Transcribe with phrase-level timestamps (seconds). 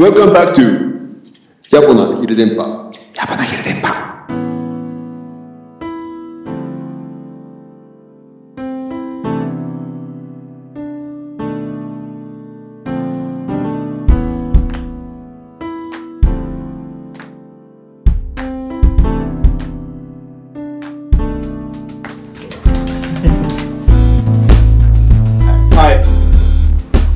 [0.00, 0.64] Welcome back to
[1.70, 2.90] ヤボな昼電波。
[3.14, 3.88] やばな昼電波。
[25.76, 26.00] はい。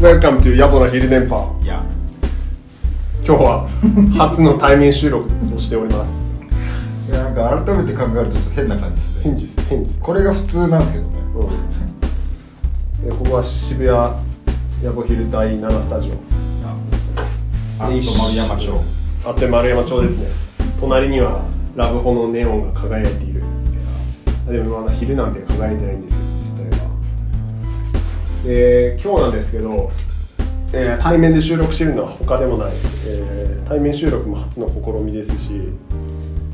[0.02, 1.58] Welcome to ヤボな昼電波。
[1.62, 1.82] いや、
[3.26, 3.66] 今日は
[4.18, 6.44] 初の対面収録をしております。
[7.08, 9.22] いやなんか改めて考えるとちょっと変な感じですね。
[9.22, 9.98] 変です、変です。
[9.98, 11.10] これが普通なんですけどね。
[13.00, 13.08] うん。
[13.08, 13.96] でここは渋谷
[14.84, 16.12] ヤボ昼第7スタジオ。
[16.66, 16.76] あ、
[17.78, 18.74] あと丸山町。
[19.24, 20.26] あって丸山町ですね。
[20.78, 21.46] 隣には
[21.76, 23.42] ラブホのネオンが輝いている。
[24.46, 26.90] あでもまだ昼なんで輝いてないんですよ、実際は。
[28.44, 29.90] で、今日なんですけど、
[30.72, 32.72] えー対面で収録してるのは他でもない、
[33.06, 35.58] えー対面収録も初の試みですし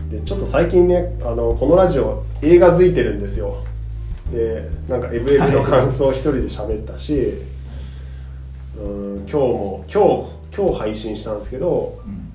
[0.09, 3.57] でちょっと最近ねあのこのラジオ映画づいてるんですよ。
[4.33, 7.15] でなんかエブエブの感想を一人で喋ったし、
[8.79, 12.27] うん今日も今日今日配信したんですけどうん。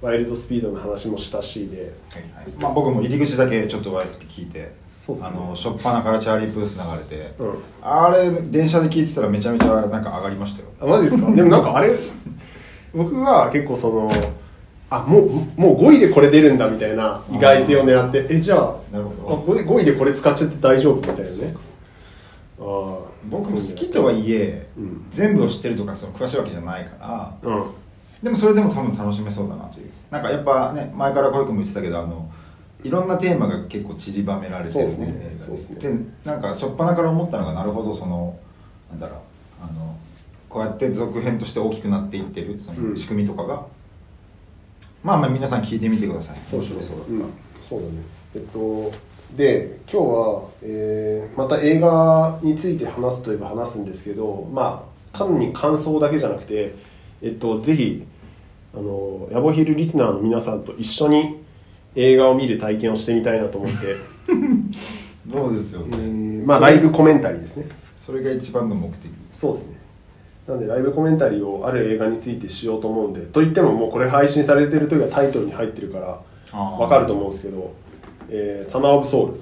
[0.00, 1.92] ワイルドスピードの話もしたしで。
[2.10, 2.50] はいはい。
[2.58, 4.72] まあ僕も入り口だけちょっと YSP 聞いて、
[5.04, 5.28] そうっすね。
[5.28, 7.54] あの初っ端からチャーリープース流れて、うん。
[7.82, 10.68] あれ電車で聞いてたらめちゃめちゃなんか上がりましたよ。
[10.80, 11.30] あマジですか？
[11.32, 11.90] でもなんかあれ
[12.94, 14.10] 僕は結構その
[14.90, 15.30] あもう
[15.60, 19.52] もう5位でこれ出るんだみたいな意外性を狙ってえじゃあなるほあど。
[19.54, 21.54] 5, 位でこれ使っちゃって大丈夫みたいなね。
[22.58, 22.64] ああ
[23.28, 27.50] 僕も好きとはいえ、うん全部を知ってるとかその詳しいわけじゃないから。
[27.50, 27.64] うん。
[28.22, 29.90] でもそれでも多分楽しめそうだなという。
[30.10, 32.30] なんかやっぱね前から小池も言ってたけどあの
[32.84, 35.06] いろんなテーマが結構散りばめられてるそうっすね。
[35.32, 35.78] 映画そうっすね。
[35.80, 35.92] で
[36.24, 38.38] なんか初っ端から思ったのがなるほどその
[38.90, 39.18] なんだろう
[39.62, 39.96] あの
[40.48, 42.90] こうやって続編として大きくなっていってるそうん。
[42.92, 43.66] の仕組みとかが、
[45.02, 46.38] まあまあ皆さん聞いてみてください。
[46.48, 47.24] そうそうそううん、
[47.60, 47.92] そうだね。
[48.34, 48.92] えっと
[49.36, 54.84] で今日は、えーまた映画について話すといえば話すんですけどま
[55.14, 56.74] あ単に感想だけじゃなくて
[57.22, 58.04] えっとぜひ
[58.76, 61.42] あのヤボヒルリスナーの皆さんと一緒に
[61.96, 63.76] 映画を見る体験をしてみたいなと思って、
[65.32, 67.66] そうですよえね、ーまあライブコメンタリーですね。
[68.00, 69.10] それが一番の目的。
[69.30, 69.76] そうですね。
[70.46, 75.98] なんでライブコメンタリーをある映画についてしようと思うんでといってももうこれ配信されてる時はタイトルに入ってるか
[76.52, 77.72] らわかると思うんですけど
[78.28, 79.40] 「えーサマー・オブ・ソウル」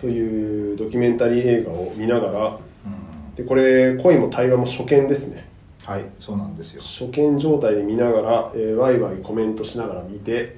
[0.00, 3.34] というドキュメンタリー映画を見ながらうん。
[3.34, 5.48] でこれ恋も対話も初見ですね。
[5.84, 10.50] はいそうなんですよ、初見状態で見ながら、えーワイワイコメントしながら見て、うん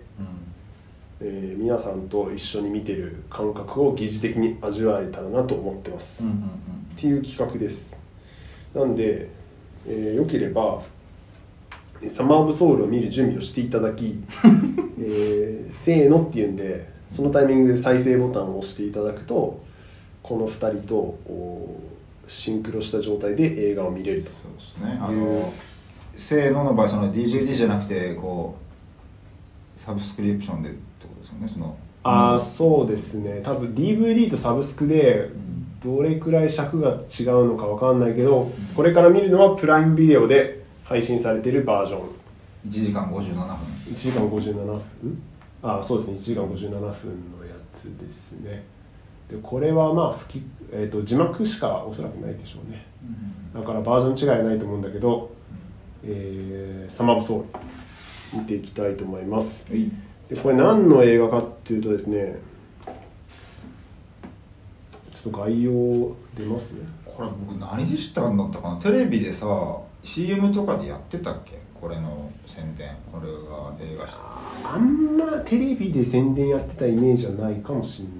[1.20, 7.98] えー皆さんと一緒に見てる感覚を疑似的に味わえたらなと思ってます、うんうんっていう企画です。
[8.74, 9.30] なんで、
[9.86, 10.82] えーよければ
[12.02, 14.18] えーサマー・オブ・ソウルを見る準備をしていただき、
[15.00, 19.62] えーせーのっていうんでそのタイミングで再生ボタンを押していただくと
[20.22, 21.80] この2人とお
[22.26, 24.30] シンクロした状態で映画を見れると。
[24.30, 24.98] そうですね。
[25.00, 25.52] あいうの
[26.16, 28.56] せーのの場合その DVD じゃなくてこ
[29.76, 30.70] うサブスクリプションで
[31.30, 31.76] ですよねその。
[32.02, 33.40] ああそうですね。
[33.42, 35.28] 多分 DVD とサブスクで
[35.84, 42.00] どれくらい尺が違うのかわかんないけどこれから見るのはプライムビデオで配信されているバージョン。
[42.68, 43.44] 1時間57分。
[43.90, 44.80] 1時間57分？
[45.62, 46.16] あそうですね。
[46.16, 48.64] 1時間57分のやつですね。
[49.30, 50.42] でこれはまあ吹き、
[50.72, 52.86] えー、と字幕しかおそらくないでしょうね。
[53.54, 55.30] だからバージョン違いはないと思うんだけど、
[56.04, 59.70] えーサマーブソウル見ていきたいと思います。
[59.70, 59.90] はい
[60.30, 62.38] でこれ何の映画かっていうとですね
[65.12, 65.72] ちょっと概要
[66.36, 66.74] 出ます？
[66.74, 68.80] ねこれ僕何で知ったんだったかな？
[68.80, 69.46] テレビでさ
[70.02, 71.58] CM とかでやってたっけ？
[71.78, 74.12] これの宣伝これが映画し
[74.64, 78.12] あんまテレビで宣伝やってたイメージはないかもしれな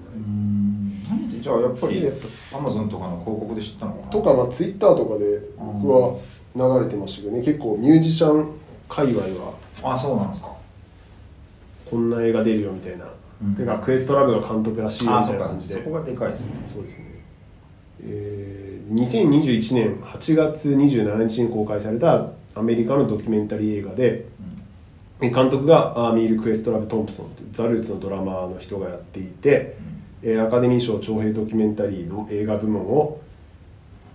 [1.37, 2.07] い、じゃあやっぱり
[2.53, 3.93] アマゾンとかの広告で知ったの？
[3.93, 6.17] かなとか、まあ、ツイッターとかで僕は
[6.55, 7.43] 流れてましたけどね。
[7.43, 8.51] 結構ミュージシャン
[8.89, 9.53] 界隈は
[9.83, 10.60] あそうなんですか
[11.91, 13.05] こんな映画出るよみたいな、
[13.43, 13.55] うん。
[13.55, 15.75] てかクエストラブが監督らしいよみたいうな感じで。
[15.75, 16.63] そこがでかいですね。
[16.65, 17.05] そうですね、
[18.03, 24.25] えー、2021年8月27日に公開されたアメリカのドキュメンタリー映画で
[25.21, 29.77] え監督がアーミール・クエストラブ・トンプソンというザ・ルーツのドラマーの人がやっていて、
[30.23, 33.21] えーアカデミー賞長編ドキュメンタリーの映画部門を、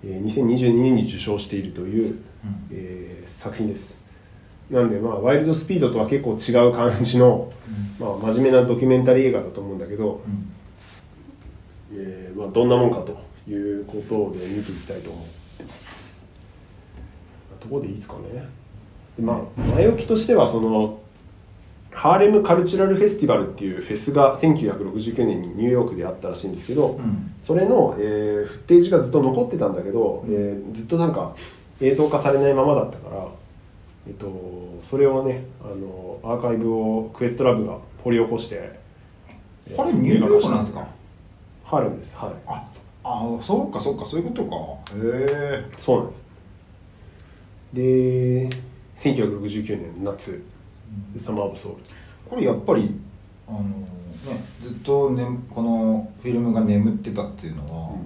[0.04, 2.18] えー2022年に受賞しているという、うん。
[2.72, 3.95] えー作品です
[4.70, 7.52] なんでまあワイルドスピードとは結構違う感じの、
[8.00, 10.52] まあ、真面目なドキュメンタリー映画だと思うんだけど、うん。
[11.92, 13.16] えーまあ、どんなもんかと
[13.48, 15.24] いうことで見ていきたいと思っ
[15.58, 16.26] てます。
[17.60, 18.48] ところでいいですかね。
[19.16, 21.00] でまあ前置きとしてはその
[21.92, 27.32] ハーレムカルチュラルフェスティバルっていうフェスが1969年にニューヨークであったらしいんですけど、うん。
[27.38, 31.34] それの、えーフッテージがずっと残ってたんだけど、えーずっとなんか
[31.80, 33.28] 映像化されないままだったから、
[34.06, 34.30] えっと、
[34.82, 38.78] それをねあのアーカイブをクエストラブが掘り起こして
[39.76, 40.86] これニューヨークなんですか？
[41.64, 42.16] ハーレムです。
[42.16, 42.32] はい。
[42.46, 42.64] あ
[43.04, 44.56] あそうかそうかそういうことか。
[44.96, 45.64] へえ。
[45.76, 46.24] そうなんです。
[47.72, 48.48] で
[48.96, 50.42] 1969年夏。
[51.18, 51.78] サマー・オブ・ソウル。
[52.30, 52.94] これやっぱり
[53.48, 53.66] あのね
[54.62, 57.96] ずっと、ね、このフィルムが眠ってたっていうのは、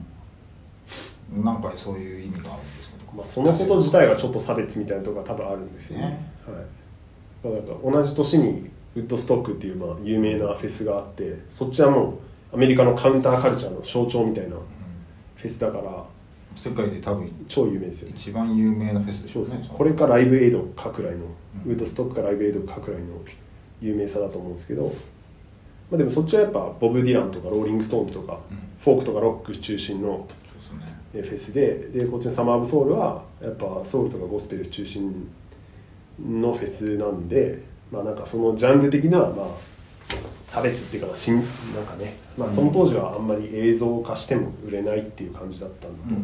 [1.45, 2.90] なんかそういう意味があるんですか？
[3.15, 6.05] まあ、そのこと自体がちょっと差別みたいなところが多分あるんですよね。
[6.05, 6.31] ね。
[7.43, 12.19] はい、だから同じ年にウッドストックっていうまあ有名なフェスがあってそっちはも
[12.53, 14.57] うアメリカのカウンターカルチャーの象徴みたいな
[15.37, 16.05] フェスだから
[16.57, 18.09] 世界で多分超有名ですよ。
[18.09, 21.27] ね一番有名なフェスですそうですよねねこれかライブエイドかくらいの、
[21.65, 21.73] うん。
[21.73, 23.07] ウッドストックかライブエイドかくらいの
[23.81, 24.91] 有名さだと思うんですけど、ま
[25.95, 28.59] あ、でもそっちはやっぱボブ・ディランとかローリング・ストーンズとか、うん。
[28.81, 30.27] フォークとかロック中心の
[31.13, 35.29] フェスででこっちのサマー・オブ・ソウルはやっぱソウルとかゴスペル中心
[36.25, 39.47] のフェスなんでまあなんかそのジャンル的な、まあ、
[40.45, 41.45] 差別っていうかしんなん
[41.85, 46.17] かね、まあ、その当時はあんまり映像化しても売れないっていう感じだったんだ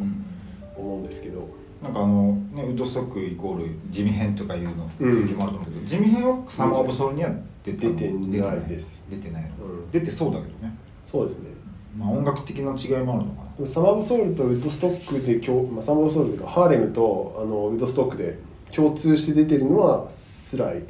[0.74, 1.48] と思うんですけど、
[1.82, 5.22] なんかあのねウッドストックイコール地味編とかいうのうん。
[5.22, 7.30] 雰囲気もあると思うけど、地味編はサマーオブソウルには
[7.64, 9.06] 出て出てないです。
[9.10, 9.50] 出てない
[9.90, 10.76] 出てそうだけどね。
[11.04, 11.50] そうですね。
[11.96, 18.38] まあ音楽的な違いもあるのかもサマー・オブ・ソウルとウッドストックで共、まあ、サマー・オブ・ソウルというかハーレムとあのウッドストックで
[18.74, 20.82] 共通して出てるのはスライ。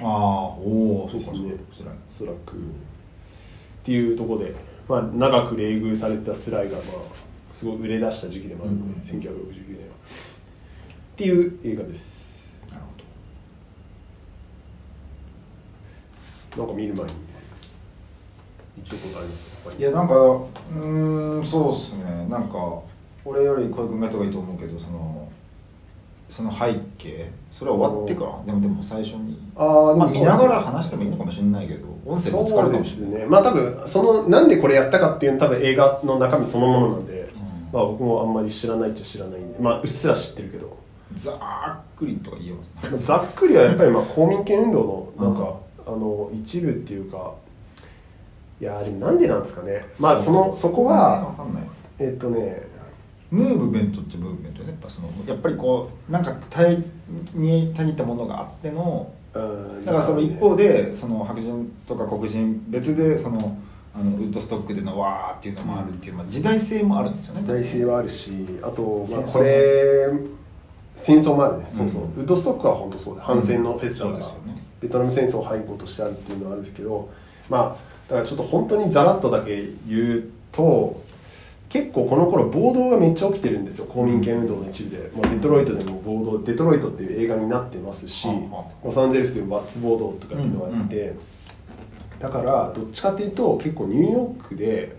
[0.00, 2.56] ああおおそうかですねそうかおそらくっ
[3.82, 4.54] ていうところで、
[4.88, 6.84] まあ、長く冷遇されてたスライが、まあ、
[7.52, 9.94] すごい売れ出した時期でもあるので、1969年は。
[11.14, 12.54] っていう映画です。
[12.70, 12.82] なる
[16.56, 17.27] なんか見る前に
[18.84, 19.50] 言っとくことあります？
[19.78, 22.26] いやなんかうーんそうですね。
[22.28, 22.80] なんか
[23.24, 25.28] 俺より小井君がやった方がいいと思うけどその
[26.28, 27.30] その背景。
[27.50, 28.44] それは終わってから？
[28.46, 29.38] でもでも最初に。
[29.56, 32.84] あまあ、見ながら話してもいいのかもしれないけど音声も使そうでるかも。
[32.84, 33.26] しれないすね。
[33.26, 37.26] まあ多分そのなんでこれやったかっていうのは多分映画の中身そのものなんで、ん。
[37.72, 40.76] まあ、僕もあんまり知らないっちゃ知らないんでまあうっすら知ってるけど。
[41.16, 42.98] ざっくりとか言えます。
[43.06, 45.54] ざっくりはやっぱりまあ 公民権運動のなんか、
[45.86, 47.32] あの一部っていうか
[48.60, 49.86] いやーでもなんでなんですかね。
[50.00, 51.34] まあそのそこは
[51.98, 52.62] えっとね
[53.30, 56.82] ムーブメントってムーブメントねやっぱそのやっぱりこうなんか対
[57.34, 63.58] にたぎったものがあってのうんだからその一方でその白人とか黒人別でその
[63.94, 67.40] あのウッドストックでのわーっていうのもあるっていう、まあ、時代性もあるんですよね。
[67.42, 68.30] 時代性はあるし
[68.62, 70.08] あと、まあ、これ
[70.94, 72.02] 戦争もあるね、そうそう。
[72.02, 72.08] うん。
[72.08, 74.62] ウッドストックは本当そうで反戦のフェスだから、そうですよね。
[74.80, 77.08] ベトナム戦争背景としてあるっていうのはあるんですけど
[77.48, 81.02] まあだからちょっと本当にざらっとだけ言うと
[81.68, 83.84] 結構この頃暴動がめっちゃ起きてるんですよ。
[83.84, 88.26] 公民権運動の一部で、まあ、デトロイトでも暴動デトロイトっていう映画になってますし
[88.82, 91.14] ロサンゼルスでもバッツ暴動とかっていうのがあって、
[92.18, 94.96] だからどっちかっていうと結構ニューヨークで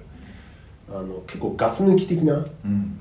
[0.90, 3.00] あの結構ガス抜き的なうん。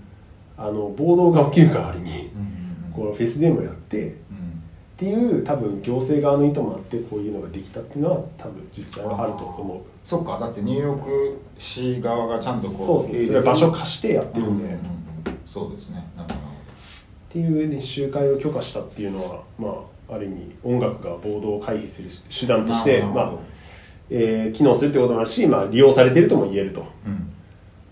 [0.56, 2.92] あの暴動が起きる代わりにうん。
[2.92, 4.12] このフェスでもやってうん。
[4.12, 4.14] っ
[4.96, 13.42] ていう多分行政側の意図もあってこういうのができたっていうのは多分実際はあると思うそっかだってニューヨーク市側がちゃんとこうそうですね。
[13.42, 15.38] 場所貸してやってるんで、うんうんっうん。
[15.44, 15.96] そうですね。
[16.16, 16.46] なるほど
[17.28, 23.32] ていうね集会を許可したっていうのはまあある意味音楽が暴動を回避する手段としてまあ
[24.08, 26.86] えー機能するってこともあるし、まあ、利用されてるとも言えると。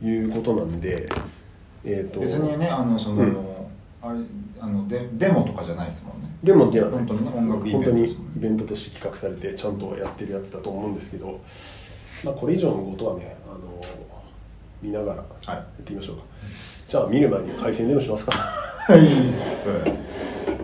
[0.03, 0.09] うん。
[0.09, 1.07] いうことなんで、
[1.85, 2.21] えー、と。
[2.21, 3.37] 別にねあのその、うん。
[4.01, 4.21] あれ
[4.59, 6.35] あのデデモとかじゃないですもんね。
[6.43, 8.09] でもではない本当にね音楽イベントね。
[8.09, 11.39] イベントとして企画されてちゃんとやってるやつだと思うんですけど、
[12.25, 13.83] まあ、これ以上のことはねあの
[14.83, 15.49] 見ながらはい。
[15.49, 16.23] やってみましょうか、
[16.89, 18.33] じゃあ見る前に回線でもしますか。
[18.33, 19.71] はいっす。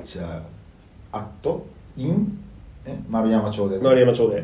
[0.04, 0.42] じゃ
[1.12, 1.66] あアット
[1.97, 2.38] イン？
[2.85, 3.78] え丸山町で。
[3.78, 4.42] 丸山町で。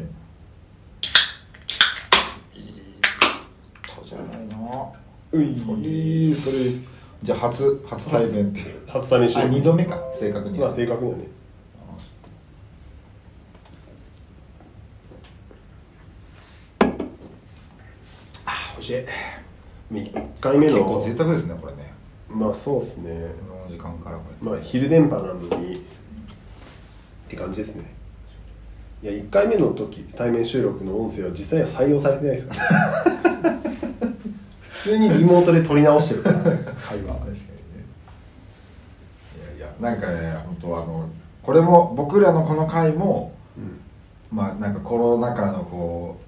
[3.97, 4.57] とじゃないな
[5.33, 5.57] うい。
[5.57, 5.83] それ
[6.31, 7.12] です。
[7.21, 8.87] じゃあ初初対面っていう。
[8.87, 9.99] 初対面しあ二度目か。
[10.12, 11.25] 正確にまはあ正確にはね
[18.47, 21.92] あ欲しい1回目の結構贅沢ですねこれね。
[22.28, 23.30] まあそうですね。
[23.49, 25.78] この時間からこうやってまあ昼電波なのにっ
[27.28, 27.85] て感じですね。
[29.02, 32.61] いや1回目の時対面収録の音声は実際は採用されてないですから。
[34.61, 36.38] 普通にリモートで撮り直してるから。
[36.38, 37.38] 会 話確かにね。
[39.57, 41.09] いやいやなんかね本当あの
[41.42, 44.37] これも僕らのこの回もうん。
[44.37, 46.27] まあなんかコロナ禍のこう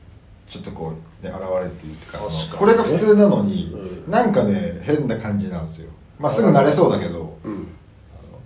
[0.51, 2.59] ちょっとこうで現れていうかかに。
[2.59, 4.11] これが普通なのに、うん。
[4.11, 5.91] なんかね変な感じなんですよ。
[6.19, 7.69] まあすぐ慣れそうだけど、うん。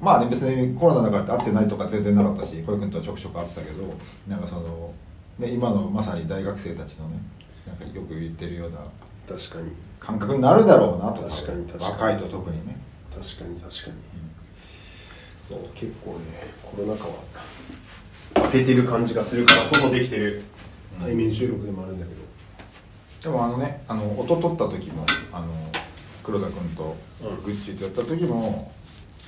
[0.03, 3.95] まあね別にコロナだからって会ってないとか全然なかったし小池君とはちょくちょく会ってたけど
[4.29, 4.93] なんかその、
[5.39, 7.17] ね、今のまさに大学生たちのね
[7.67, 8.79] なんかよく言ってるような
[9.27, 9.73] 確かに。
[9.99, 11.93] 感覚になるだろうなと確かに確かに。
[11.93, 12.77] 若いと特にね、
[13.11, 13.97] 確かに確かに。
[15.39, 16.19] そう結構ね
[16.63, 17.15] コロナ禍は
[18.35, 20.43] 当ててる感じがするからこそできてる
[21.01, 22.25] 対面収録でもあるんだけど。
[23.23, 25.47] でもあのねあの音取った時もあの
[26.23, 27.43] 黒田君とうん。
[27.43, 28.71] グッチーとやった時も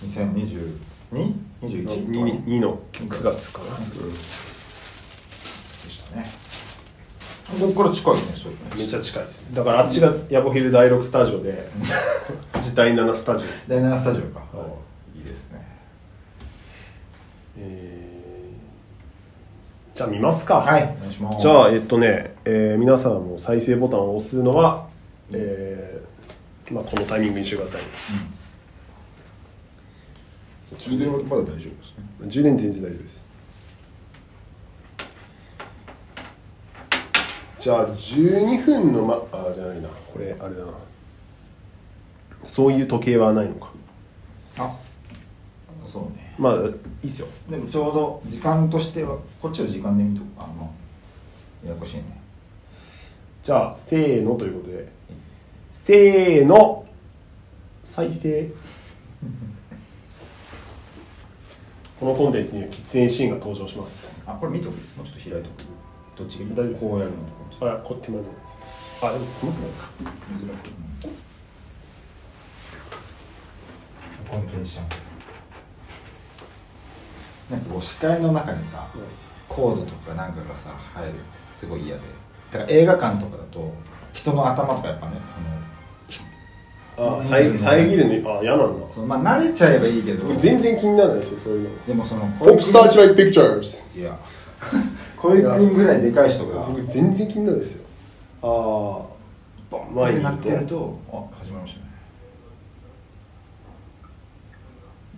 [0.04, 1.34] 2022?21?
[1.62, 3.74] 2, 2の9月かな、で
[5.90, 6.26] したね。
[7.58, 9.46] ここから近いねそうねめっちゃ近いです。
[9.54, 11.70] だからあっちがヤボヒル第6スタジオで
[12.52, 14.66] こっち第7スタジオです第7スタジオか、は
[15.14, 15.18] い。
[15.18, 15.66] いいですね。
[17.58, 17.95] えー
[19.96, 20.56] じゃあ見ますか。
[20.56, 20.82] はい。
[20.82, 21.40] お願いします。
[21.40, 24.86] じゃあえっとね、えー皆さんも再生ボタンを押すのは、
[25.32, 27.80] えーまあ、このタイミングにしてください
[30.78, 32.28] 充電はまだ大丈夫ですね。
[32.28, 33.24] 充電全然大丈夫です。
[37.58, 39.88] じゃあ12分のまあじゃないな。
[40.12, 40.72] これあれだな。
[42.42, 43.70] そういう時計はないのか。
[44.58, 44.70] あ
[45.86, 46.58] そうねまあい
[47.04, 47.28] いっすよ。
[47.48, 50.68] でもちょうど時間としてはこっちは時間で見とくあまあ
[51.66, 52.20] ややこしいね。
[53.42, 54.88] じゃあせーのということで。
[55.72, 56.86] せーの。
[57.84, 58.50] 再生。
[61.98, 64.20] このコンテンツには喫煙シーンが登場します。
[64.26, 64.74] あこれ見とく？
[64.96, 65.64] もうちょっと開いとく？
[66.16, 67.16] どっちがいい大丈夫ですこうやるの
[67.58, 69.90] とかあこっ手前のやつあでもこのくらいか
[70.30, 70.70] 見づらく
[74.30, 75.05] ここに消しちゃうんですよ
[77.50, 78.88] なんかこう視界の中にさ、
[79.48, 81.20] コードとかなんかがさ入るって
[81.54, 82.02] すごい嫌で。
[82.52, 83.72] だから映画館とかだと
[84.12, 85.56] 人の頭とかやっぱねその
[87.18, 88.86] あ遮遮るのあ嫌なんだ。
[89.06, 90.24] まあ慣れちゃえばいいけど。
[90.26, 91.86] 僕全然気にならないですよそういうの。
[91.86, 94.16] でもそのフォックスターチライトピクチャーズいや。
[95.16, 96.66] こういう国ぐらいでかい人が。
[96.66, 97.84] 僕全然気になるんですよ。
[98.42, 98.46] あ
[99.70, 100.98] ボン前にいるとってなってると。
[101.12, 101.86] あ始まりましたね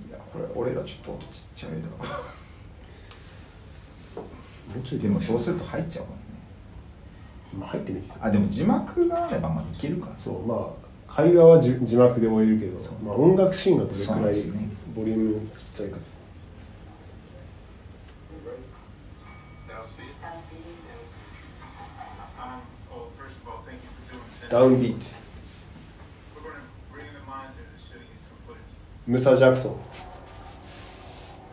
[0.08, 1.76] いやこれ俺らちょっと音ちっちゃいだ。
[4.99, 6.18] でもそうすると入っちゃうもんね。
[7.58, 10.08] まあ入ってないですよあでも字幕があればまあいけるか。
[10.18, 14.35] そうまあ会話は字字幕で終えるけどまあ、音楽シーンがどれくらい
[14.94, 16.28] ボリュームちっちゃいかですね
[24.50, 24.50] Um.
[24.50, 25.00] ダウンビート.
[29.06, 29.76] ムサ・ジャクソン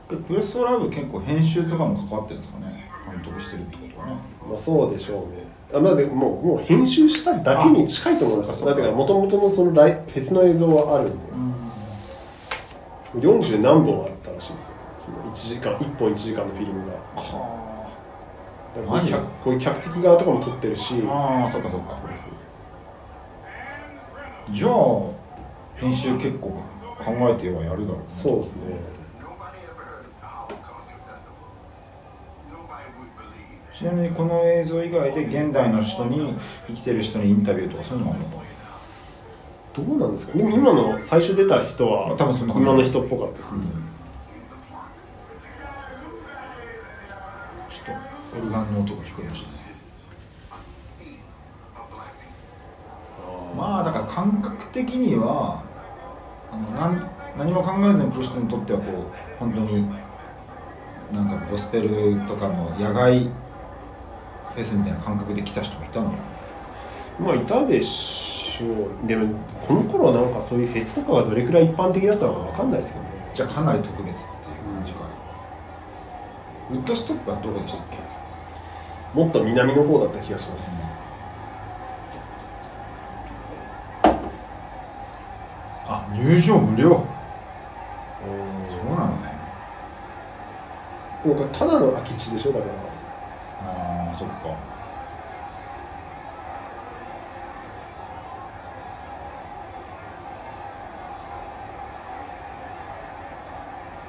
[0.08, 2.90] クエストラブ結構編集とかも関わってるんですかね？
[3.12, 4.14] 監督してるってことはね。
[4.50, 5.46] まあそうでしょうね。
[5.74, 11.18] あまあでももう編集しただけに近いと思いますだからもともとのそのライフェスの映像はあるんで。
[13.28, 14.72] 40何本あったらしいですよ。
[15.00, 16.94] その1時間1本1時間のフィルムが。
[17.16, 17.66] は
[18.76, 21.02] だからこういう客席側とかも撮ってるし。
[21.08, 22.00] ああそっかそっか。
[22.08, 22.34] ですね
[24.52, 24.72] じゃあ
[25.78, 26.64] 編集結構考
[27.08, 28.04] えてはやるだろうね。
[28.08, 28.64] そうですね
[33.78, 36.34] ちなみにこの映像以外で現代の人に
[36.68, 38.46] 生きてる人にインタビューとかそういうのもあるのか
[39.74, 40.38] どうなんですか？
[40.38, 43.66] でも今の最初出た人は多分そんな感じ今の人っぽかったですね、
[47.70, 47.86] ちょっ
[48.32, 49.56] とオルガンの音が聞こえましたね。
[53.58, 55.64] まあだから感覚的には
[56.52, 59.90] あのなん何も考えずに来る人にとってはこう本当に
[61.14, 63.30] なんかゴスペルとかの野外
[64.56, 66.14] フェスみたいな感覚で来た人もいたの？
[67.20, 68.66] まあいたでしょ
[69.04, 69.08] う。
[69.08, 73.12] でもこの頃はなんかそういうフェスとかがどれくらい一般的だったのかわかんないですけどね。
[73.34, 75.00] じゃあかなり特別っていう感じか、
[76.72, 77.98] ウッドストックはどこでしたっけ？
[79.20, 80.90] もっと南の方だった気がします、
[85.88, 86.88] あ入場無料。
[86.88, 86.96] うん。
[88.70, 89.36] そうなのね。
[91.54, 92.74] ただの空き地でしょだから
[94.18, 94.36] そっか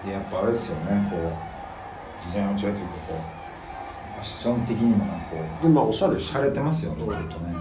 [0.04, 3.36] でやっぱあれですよねこう時代の違いというかこう
[4.14, 7.54] ファッション的にもなんかこうでまあおしゃれ洒落てますよね、これとね。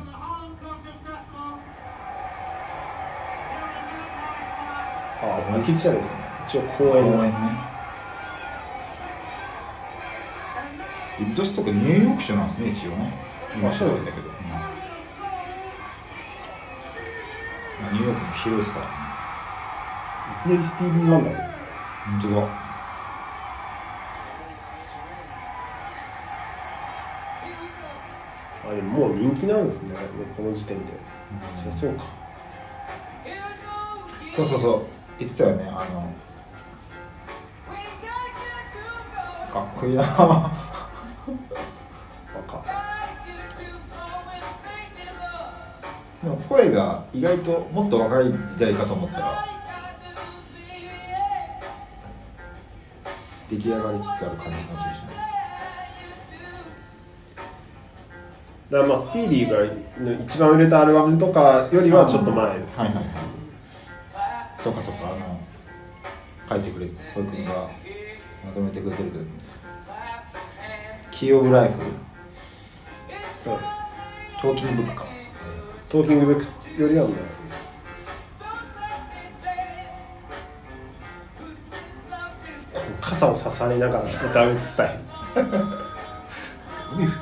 [5.22, 6.02] あ空き地じゃない
[6.48, 7.75] 一応公園ね。
[11.18, 13.14] ウッドストックニューヨーク州なんですね一応ね。
[13.56, 14.68] 今調べたけど、うんま
[17.90, 18.86] あニューヨークも広いですから。
[18.86, 18.92] ね
[20.46, 22.48] いきなりスティービー・ワンダー本当だ。
[28.68, 29.96] あでももう人気なんですね。
[30.36, 30.86] この時点で、
[31.42, 32.04] そりゃそうか。
[34.36, 34.86] そうそうそう。
[35.20, 36.14] 言ってたよねあの
[39.54, 40.02] かっこいいな。
[40.02, 40.65] 若
[46.24, 49.46] でも声が意外ともっと若い時代かと思ったら
[53.50, 55.16] 出来上がりつつある感じの気がします。
[58.70, 59.58] だからまあスティービーが
[60.24, 63.06] 一番売れたアルバムとかよりはちょっと前ですはいはいはい。
[64.60, 65.08] そうかそうか。
[65.08, 65.40] あの
[66.50, 67.52] 書いてくれて保育君が
[68.46, 69.24] まとめてくれてるけど
[71.18, 71.80] キーオブライフ
[73.34, 73.60] そう。
[74.42, 75.06] トーキングブックか。
[75.90, 76.46] トーキングブッ
[76.76, 77.14] クよりは前
[82.74, 85.00] この傘を刺されながら歌うスタイル。
[85.36, 87.20] 雨降って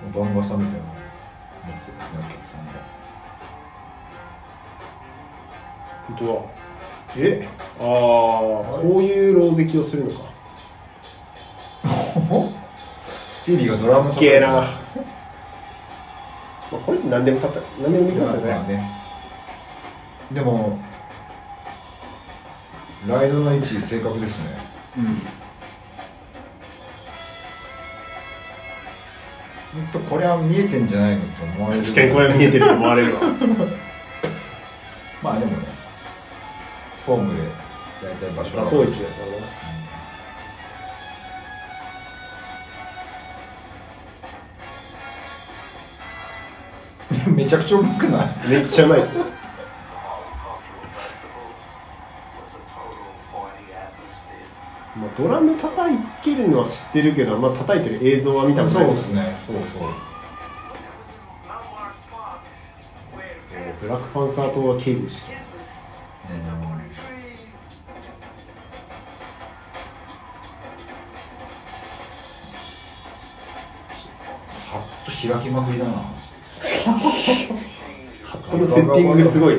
[0.00, 2.72] る番傘みたいなの持ってですねお客さんが。
[6.06, 6.32] 本当だ
[7.22, 7.48] え？
[7.80, 10.36] ああこういう狼藉をするのか。
[12.46, 14.66] スティービーがドラムすげえな、まあ、
[16.84, 18.80] これって何でもかった何でもできますよね、まあね。
[20.32, 20.80] でも
[23.08, 24.56] ライドの位置正確ですね。
[24.96, 25.02] ほ
[29.80, 29.86] ん。
[29.92, 31.82] とこれは見えてんじゃないのって思われる。
[31.82, 33.20] 確かにこれ見えてると思われるわ。
[35.22, 35.75] まあでもね
[37.06, 37.42] フォームで
[38.02, 39.46] 大体場所座頭市だからな。
[47.36, 48.28] めちゃくちゃうまくない？
[48.48, 49.12] めっちゃうまいです.
[54.96, 59.12] まあ、ドラム叩いてるのは知ってるけど、まあ叩いてる映像は見たことないです。
[59.12, 59.36] ね。
[59.46, 59.88] そうそう。
[63.80, 65.36] ブラックパンサー党は警部して
[75.28, 75.92] 開きまくりだな。
[75.92, 76.00] ハ
[78.38, 79.56] ットのセッティングすごい。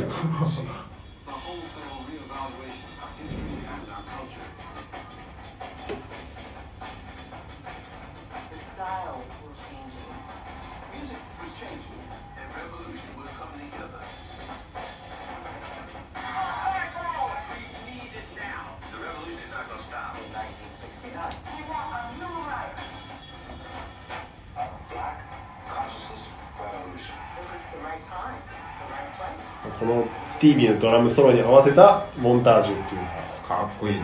[30.80, 33.02] ドラムソロに合わせたモンタージュっていう
[33.48, 34.04] かっこいいね。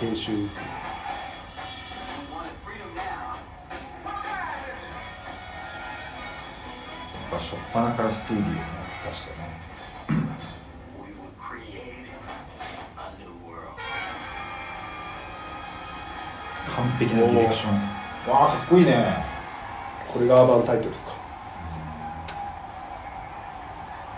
[0.00, 0.68] 編集ですね.
[7.14, 8.58] やっぱ初っ端からスティービーをね
[9.10, 9.48] 出したね.
[16.76, 17.72] 完璧なディレクション。
[18.32, 19.06] わあかっこいいね。
[20.12, 21.12] これがアーバンタイトルですか。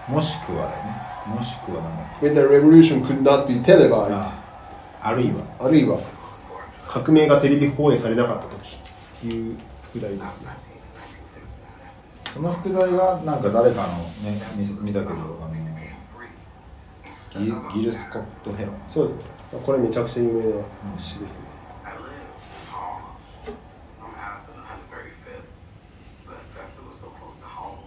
[0.09, 4.15] もしくはだよねもしくはなんだっ When the revolution could not be け televised.
[4.15, 4.43] あ
[5.03, 5.43] あるいは。
[5.59, 5.99] あるいは。
[6.89, 8.77] 革命がテレビ放映されなかった時
[9.19, 10.51] っていう副題ですね
[12.35, 15.51] その副題がなんか誰かのね見せ見たけどあの
[17.33, 18.75] ギギル・スコット・ヘロン。
[18.89, 19.31] そうですね。
[19.65, 21.47] これめちゃくちゃ有名な詩ですね
[21.85, 22.11] I live in
[22.71, 23.55] Harlem,
[24.03, 25.47] on Madison and 135th.
[26.27, 27.79] The festival was so close to home.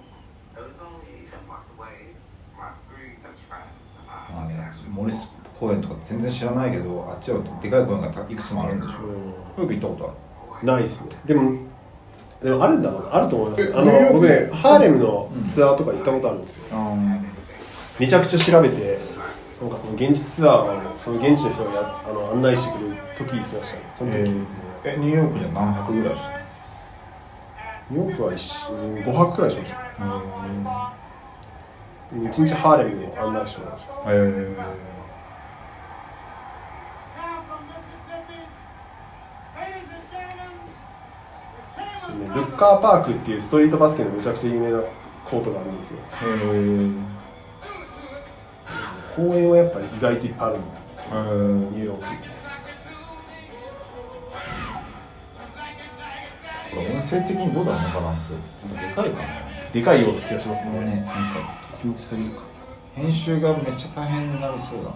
[0.56, 2.16] It was only 10 blocks away.
[2.56, 5.30] My three best friends and まあ I ね actually モリス
[5.68, 9.62] 公園とか全然知らないけどあっちはでかい公園がたいくつもあるんでしょ。
[9.62, 10.68] よく行ったことある？
[10.68, 11.10] ないですね。
[11.26, 11.58] でも
[12.42, 13.16] でもあるんだろうな。
[13.16, 13.74] あると思います。
[13.76, 16.64] あの僕ねハーレムのツアーとか行ったことあるんですよ。
[18.00, 18.98] めちゃくちゃ調べて
[19.62, 23.84] なんかその現地ツアーをその現地の人がやあの案内してくれる時行きましたね。
[23.96, 24.46] その時、えー
[24.86, 26.30] えニューヨークには何泊ぐらいした
[27.90, 29.78] ニューヨークは5泊くらいしました。
[32.14, 33.94] 1日ハーレムで案内してもらいました。
[34.08, 34.93] えー
[42.24, 44.82] ねルッカーパークっていうストリートバスケのめちゃくちゃ有名な
[45.26, 46.00] コートがあるんですよ。
[46.24, 47.04] えー。
[49.16, 51.86] 公園はやっぱり意外といっぱいあるんですよニュー。
[51.86, 52.04] ヨーク
[56.74, 58.32] これ音声的にどうだろうねバランス。
[58.32, 58.36] で
[58.96, 59.28] かいかな。
[59.72, 60.72] でかいような気がしますね。
[60.80, 61.12] ねなんか
[61.80, 62.42] 気持ちすぎるか。
[62.96, 64.96] 編集がめっちゃ大変になりそうだね。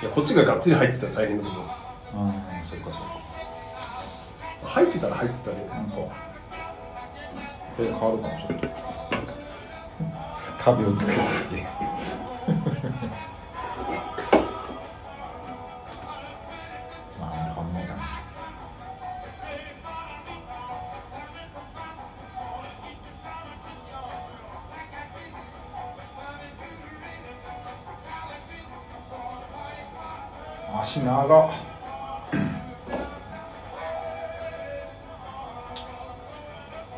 [0.00, 1.72] いやこっちががっつり入ってたら大変だと思います。
[1.72, 1.74] あ
[2.14, 2.32] あ
[2.64, 3.17] そっかそっか
[4.68, 5.66] 入ってたら入ってたで。
[5.72, 6.10] なんかこ
[7.78, 8.38] れ変わるかも。
[8.38, 8.68] ちょっと。
[10.58, 11.64] 壁を作るっていう
[17.18, 17.94] まあ変わんないか
[30.74, 31.46] な足長。
[31.46, 31.67] っ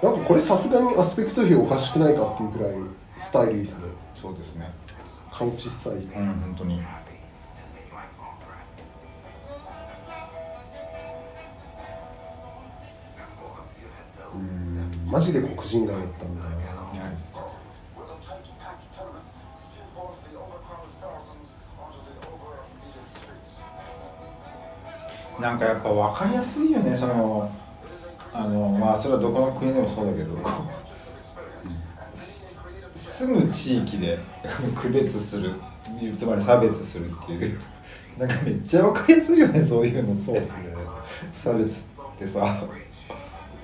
[0.02, 2.72] なんかこれさすがにアスペクト比おかしくないかっていうくらい
[3.18, 3.82] スタイリスで
[4.16, 4.70] そうですね。
[5.30, 5.92] 顔小さい。
[5.92, 6.80] うん本当に。
[14.34, 15.10] うん。
[15.10, 16.50] マジで黒人がやったみた、い、
[25.40, 27.50] なんかやっぱ分かりやすいよねその
[28.32, 30.38] あのまあそれはどこの国でもそうだけど
[32.94, 34.18] 住む地域で
[34.74, 35.52] 区別する
[36.16, 37.58] つまり差別するっていう
[38.18, 40.74] なんかめっちゃ分かりやすいよねそういうのそうですね。
[41.42, 42.66] 差別ってさ。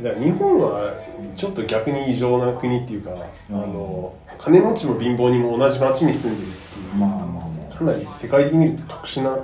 [0.02, 0.92] だ日本は
[1.34, 7.74] ちょっと逆に異常な国っていうか、あの金持ちも貧乏人も同じ町に住んでるっていうまあまあまあ。
[7.74, 9.38] かなり世界的に見ると特殊な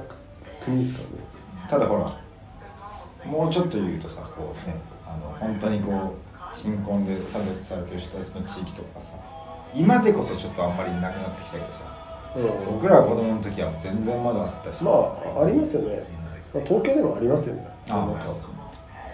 [0.64, 1.68] 国ですからね。
[1.70, 4.76] ただほらもうちょっと言うとさこうね
[5.12, 9.08] あの本当にこう貧困で差別されてる人たちの地域とかさ
[9.74, 11.92] 今でこそちょっとあんまりなくなってきたけどさ
[12.36, 12.74] うん。
[12.74, 14.82] 僕らが子供の時は全然まだあったし。
[14.84, 16.02] まあありますよね、
[16.54, 17.66] まあ、東京でもありますよね。
[17.88, 18.24] あなんか。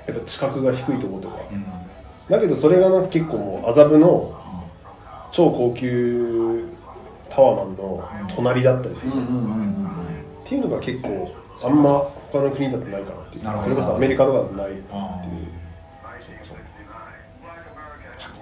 [0.07, 1.65] やっぱ地殻が低いところとか、うん。
[2.29, 4.35] だけどそれがな結構もう麻布の
[5.33, 6.67] 超高級
[7.29, 11.29] タワマンの隣だったりする、っていうのが結構
[11.63, 11.99] あんま
[12.33, 13.59] 他の国だとないかなっていう。
[13.59, 14.83] それこそアメリカとかだとないっていう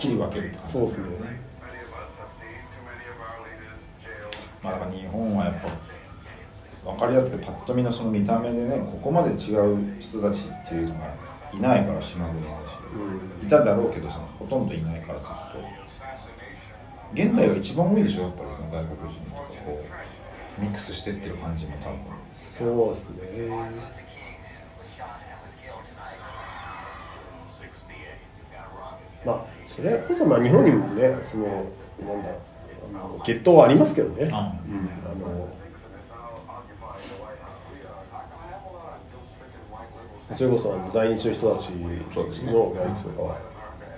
[0.06, 0.72] きり分けるって感じ。
[0.72, 1.06] そうですね。
[4.62, 5.54] まあだから日本はやっ
[6.84, 11.14] ぱ分かりやすくパッと見のその見た目でねここまで違う人たちっていうのが
[11.52, 15.34] いないから島国だし、いただろうけどそのほとんどいないからずっと。
[17.14, 19.84] 現代が一番多いでしょやっぱりその外国人とかこ
[20.58, 21.98] うミックスしてってる感じも多分。
[22.34, 23.48] そうですね。
[29.24, 32.30] まあそれこそまあ日本にもねそのなんだ
[32.94, 35.48] あの血統はありますけどね、あうんあの
[40.32, 43.38] それこそ在日の人たちの外国とかは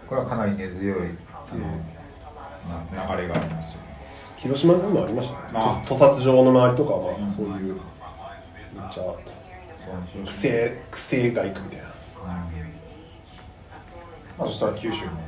[0.08, 3.88] これはかなり根強いあの、な流れがありますよね。
[4.38, 5.48] 広島にもありましたね。
[5.54, 5.82] あ。
[5.86, 7.80] と屠殺場の周りとかはまあそういうめっ
[8.90, 11.84] ちゃそう苦性苦性外区みたいな。
[14.38, 15.27] まあそしたら九州もね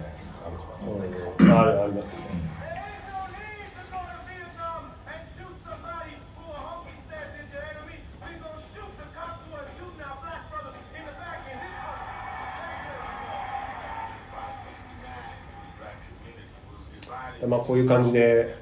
[17.51, 17.57] ま。
[17.57, 18.55] あこういう感じで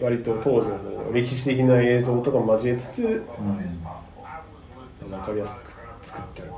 [0.00, 3.26] 割と当時の歴史的な映像とか交えつつ
[5.00, 5.64] 分かりやす。
[5.64, 6.55] く作ってます。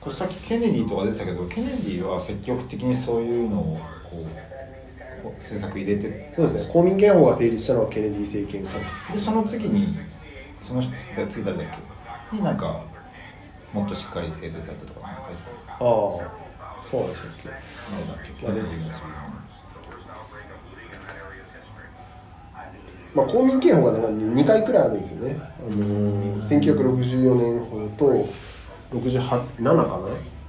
[0.00, 3.78] これさっきケネディとか出てたけどケネディは積極的にそういうのを
[4.10, 4.24] こ
[5.24, 6.72] う政策入れてそうですね。
[6.72, 9.88] 公民権法が成立したのはケネディ政権下ですでその次に
[10.62, 11.66] その人が次誰だっ
[12.30, 12.36] け？
[12.36, 12.82] になんか
[13.74, 15.80] もっとしっかり制定されたとかああ
[16.82, 17.48] そうでしたっけ？
[17.48, 18.46] たなんだっけ？
[18.46, 19.02] ケネディの次
[23.12, 28.24] まあ、公民権法がなんか2回くらいあるんですよね、あのー、1964年法と
[28.92, 29.74] 67かな？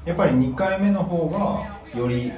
[0.06, 2.32] やっぱり2回目の方がより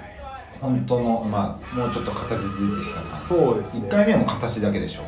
[0.59, 3.27] 本当のまあもうちょっと形づいてきた感じ。
[3.27, 3.87] そうですね。
[3.87, 5.01] 1回目はもう形だけでしょ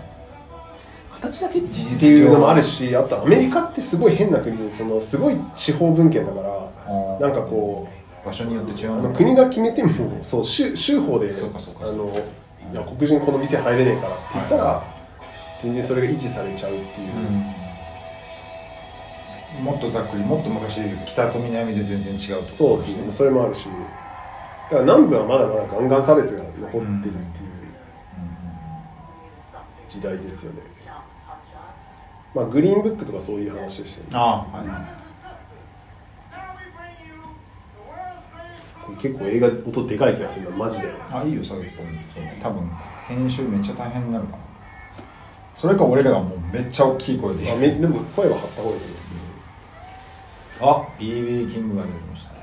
[1.21, 7.19] 形だけっていうのもあるしあとアメリカってすごい変な国でそのすごい地方文献だからー。
[7.19, 7.87] なんかこ
[8.25, 9.91] 場所によって違うあうの国が決めても
[10.23, 11.31] そう州州法であ
[11.91, 12.11] の
[12.71, 14.83] いや黒人この店入れねえからって言ったら
[15.61, 16.87] 全然それが維持されちゃうっていう、
[19.63, 23.11] もっとざっくりもっと昔北と南で全然違うとそうですね。
[23.11, 23.67] それもあるし。
[23.67, 23.71] だ
[24.69, 27.13] から南部はまだまだガンガン差別が残ってるっていう、
[29.87, 30.61] 時代ですよね。
[32.33, 34.11] まあグリーンブックとかそういう話でしたよね。
[34.13, 34.67] ああはい
[39.01, 40.91] 結構映画音でかい気がするなマジで。
[41.11, 41.71] あいいよそうね
[42.41, 42.69] 多分
[43.07, 44.43] 編集めっちゃ大変になるかな
[45.53, 47.51] それか俺らがもうめっちゃ大きい声で。
[47.51, 48.81] あめでも声は張った方がいい
[50.61, 52.35] あ BB キングが出てきましたね。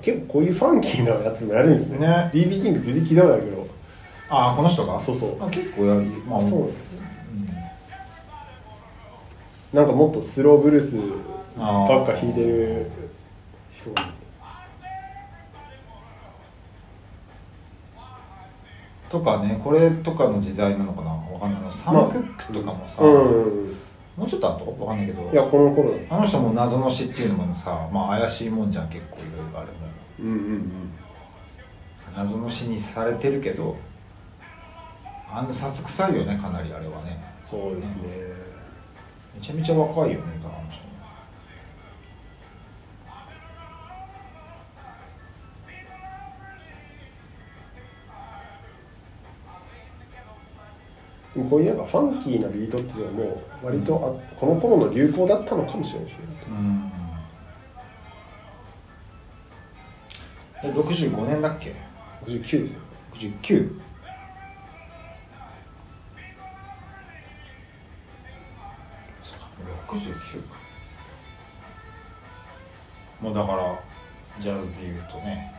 [0.00, 1.98] 結構こういうファンキーなやつもやるんですね。
[1.98, 2.30] ね。
[2.32, 3.66] BB キング全然聞いたことないけど。
[4.28, 4.98] ああこの人が？
[4.98, 5.42] そうそう。
[5.42, 6.02] あ結構やる。
[6.28, 7.06] まあそうなんですね。
[9.72, 10.96] なんかもっとスローブルース
[11.58, 12.90] ばっか弾いてる
[13.72, 14.08] 人が
[19.10, 21.10] とかねこれとかの時代なのかな？
[21.10, 21.62] わかんない。
[21.62, 23.08] なサム・クックとかもさ、う
[23.48, 23.75] ん
[24.16, 25.94] もうちょっと後わかんないけどいやこの頃。
[26.08, 29.72] あの人も謎の死っていうのもさまあ怪しいもんじゃん結構いろいろあれも
[30.20, 30.90] うんうんうん。
[32.16, 33.76] 謎の死にされてるけど
[35.30, 37.22] 暗殺臭いよねかなりあれはね。
[37.42, 38.02] そうですね。
[39.38, 40.35] めちゃめちゃ若いよね
[51.44, 53.94] こういうなんかファンキーなビートっていうのはもう割と
[54.34, 56.92] あこの頃の流行だったのかもしれないですねうん。
[60.64, 61.74] え65年だっけ
[62.26, 62.80] ？59ですよ。
[63.14, 63.78] 69
[69.22, 69.46] そうか
[69.92, 70.56] 69か。
[73.20, 73.80] もうだから
[74.40, 75.52] ジャズでいうとね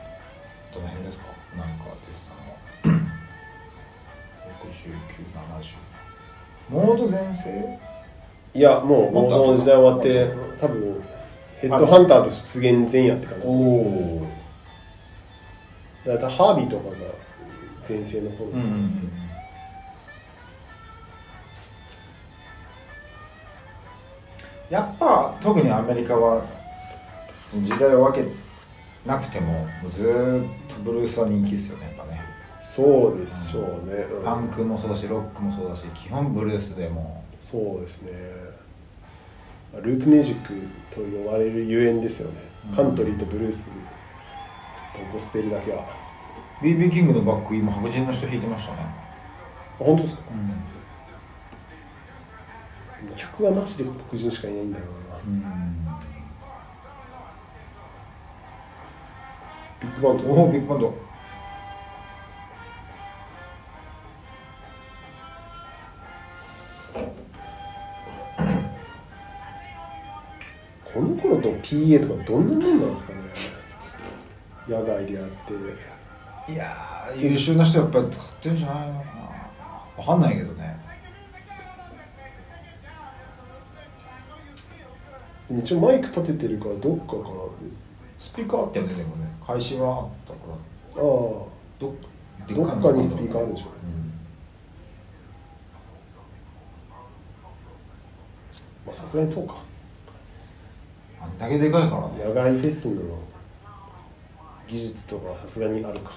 [0.74, 1.26] どの辺ですか？
[1.58, 2.27] なんかです。
[2.27, 2.27] あの6970
[6.70, 7.80] モード全盛
[8.54, 10.28] いやもうもっと後この時代終わって。
[10.60, 11.04] 多分
[11.62, 13.78] ヘッドハンターと出現前夜って感じです。
[13.78, 14.30] よね
[16.06, 16.96] だからハービーとかが
[17.88, 19.12] 前世の頃うんうんうん。
[24.70, 26.44] やっぱ特にアメリカは
[27.54, 28.30] 時代を分け
[29.06, 32.04] なくてもずーっとブルースは人気ですよねやっぱ。
[32.04, 32.07] ね
[32.76, 34.24] そうでしょうね、うん。
[34.24, 37.24] パンクもそうだしロックもそうだし基本ブルースでも。
[37.40, 38.12] そうですね。
[39.82, 40.54] ルーツミュージック
[40.94, 42.40] と呼ばれるゆえんですよね、
[42.76, 43.72] カントリーとブルースと
[45.14, 45.84] ゴスペルだけは。
[45.84, 45.86] あ
[46.62, 48.80] BB キングのバック今白人の人弾いてましたね。
[49.80, 50.22] 本当ですか？
[50.32, 50.36] う
[53.06, 53.16] ん。
[53.16, 54.90] 客はマジで黒人しかいないんだろう
[55.32, 55.44] な。
[59.80, 60.24] ビッグバンド。
[60.34, 61.08] おおビッグバンド
[71.68, 73.20] PA とかどんなもんなんですかね。
[74.70, 76.54] 野外でやって。
[76.54, 79.06] いやー優秀な人やっぱり使ってるんじゃないのか
[79.98, 80.02] な。
[80.02, 80.80] わかんないけどね。
[85.60, 87.24] 一応マイク立ててるからどっかから
[88.18, 89.28] スピーカーあったよねでもね。
[89.46, 90.54] 開始はあったから。
[90.54, 91.02] ああ。
[91.80, 91.94] ど
[92.48, 93.68] どっかにスピーカーあるでしょ。
[98.86, 99.56] まあさすがにそうか
[101.40, 102.02] だけでかいから。
[102.10, 103.02] ね野外フェスの
[104.68, 106.12] 技術とかはさすがにあるか。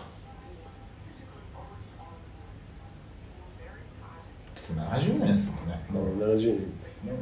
[4.74, 5.80] 70年ですもんね。
[5.90, 7.12] もう70年ですね。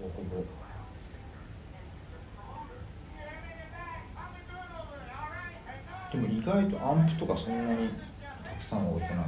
[0.00, 0.14] ほぼ。
[0.14, 0.44] ほぼ
[6.12, 7.88] でも意外とアンプとかそんなに
[8.44, 9.24] たくさんは置いてない。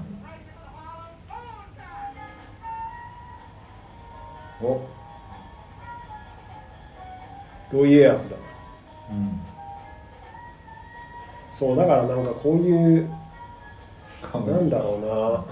[4.60, 4.64] お。
[4.64, 5.01] ロ
[7.86, 8.36] イエアーズだ。
[9.10, 9.40] うん。
[11.52, 13.08] そうだからなんかこういう
[14.20, 15.44] かなんだろ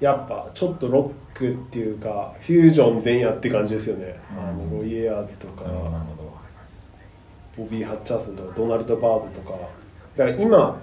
[0.00, 0.08] な。
[0.08, 4.48] やっぱちょっとロックっていうかフュージョン前夜って感じですよね、うん。
[4.48, 5.64] あのロイエアーズとか。
[7.56, 9.58] ボビー・ハッチャーソンとかドナルド・バードとか。
[10.16, 10.78] だから今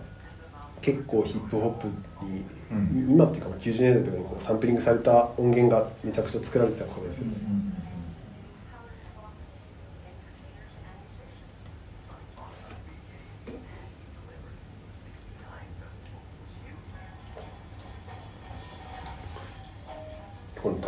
[0.82, 1.88] 結構ヒップホップ
[2.26, 2.76] に、う
[3.06, 3.10] ん。
[3.10, 7.73] い今っていうかまあ90年代とかにこうサンプリングされた音源がめちゃくちゃ作られてた頃ですよね、この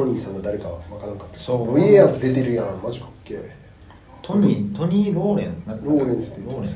[0.05, 1.37] トニーさんが誰か分からなかった。
[1.37, 1.67] そう。
[1.67, 2.81] ロイエアーズ出てるやん。
[2.81, 3.55] マジかっけえ。
[4.21, 5.63] トニートニー・ローレン。
[5.65, 6.69] ローレンスって言って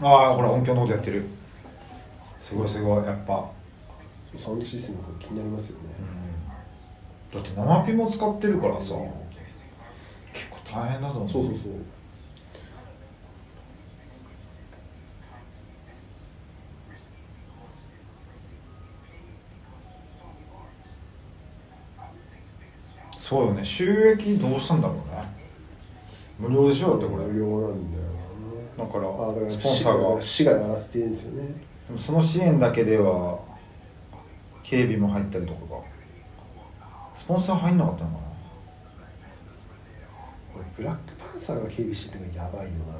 [0.00, 1.24] まああほら音響のことやってる。
[2.40, 3.50] すごいすごいやっぱ。
[4.36, 5.84] サウンドシステムが気になりますよね、
[7.32, 8.80] だって生ピも使ってるからさ。
[8.80, 8.94] 結
[10.50, 11.28] 構大変だと思う。
[11.28, 11.72] そうそうそう
[23.26, 23.64] そうよね。
[23.64, 25.02] 収益どうしたんだろうね。
[26.38, 27.24] 無料でしょだってこれ。
[27.24, 28.04] 無料なんだよ
[28.76, 30.20] だからなあだからスポンサーが。
[30.20, 31.46] 市がやらせてるんですよね。
[31.86, 33.38] でもその支援だけでは
[34.62, 35.80] 警備も入ったりとかが。
[37.14, 38.20] スポンサー入んなかったのかな。
[40.56, 42.94] 俺ブラックパンサーが警備してるのがやばいよな。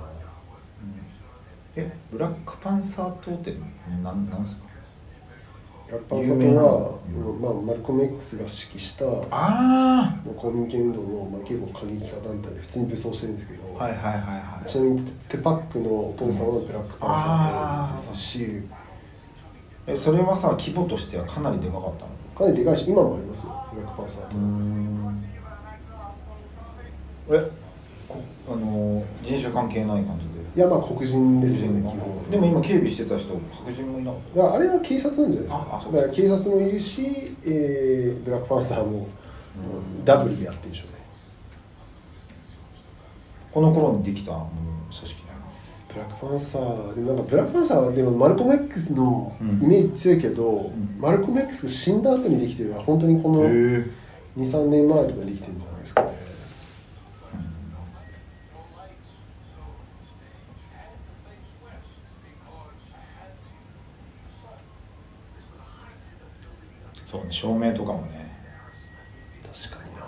[1.76, 3.54] えブラックパンサー党って
[4.02, 4.64] 何なんですか？
[5.86, 14.68] ブラックパンサー有名なとは、うんまあ、マルコム X が指揮したあ公民権運動の、まあ、結構過激派団体で普通に武装してるんですけど、あはいはいはいはい。
[14.68, 18.62] ちなみにテパックのお父さんはブラックパンサーですし、
[19.86, 22.10] えそれはさ規模としてはかなりでかかったの？
[22.36, 22.76] かなりでかい。
[22.76, 23.52] し今もありますよ。
[23.74, 25.24] ブラックパンサーと、ん。
[27.30, 27.50] え
[28.08, 30.33] こあの人種関係ない感じで？
[30.56, 32.30] いやまあ黒人ですよね基本。
[32.30, 35.82] でも今警備してた人白人もいなかっだからあれは警察なんじゃないですか。
[35.92, 39.06] だから警察もいるし、えーブラックパンサーも、
[40.04, 40.94] ダブルでやってるでしょうね。
[43.48, 44.46] たこの頃にできた組
[44.92, 45.24] 織
[45.92, 49.62] ブラックパンサーでもなんかブラックパンサーはでもマルコム X のうん。
[49.62, 50.96] イメージ強いけど、ん。
[51.00, 53.86] マルコム X が死んだ後にできてるから本当にこのえ
[54.36, 55.73] 23年前とかにできてるんじゃない？
[67.34, 68.32] 照明とかもね。
[69.42, 70.02] 確かにな。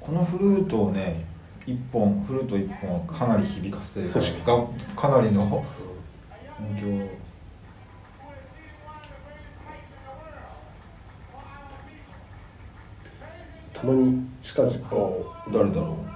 [0.00, 1.24] このフルートをね
[1.66, 5.64] 一本フルート一本はかなり響かせて確がかなりの音
[6.78, 7.08] 響。
[13.72, 14.78] たまに近々。
[15.50, 16.14] 誰だろう。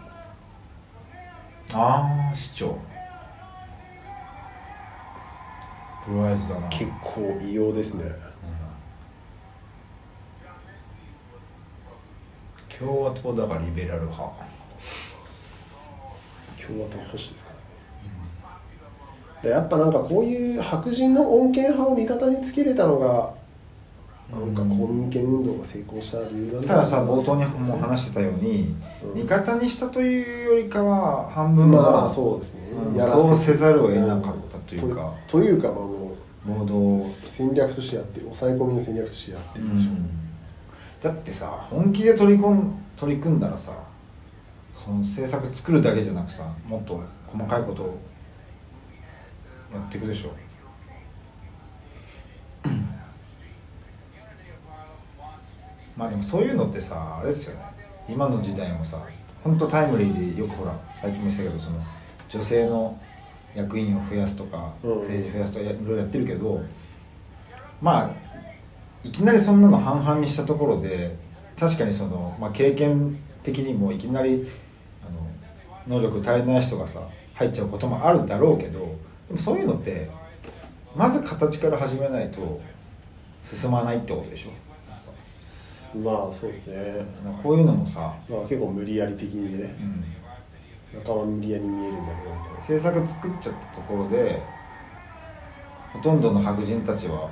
[1.72, 2.87] ああ市長
[6.32, 6.68] イズだな。
[6.68, 8.04] 結構異様ですね。
[12.78, 14.22] 共和党だからリベラル派。
[16.66, 17.52] 共和党保守ですか？
[19.42, 23.32] でやっぱなんかこういう白人の穏健派を味方につけれたのが
[24.30, 29.20] なんか公民権運動が成功した理由なんだたださ冒頭にも話してたように、うん。
[29.22, 32.60] 味方にしたというよりかは半分は、まあそうですね、
[33.00, 35.14] そうせざるを得なかったというか。
[35.26, 39.90] とというかまあも暴動う戦略としてやってる抑え込みの戦略としてやってるでしょ、
[41.02, 43.72] だってさ本気で取り込ん取り組んだらさ
[44.76, 48.00] その政策作るだけじゃなくさもっと細かいことを
[49.72, 50.30] やっていくでしょ
[55.96, 57.68] まあでもそういうのってさあれですよね。
[58.08, 59.02] 今の時代もさ
[59.44, 61.78] 本当タイムリーでよくほら最近もしたけどその
[62.30, 62.98] 女性の
[63.54, 64.96] 役員を増やすとか、うん。
[64.96, 66.62] 政治増やすとかやいろいろやってるけど
[67.80, 68.10] まあ
[69.04, 71.16] いきなりそんなの半々にしたところで
[71.58, 74.48] 確かにその、まあ、経験的にもいきなり
[75.06, 77.00] あの能力足りない人がさ
[77.34, 78.96] 入っちゃうこともあるだろうけど
[79.28, 80.10] でもそういうのって
[80.96, 82.60] まず形から始めないと
[83.42, 84.50] 進まないってことでしょ？
[85.98, 87.02] まあそうですね。
[87.42, 89.74] こういうのもさ、まあ結構無理やり的にね。
[89.80, 90.04] うん、
[90.94, 92.58] 仲間無理やり見えるんだけどみたいな。
[92.58, 94.42] 政策作っちゃったところで
[95.92, 97.30] ほとんどの白人たちは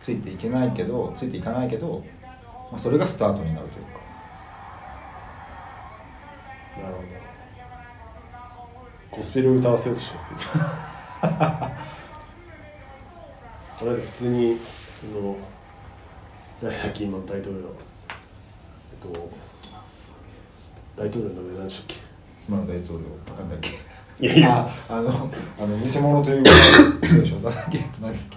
[0.00, 2.04] ついていけないけどついていかないけど、
[2.70, 3.92] まあ、それがスタートになるというか。
[6.82, 7.02] なるほ
[9.10, 9.16] ど。
[9.18, 10.38] ゴスペルを歌わせようとしてますよ。
[13.78, 14.56] これ普通に
[15.04, 15.36] あの
[16.62, 17.74] 何だっけ今の大統領
[18.92, 19.30] えっと
[20.96, 22.01] 大統領の名前何でしたっけ？
[22.48, 23.70] 今の大統領わかんないっけ
[24.20, 24.68] いやいや。
[24.88, 26.48] ああのあの偽物というこ
[27.08, 27.36] とでしょ。
[27.36, 28.36] なんだっけなんだっけ。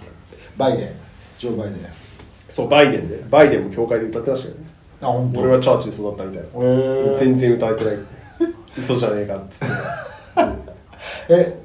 [0.56, 0.90] バイデン。
[1.38, 1.78] ジョー・バイデン。
[2.48, 3.16] そうバイデンね。
[3.30, 4.60] バイデンも教会で歌ってましたよね。
[5.02, 5.40] あ本当。
[5.40, 7.18] 俺はチャーチで育ったみたいな。
[7.18, 7.94] 全然歌えてない。
[8.78, 9.66] 嘘じゃねえかっつって。
[11.34, 11.58] え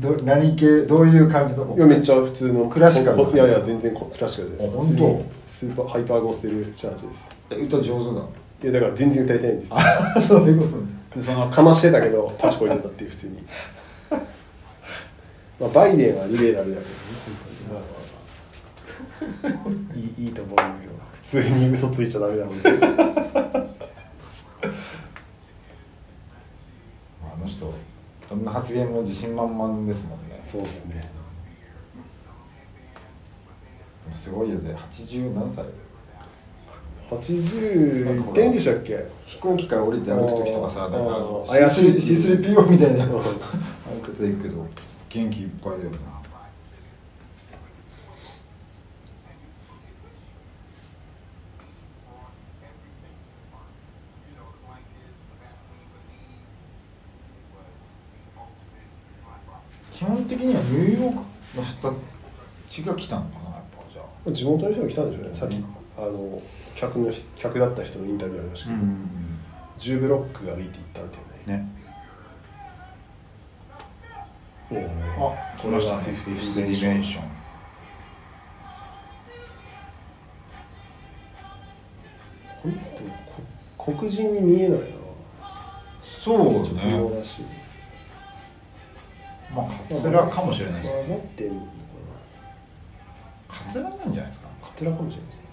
[0.00, 2.68] ど何系どういう感じのいやめっちゃ普通の。
[2.68, 4.66] クラシカルいやいや全然クラシカルです。
[4.66, 5.24] あ本当？
[5.46, 7.28] スーパーハイパーゴスペルチャーチです。
[7.50, 8.30] え歌上手なの？
[8.62, 9.72] いやだから全然歌えてないんです。
[9.74, 13.42] あそういうことねでそのかましてたけどパチこいてたっていう普通に。
[15.58, 16.86] まあバイデンはリベラルだけどね
[17.24, 17.56] 本当に。
[17.72, 17.86] まあま
[19.48, 22.62] あまあいいいいと思うんだけど普通に嘘ついちゃダメだもんね。
[22.68, 22.68] ま
[27.30, 27.72] ああの人
[28.28, 30.38] どんな発言も自信満々ですもんね。
[30.42, 31.10] そうっすね。
[34.12, 34.76] すごいよね。
[34.90, 35.64] 80何歳
[37.10, 39.06] 80点でしたっけ？
[39.24, 40.98] 飛行機から降りて歩く時とかさなんか
[41.48, 41.90] 怪しい。
[41.92, 43.06] C3PO みたいな。
[43.06, 43.20] 歩
[44.02, 44.66] くと行くけど
[45.08, 45.98] 元気いっぱいだよな。
[59.92, 61.16] 基本的にはニューヨーク
[61.56, 61.96] の人た
[62.68, 64.30] ちが来たのかなやっぱじゃあ。
[64.30, 65.56] 地元の人が来たんでしょうねさっき。
[65.96, 66.42] あの
[66.76, 68.80] 客の客だった人のインタビューありましたけど、
[69.78, 71.68] 10ブロック歩いて行ったみたいなね。
[74.68, 74.82] もう
[75.32, 77.22] あ来ましたねフィフスディメンション。
[82.62, 82.80] この人
[83.76, 84.86] こ黒人に見えないな。
[86.00, 87.00] そうちょっとね
[89.54, 91.66] まあカツラかもしれないです混ざってんのか
[93.48, 94.48] カツラなんじゃないですか。
[94.48, 95.45] なカツラかもしれないですね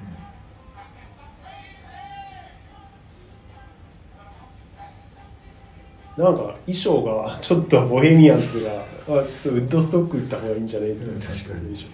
[6.18, 10.90] なんか衣装がちょっとボヘミアンズがあちょっとウッドストック行った方がいいんじゃね？
[10.90, 11.86] えってうん確かに流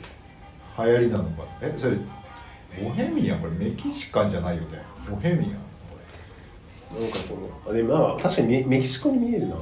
[0.78, 1.44] 行りなのか。
[1.62, 1.96] えそれ
[2.84, 4.82] ボヘミアンこれメキシカンじゃないよね。
[5.10, 7.02] ボヘミアン。
[7.02, 9.56] なんかこのあでまあ確かにメメキシコに見えるな。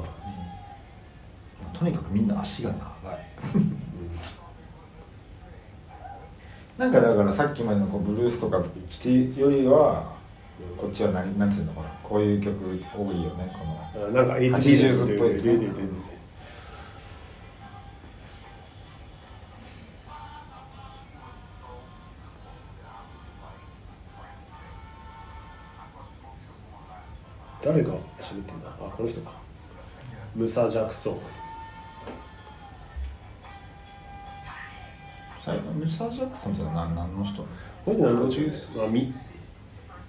[1.74, 2.82] とにかくみんな足が長い。
[6.80, 10.17] なんかだからさっきまでのこうブルースとか来てよりは
[10.78, 11.90] こっちは何なんつうのかな？
[12.02, 14.08] こういう曲多いよねこの。
[14.08, 16.08] あなんか80 80っぽいですね出て出て出て
[27.64, 27.90] 誰が
[28.20, 28.70] 喋ってんだ？
[28.70, 29.32] あこの人か。
[30.36, 31.18] ムサ・ジャクソン。
[35.42, 37.42] 最後ミスター・ジャクソンって何何の人？
[37.86, 38.42] これで何の中
[38.76, 39.14] まあみ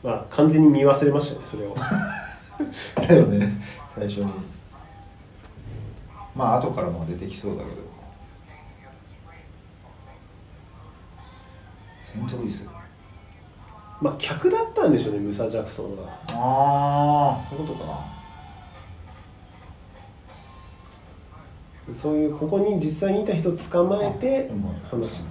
[0.02, 1.74] まあ完全に見忘れましたねそれを。
[2.96, 3.48] だよね
[3.94, 4.32] 最初に。
[6.34, 7.76] まあ後からも出てきそうだけど。
[12.12, 12.68] セントルイス。
[14.00, 16.08] まあ客だったんでしょうねムサ・ジャクソンは。
[16.28, 18.18] ああそういうことかな。
[21.94, 25.22] そういうここに実際にいた人捕まえてうん話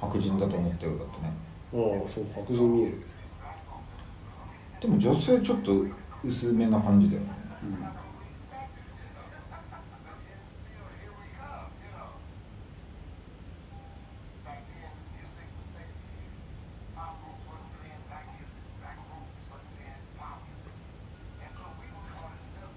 [0.00, 1.32] 白人だと思ってるだってね。
[1.72, 3.02] たああそう白人見える
[4.80, 5.84] でも女性ちょっと
[6.24, 7.28] 薄めな感じだよね、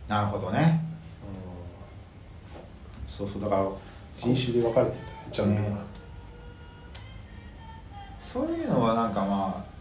[0.09, 0.81] なるほどね。
[3.07, 3.65] そうそうだから
[4.15, 5.77] 人種で分かれてたちゃんと、ね。
[8.21, 9.72] そういうのはなんかまあ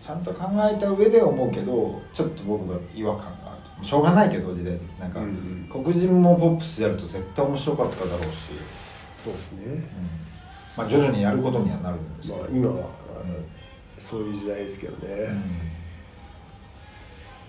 [0.00, 3.84] ちゃんと考えた上で思うけどちょっと僕が違和感がある。
[3.84, 5.00] しょうがないけど時代的に。
[5.00, 5.84] なんか、うんうん。
[5.84, 8.50] 黒人もポップスやると絶対面白かっただろうし、
[9.16, 9.64] そうですね。
[9.66, 9.82] うん。
[10.76, 12.78] まあ、徐々にやることにはなるんですけど、まあ今はあ
[13.26, 13.34] の
[13.98, 15.42] そういう時代ですけどね、うん。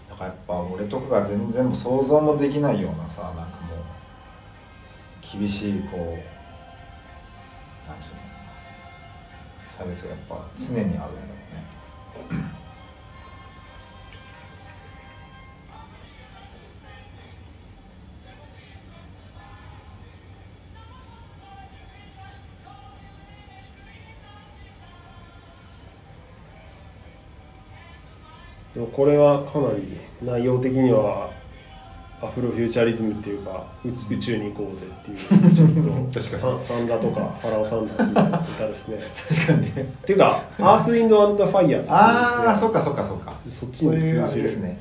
[0.09, 3.45] だからやっぱ俺とかが全然想像もできないようなさなんかも
[3.75, 8.21] う厳しいこうなんていうの
[9.77, 11.30] 差別がやっぱ常にあるんだろうね
[28.93, 31.29] これはかなり内容的には
[32.23, 35.69] アフロフューチャリズムっていうか宇宇宙に行こうぜっていうちょっ
[36.13, 36.59] と 確かに。
[36.59, 38.97] ササン・ラとかファラオ・サンダースみたいな歌ですね。
[39.29, 39.61] 確かに。
[39.75, 43.33] ねっていうかアース・ウィンド・アンド・ファイヤーああそっかかそっかそっか。
[43.49, 44.21] そっちに通じる。
[44.21, 44.79] れですね、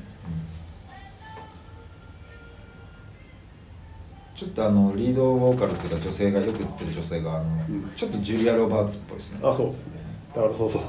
[4.35, 7.91] ちょっとあのリードボーカルっていうか女性がよく出てる女性があの、ん。
[7.97, 9.39] ちょっとジュリア・ロバーツっぽいですね。
[9.41, 9.93] あそうですね。
[10.35, 10.81] だからそうそう。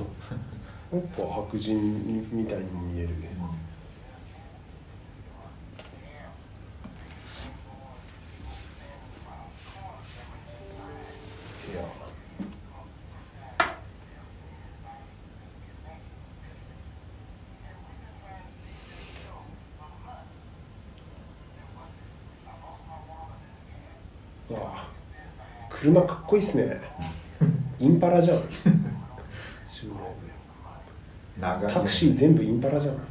[0.93, 3.32] やっぱ白人みたいに見えるね
[25.83, 26.81] 車かっこいいっすね。
[27.81, 28.39] インパラじゃん。
[31.41, 33.03] タクシー全部インパラじゃん、な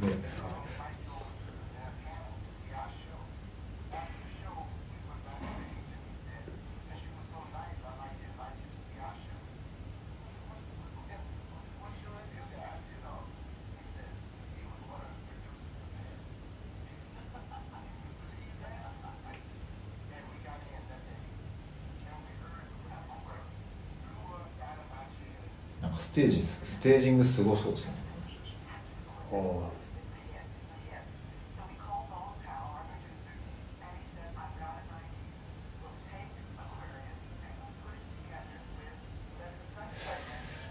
[26.12, 27.94] ステージステージングすごそうですね。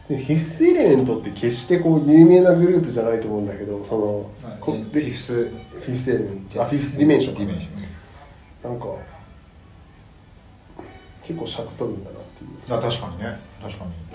[0.10, 5.46] フィフスエレメントって決してこう有名なグループじゃないと思うんだけどその、こフィフス。
[5.46, 6.62] フィフスエレメント。
[6.62, 7.36] あフィフスディメンション。
[7.36, 8.86] かなんか
[11.24, 12.78] 結構尺取るんだなっていう。
[12.78, 13.40] あ確かにね。
[13.60, 14.11] 確かに。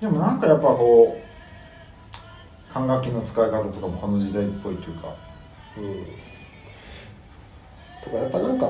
[0.00, 5.14] でもなんかやっぱこう管楽器の使い方とかもこの時代っぽいというか。
[5.76, 6.06] うん。
[8.04, 8.66] とかやっぱなんか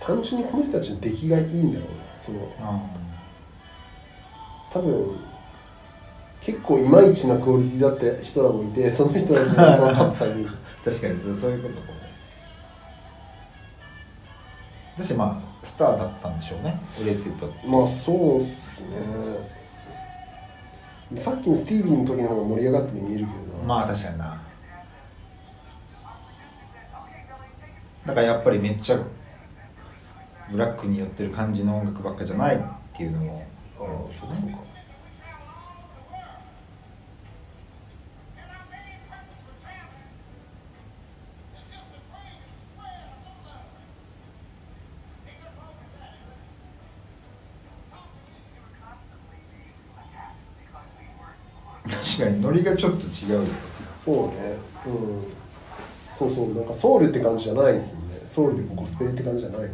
[0.00, 2.38] 単純にこの人たちの出来がいいんだろうなその。
[4.72, 5.16] 多分
[6.42, 10.48] 結構いまいちなクオリティだった人らもいてその人たちがそのカットされてる
[10.84, 11.98] 確かにそうそういうことかも。
[14.98, 16.80] だしまあスターだったんでしょうね。
[17.02, 17.46] 売れてた。
[17.68, 19.57] まあそうっすね
[21.16, 23.58] さっきのスティービーの時の方が盛り上がって見えるけど。
[23.62, 24.42] なまあ確かにな。
[28.06, 28.98] だからやっぱりめっちゃ
[30.50, 32.60] ブラックに寄ってる感じの音楽ばっかじゃないっ
[32.96, 33.46] ていうのも。
[33.78, 34.67] ああそうか
[52.18, 53.52] 確かにノリがちょっと違うよ。
[54.04, 54.56] そうね。
[54.86, 55.22] うん。
[56.18, 56.54] そうそう。
[56.54, 58.20] なんかソウルって感じじゃないですよね。
[58.26, 59.70] ソウルでゴスペリって感じじゃない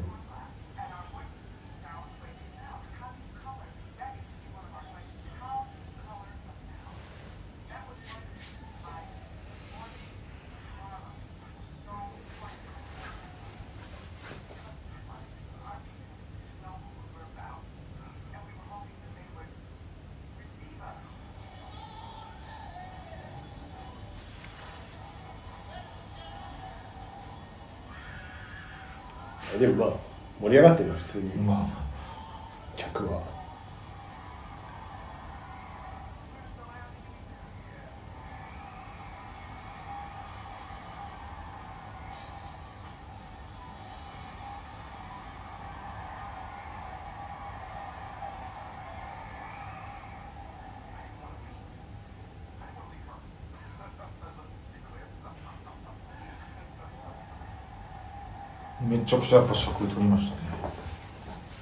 [29.72, 30.03] ので
[59.14, 60.40] ちゃくちゃやっぱ尺取りましたね。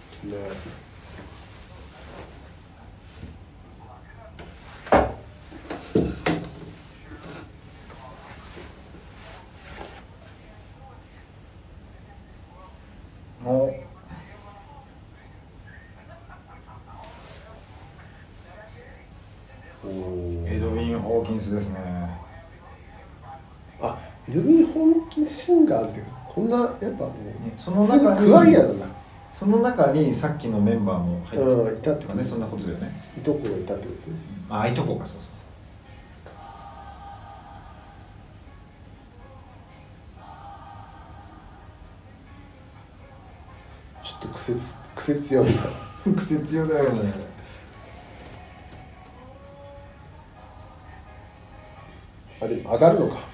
[0.07, 0.37] ですね。
[13.45, 13.51] お。
[13.55, 20.57] おー。
[20.57, 21.79] エドウィン・ホーキンスですね。
[23.83, 23.99] あ
[24.29, 27.13] エドウィン・ホーキンス・シンガーズってこんなやっぱもう
[27.57, 28.87] その中に普通クワイアなんだ
[29.33, 31.93] その中にさっきのメンバーも入ってた。
[31.93, 32.09] ってと。
[32.09, 32.91] かねそんなことだよね。
[33.17, 34.17] いとこがいたってことですね。
[34.51, 35.33] ああいとこかそうそう。
[44.05, 45.53] ちょっと癖つ癖強いな
[46.15, 47.13] 癖強だよね。
[52.43, 53.32] あでも上がるのか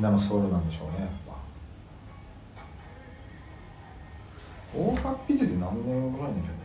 [0.00, 1.36] んみんなのソウルなんでしょうねやっぱ。
[4.74, 6.56] 大ハッピーです何年ぐらいなんでしょう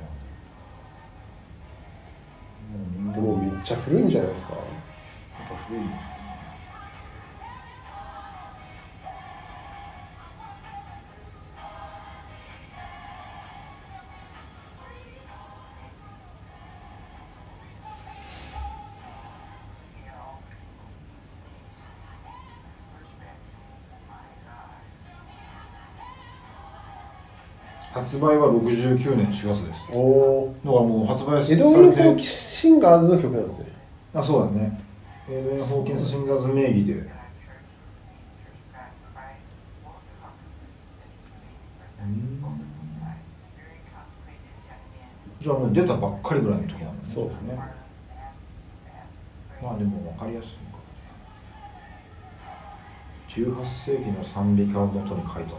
[3.09, 3.13] ね。
[3.13, 4.53] でもめっちゃ古いんじゃないですか。
[4.53, 4.63] やっ
[5.49, 5.83] ぱ古い
[28.05, 29.87] 発売は69年4月です。
[29.89, 32.01] だおおからもう発売さエドウィン・ホれて。
[32.03, 33.65] ーキンス・シンガーズの曲なんですね。
[34.13, 34.79] あそうだね。
[35.27, 37.15] エドウィン・ホーキンス・シンガーズ名義で。
[45.41, 47.59] じゃあもう出たばっかりぐらいの時なんですそうですね。
[49.63, 50.77] まあでも分かりやすいか。
[53.29, 55.55] 18世紀の賛美歌を元に書いた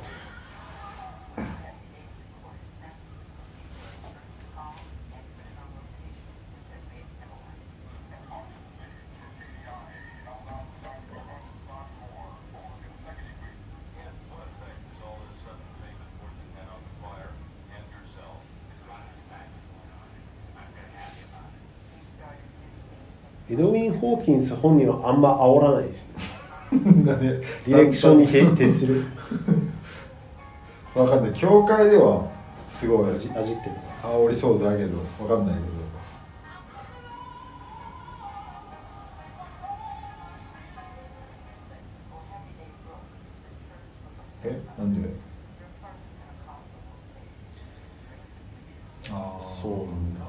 [24.07, 26.15] ホーキンス本人はあんま煽らないですね。
[27.03, 29.03] なんでディレクションに徹徹する。
[30.95, 31.33] わかんない。
[31.33, 32.31] 教会では
[32.69, 33.31] すごい味。
[33.37, 33.73] 味ってる
[34.05, 35.67] 煽りそうだけどわかんないけど。
[44.45, 44.61] え？
[44.79, 45.09] なんで？
[49.11, 50.21] ああそうなんだ。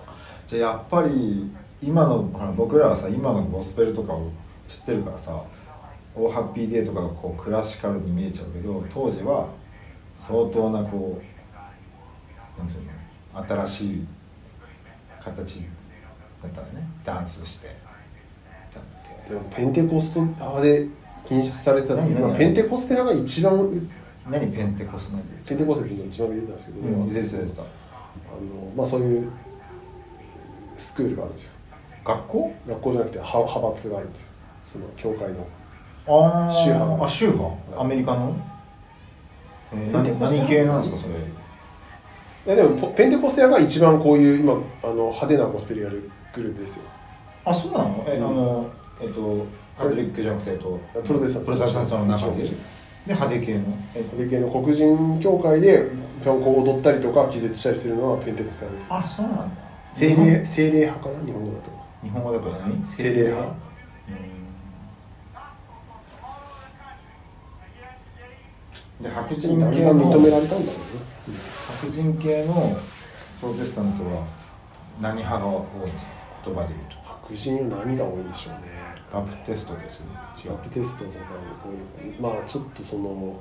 [0.47, 1.51] じゃあやっぱり
[1.81, 4.31] 今のほら僕らはさ今のゴスペルとかを
[4.67, 5.43] 知ってるからさ
[6.15, 9.47] 「オーハッピーデー」とかがこうクラシカルに見えちゃうけど当時は
[10.15, 14.07] 相当なこうなんていうの新しい
[15.21, 15.61] 形
[16.41, 16.87] だったね。
[17.03, 17.67] ダンスして
[18.73, 18.83] だっ
[19.27, 19.33] て。
[19.33, 20.87] でもペンテコステ派で
[21.25, 23.89] 禁止されてた時何何今ペンテコステ派が一番
[24.29, 27.61] 何ペンテコスなんでペンテコステって一番出てたんですけど、うん出てた出てた。
[27.61, 27.69] あの
[28.75, 29.29] まあそういう
[30.77, 31.51] スクールがあるんですよ
[32.07, 32.55] 学校？
[32.67, 34.27] 学校じゃなくて派派閥があるんですよ。
[34.63, 35.45] その教会の。
[36.07, 37.05] あ宗派が。
[37.05, 37.81] あ宗派？
[37.81, 38.35] アメリカの、
[39.73, 42.55] えー、何何系なんですかそれ？
[42.55, 46.83] いやでもポペンテコステ派が一番こういう今あの派手なゴスペルやるグループですよ。
[47.43, 48.05] あそうなの？
[48.07, 48.25] え、うん。
[48.25, 48.69] あの
[49.01, 49.45] えっと
[49.77, 51.51] カトリックじゃなくてえっとプロテスタント。
[51.51, 52.43] プロテスタントの中で。
[52.43, 53.63] で派手系の？
[53.95, 55.89] えっとこれ系の黒人教会で
[56.23, 58.87] こう踊ったりとか気絶したりするのはペンテコステ派です。
[58.93, 59.61] あそうなんだ。
[59.85, 61.25] 精霊精霊派かな？
[61.25, 62.85] 日本語だと日本語だと何？
[62.85, 63.55] 精霊派？
[69.01, 70.81] で白人系のだん認められたんだろう
[71.31, 71.37] ね。
[71.81, 72.79] 白人系の
[73.39, 74.25] プロテスタントは
[74.99, 76.11] 何派が多いんですか？
[76.45, 76.97] 言葉で言うと。
[77.05, 78.61] 白人は何が多いでしょうね。
[79.13, 80.03] バプテストです
[80.43, 80.51] 違う。
[80.51, 81.17] バプテストとか
[82.19, 83.39] まあちょっとその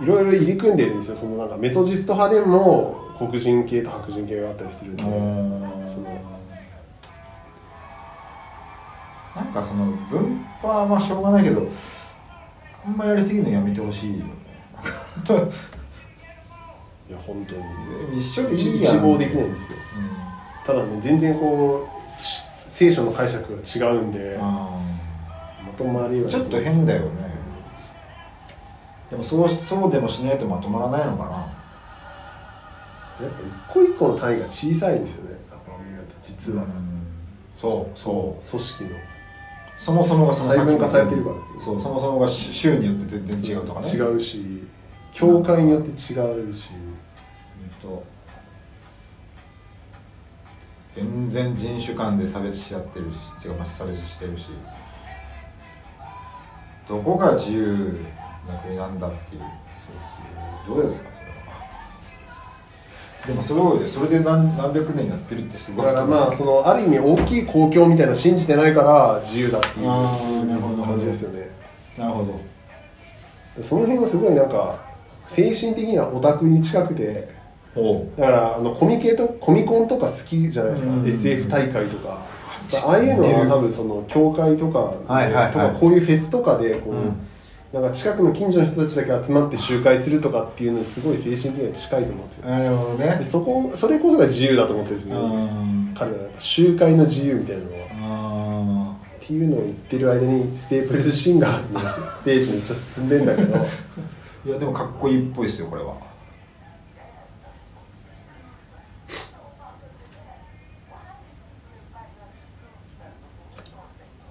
[0.00, 1.16] いろいろ入り組んでるんですよ。
[1.16, 5.08] そのなんかメソジスト派でも黒人系と白人系があったりするんでそ
[6.00, 6.20] の
[9.34, 11.68] なんかその分派はまあしょうがないけど
[12.86, 14.24] あんまやりすぎるのやめてほしいよね。
[17.08, 18.18] いや本当に。
[18.18, 18.96] 一緒でいいやん。
[18.96, 19.78] 一望できないんですよ。
[20.66, 24.70] ただね全然こうし聖書の解釈が違うんでま
[25.68, 27.34] あとまりはーちょっと変だよね。
[29.10, 31.30] でもそうしそうでもしないとまとまらないのかな。
[33.24, 35.30] やっぱ一個一個の単位が小さいですよね。
[35.30, 36.64] やっぱ実は、
[37.56, 38.44] そうそう。
[38.50, 38.90] 組織の
[39.78, 43.88] そもそもがその細分化されてるからそうそもそもがし州によって全然違うとかね。
[43.88, 44.64] 違うし
[45.12, 45.92] 教会によって違
[46.48, 46.70] うし。
[50.92, 53.06] 全然人種間で差別し合ってる
[53.40, 54.46] し違うまあ差別してるし。
[56.88, 57.98] どこが自由
[58.48, 59.42] な国なんだっていう。
[60.68, 61.10] どうですか？
[63.26, 65.86] でもすごいねそれで何何百年やってるってすごい。
[65.86, 71.50] だからまあそのある意味大きい公共みたいなの信じてないから自由だっていう感じですよね。
[71.96, 73.62] なるほど。
[73.62, 74.78] その辺はすごいなんか
[75.26, 77.28] 精神的にはオタクに近くて
[78.18, 81.08] だからあのコミケとコミコンとか好きじゃないですか、うん。
[81.08, 82.18] SF 大会とか。
[82.86, 84.78] ああいうのは多分その教会とか、
[85.12, 85.52] はいはいはい。
[85.52, 87.16] とかこういうフェスとかでこう、うん
[87.74, 92.48] なんか近くの近所の人たちだけ集まって集会するとかっていうのにすごい精神的には近いと思うんですよ。
[92.48, 93.16] なるほどね。
[93.18, 95.92] でそこそれこそが自由だと思ってるんですよ、うん。
[95.92, 98.92] 彼らは集会の自由みたいなのは。
[98.92, 103.54] あっていうのを言ってる間にステープルズシンガーズのステージにめっちゃ進んでんだけど。
[103.56, 103.66] ー
[104.46, 105.94] いやでもかっこいいっぽいですよこれは。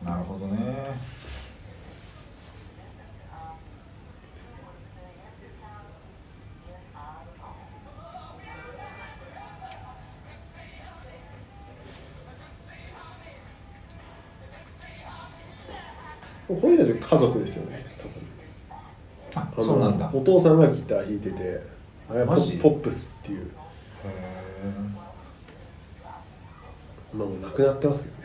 [0.06, 1.13] なるほどね
[16.56, 17.86] こういう人たち家族ですよね。
[17.98, 18.14] 多分
[19.36, 20.12] あそうなんだ。
[20.14, 21.62] お父さんがギター弾いてて
[22.10, 23.52] あれはポポップスっていう。
[27.14, 28.24] まあもう亡くなってますけどね。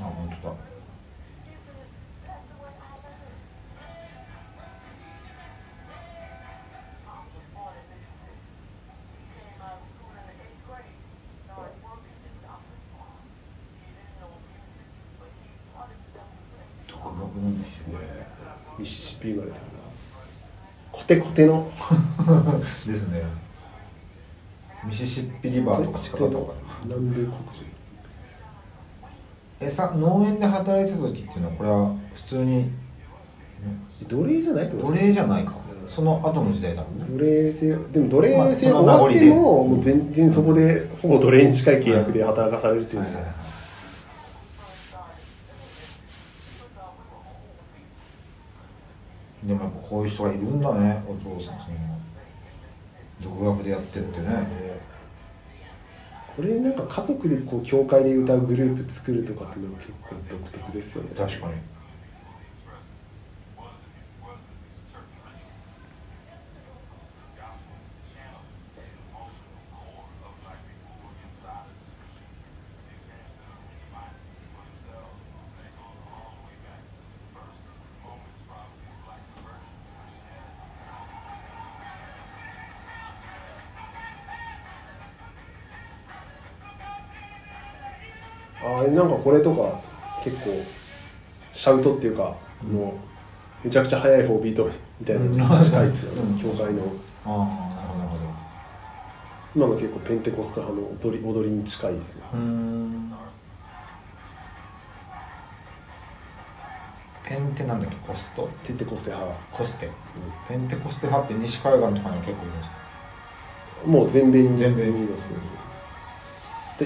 [0.00, 0.54] あ本当だ
[21.32, 21.70] テの。
[22.86, 23.22] ですね。
[24.84, 26.52] ミシシッピリバーとか近かったのか
[26.88, 27.36] ななんで黒人
[29.60, 32.70] えさ農園で働いてた時っていうのはこれは普通に
[34.08, 34.94] 奴隷じゃないってこと？
[34.94, 35.54] 奴隷じゃないか。
[35.86, 37.04] その後の時代だもんね。
[37.10, 37.76] 奴隷制。
[37.92, 43.02] でも奴隷制まあ終わってももう全然そこでほぼ奴隷に近い契約で働かされるっていう。
[43.02, 43.12] のは
[49.44, 51.58] でもやっぱこういう人がいるんだねお父さん。
[53.20, 54.26] その独学でやってってね。
[56.36, 61.10] これなんか家族でこう教会で歌うグループ作るとかっていうのは結構独特ですよね。
[61.18, 61.54] 確かに
[89.00, 89.80] なんかこれとか
[90.22, 90.50] 結構
[91.52, 92.36] シャウトっていうか、
[92.70, 92.94] も
[93.64, 94.70] うめちゃくちゃ速い4ビート
[95.00, 96.82] みたいなのに近いですよね、うん教会の。
[97.26, 98.20] ああなるほど
[99.56, 102.22] 今の結構ペンテコスト派の踊り踊りに近いですね。
[102.32, 103.12] うーん。
[107.24, 108.48] ペンテなんだっけコスト？
[108.66, 109.40] ペンテコステ派。
[109.52, 109.88] コステ、
[110.48, 112.76] ペンテコステ派って西海岸とかには結構いるんですか？
[113.86, 115.36] もう全米に全米いますね。
[115.36, 115.42] で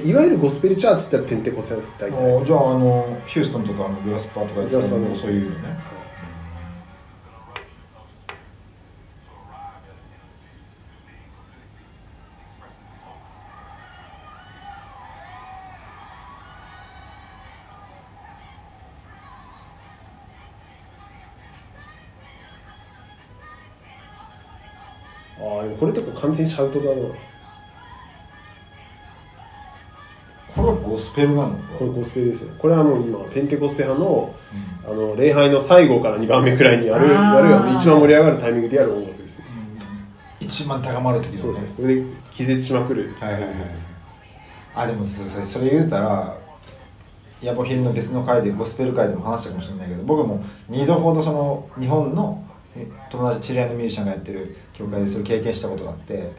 [0.01, 2.39] いわゆるゴスペルチャーチってペンテコステです大体。
[2.39, 5.95] ああじゃああのヒューストンとかあのグラスパーとかやってたのもそういうね。
[25.37, 25.41] あ
[25.79, 26.97] これとか完全にシャウトだな。
[26.97, 27.15] こ
[30.95, 31.59] ゴスペルなの？
[31.79, 34.35] これゴスペルですよこれはもう今ペンテコステ派の,、
[34.87, 39.39] あの礼拝の最後から2番目くらいにやるやる一番盛り上がるタイミングでやる音楽です。
[39.41, 39.45] ね
[40.41, 41.63] 一番高まる時のそうです。
[41.63, 43.11] ねこれで気絶しまくる。
[43.21, 43.51] はいはいはい
[44.77, 46.37] あでもそそれそれ言うたら
[47.41, 52.45] ヤボヒルの別の回でゴスペル回でも話したかもしれないけど僕も2度ほどその日本の
[52.77, 56.33] え友達知り合いのミュージシャンがやってる教会でそれ経験したことがあって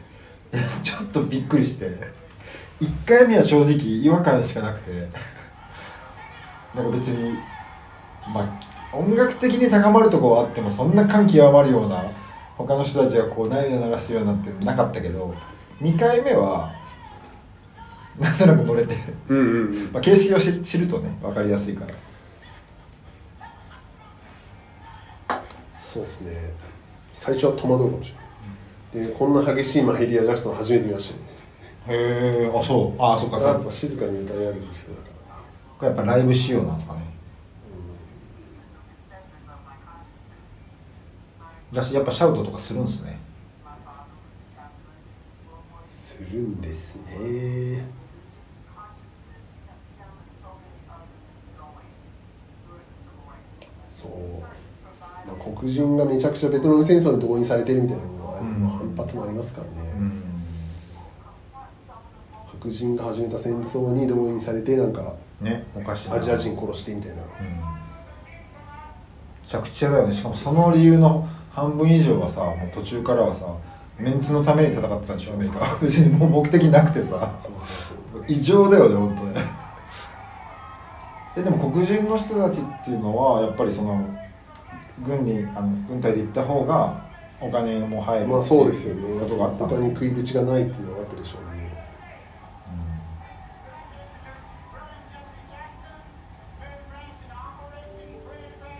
[0.84, 1.90] ちょっとびっくりして
[2.80, 5.08] 1回目は正直違和感しかなくて。
[6.76, 7.32] なんか別に
[8.34, 12.04] まあ音楽的に高まるとこはあってもそんな感極まるような
[12.58, 15.34] 他の人たちがこう涙流してるようになってなかったけど
[15.80, 16.70] 2回目は
[18.20, 18.94] なんとなく乗れて、
[19.28, 19.92] うんうんうん。
[19.92, 21.86] まあ、形式を知る知るとね分かりやすいか
[25.28, 25.40] ら。
[25.78, 26.32] そうですね。
[27.14, 28.12] 最初は戸惑うかもし
[28.92, 29.08] れない。
[29.08, 31.35] でこんな激しいマヘリア・ジャクソン初めて見ましたね
[31.88, 33.02] へえあそう。
[33.02, 35.36] あそっかやっぱ静かに歌い上げてる人だから。
[35.78, 37.00] これやっぱライブ仕様なんですかね。
[41.72, 43.18] だしやっぱシャウトとかするんですね。
[45.84, 47.84] するんですね。
[53.88, 54.10] そう、
[54.40, 58.46] まあ、黒人がめちゃくちゃベトナム戦争に動員されてるみたいなのは、うん。
[58.94, 60.25] 反発もありますからね、うん
[62.66, 66.16] 白人が始めた戦争に動員されてなんかねおかしいな。
[66.16, 67.16] アジア人殺してみたいな。
[67.16, 67.20] うん。
[67.22, 67.26] め
[69.46, 70.14] ちゃくちゃだよね。
[70.14, 73.46] しかもその理由の半分以上はさもう途中からはさ
[73.98, 75.58] メンツのために戦ってたんでしょアメリカ。
[75.58, 77.38] は別にもう目的なくてさ。
[78.28, 79.40] 異常だよね本当ね。
[81.36, 84.00] えでも黒人の人たちっていうのはやっぱりその
[85.04, 87.04] 軍にあの軍隊で行った方が
[87.40, 89.20] お金も入るまあそうですよね。
[89.20, 91.45] ことがあったんだ他に食い口がないっていうのがあったでしょう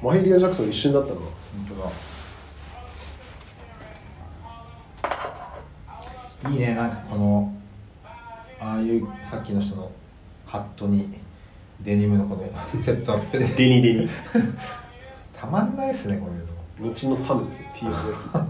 [0.06, 1.30] マヘリア・ジャクソン一瞬だったな本
[1.68, 1.74] 当
[6.44, 6.52] だ。
[6.52, 7.52] いいねなんかこの
[8.60, 9.90] ああいうさっきの人の
[10.46, 11.12] ハットに
[11.80, 13.46] デニムのこのセットアップで。
[13.48, 14.08] デニデニ。
[15.36, 16.92] たまんないですねこういうの。
[16.92, 17.92] 後のサムですよ TFF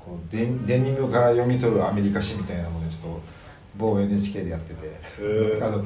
[0.00, 3.37] こうデデニムから読み取るアメリカ史みたいなのでちょっと
[3.78, 4.98] 某 NHK でやってて。
[5.62, 5.84] あの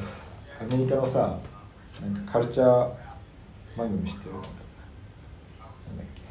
[0.61, 1.38] アメリカのさ
[2.01, 2.90] なんかカルチャー
[3.76, 4.32] 番組知ってる？
[4.32, 4.49] なんだ
[6.05, 6.22] っけ？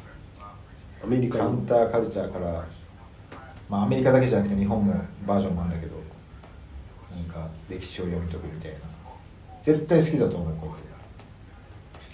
[1.04, 1.44] アメリカの？
[1.44, 2.64] カウンターカルチャーから、
[3.68, 4.94] まあ、アメリカだけじゃなくて日本も
[5.26, 5.96] バージョンもあるんだけど
[7.14, 8.78] なんか歴史を読み解くみたいな。
[9.62, 10.82] 絶対好きだと思うこれ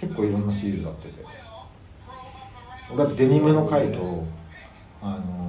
[0.00, 1.24] 結構いろんなシリーズあってて。
[2.92, 4.26] 俺はデニムの回と
[5.02, 5.47] あの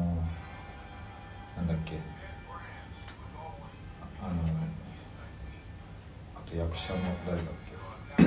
[6.70, 8.24] あと役者の誰だっけ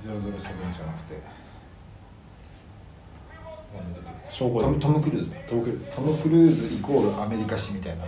[0.00, 1.34] 007じゃなくて。
[4.30, 5.86] 証拠トムトム・クルーズトム・クルーズ。
[5.86, 8.04] トム・クルーズイコールアメリカ史みたいな。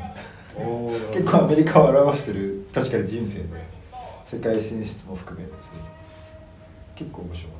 [1.13, 3.47] 結構アメリカを表してる確かに人生で。
[4.25, 5.53] 世界進出も含めて。
[6.97, 7.59] 結構面白かっ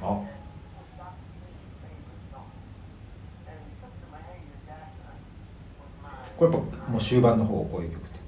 [0.00, 0.20] たあ
[6.40, 8.20] これやっぱもう終盤の方こういう曲って。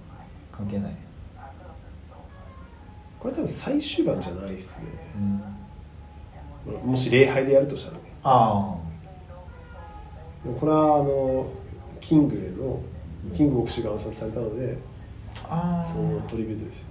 [0.51, 0.97] 関係ない。
[3.21, 4.87] これ多分最終盤じゃないですね。
[6.67, 6.91] うん。
[6.91, 8.03] もし礼拝でやるとしたらね。
[8.25, 8.77] あ
[10.45, 11.47] でもこれはあの
[12.01, 12.81] キングレの
[13.35, 14.77] キング牧師が暗殺されたので
[15.49, 15.87] ああ。
[15.89, 16.89] そのトリビュートですね。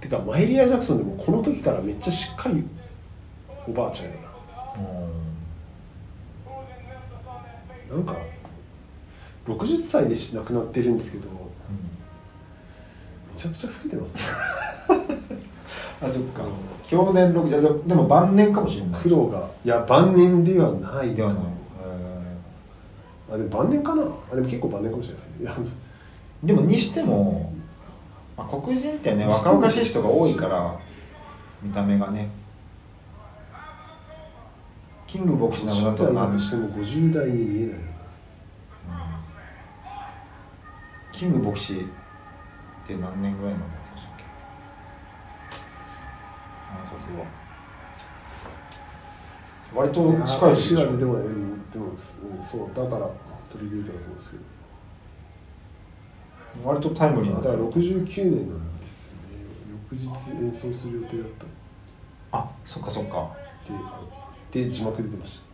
[0.00, 2.64] てかマイリア・ジャクソンでもこの時からめっちゃしっかり
[3.66, 4.26] おばあちゃんやな。
[7.96, 8.16] なんか
[9.46, 11.28] 60歳で亡くなってるんですけど
[13.32, 14.22] めちゃくちゃ老けてますね。
[16.02, 16.42] あそっか。
[16.86, 19.00] 去年6いやでも晩年かもしれない。
[19.02, 21.14] 黒がいや晩年ではない。
[21.14, 21.42] ではない。
[23.32, 24.02] あでも晩年かな。
[24.32, 25.24] あでも結構晩年かもしれない
[25.62, 25.80] ですね。
[26.44, 27.52] でもにしても、
[28.36, 30.78] まあ、黒人ってね若々しい人が多いから
[31.62, 32.30] 見た目がね。
[35.06, 37.95] キング牧師なくなったら50代だ何としても50代に見えない
[41.16, 41.78] キング牧師っ
[42.86, 44.24] て何年ぐらいまでやったっけ？
[46.78, 47.24] 暗殺は。
[49.74, 51.28] 割と近い年はねでもで
[51.78, 51.98] も、うん、
[52.42, 53.06] そうだから
[53.48, 54.42] トリビュートだと思うんですけど。
[56.64, 58.04] 割とタイムリーなだから69
[58.36, 59.16] 年なんですね。
[59.90, 61.46] 翌日演奏する予定だった。
[61.46, 61.48] っ
[62.32, 63.30] あそっかそっか。
[64.52, 65.45] てで字幕出てました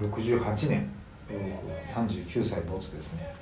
[0.00, 0.90] 68年。
[1.30, 3.32] うん39歳没ですね.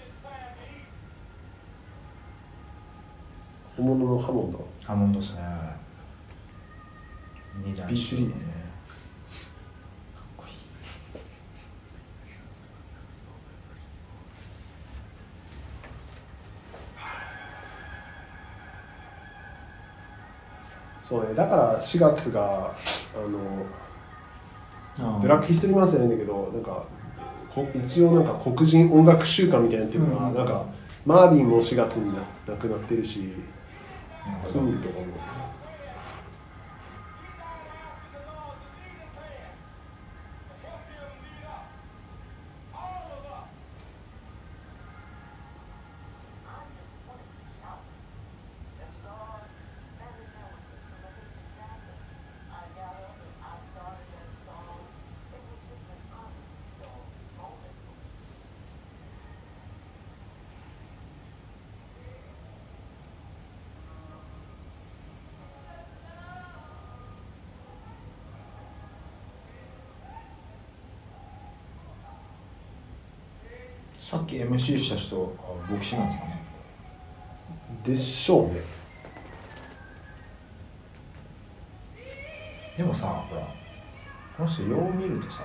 [3.76, 4.68] 本物のハモンド。
[4.84, 5.40] ハモンドですね。
[7.66, 8.38] いいじゃん B3 かっ
[10.36, 10.52] こいい。
[21.02, 22.40] そうねだから4月が
[23.14, 23.66] あの
[25.20, 26.84] ブラックヒストリーマンスじゃないんだけどなんか
[27.54, 30.34] こ一応なんか黒人音楽週間みたいなっていうのが、うん。
[30.34, 30.64] なんか
[31.04, 33.20] マービンも4月にな亡くなってるし
[34.26, 34.52] なるほど。
[34.52, 35.06] キングとかも
[74.46, 76.42] MC した人あ牧師なんですかね。
[77.84, 78.60] でしょうね。
[82.76, 83.42] でもさほら
[84.36, 85.44] この人よう見るとさ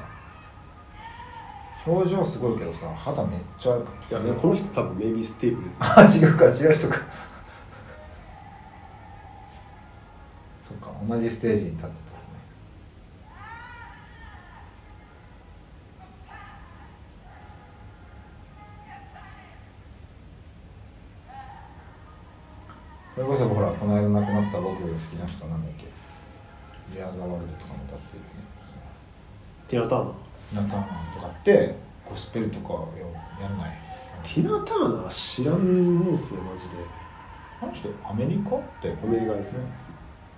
[1.85, 6.97] 表情すごいけどさ肌めっちゃいやねこの人多分メイビーステープルズ あ違うか違う人か。
[10.67, 12.06] そっか同じステージに立って
[24.97, 25.85] 好きな人なんだっけ
[26.97, 28.29] 「レア・ザ・ワールド」とかも歌ってるね。
[29.67, 30.05] ティナ・ター
[30.53, 30.61] ナ？
[30.61, 31.75] ーナタンとかって
[32.05, 32.89] ゴスペルとかよ
[33.41, 33.71] やんない？
[34.23, 36.75] ティナ・ターナー知らんのっすねマジで。
[37.61, 38.95] あの人アメリカって？
[39.03, 39.65] アメリカですね。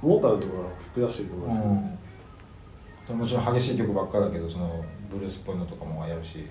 [0.01, 0.53] モータルとか
[0.95, 6.47] 曲出してると思うんですけど、うん、もちろん激しい曲ばっかだけどそのブルースっぽいのとかもやるし。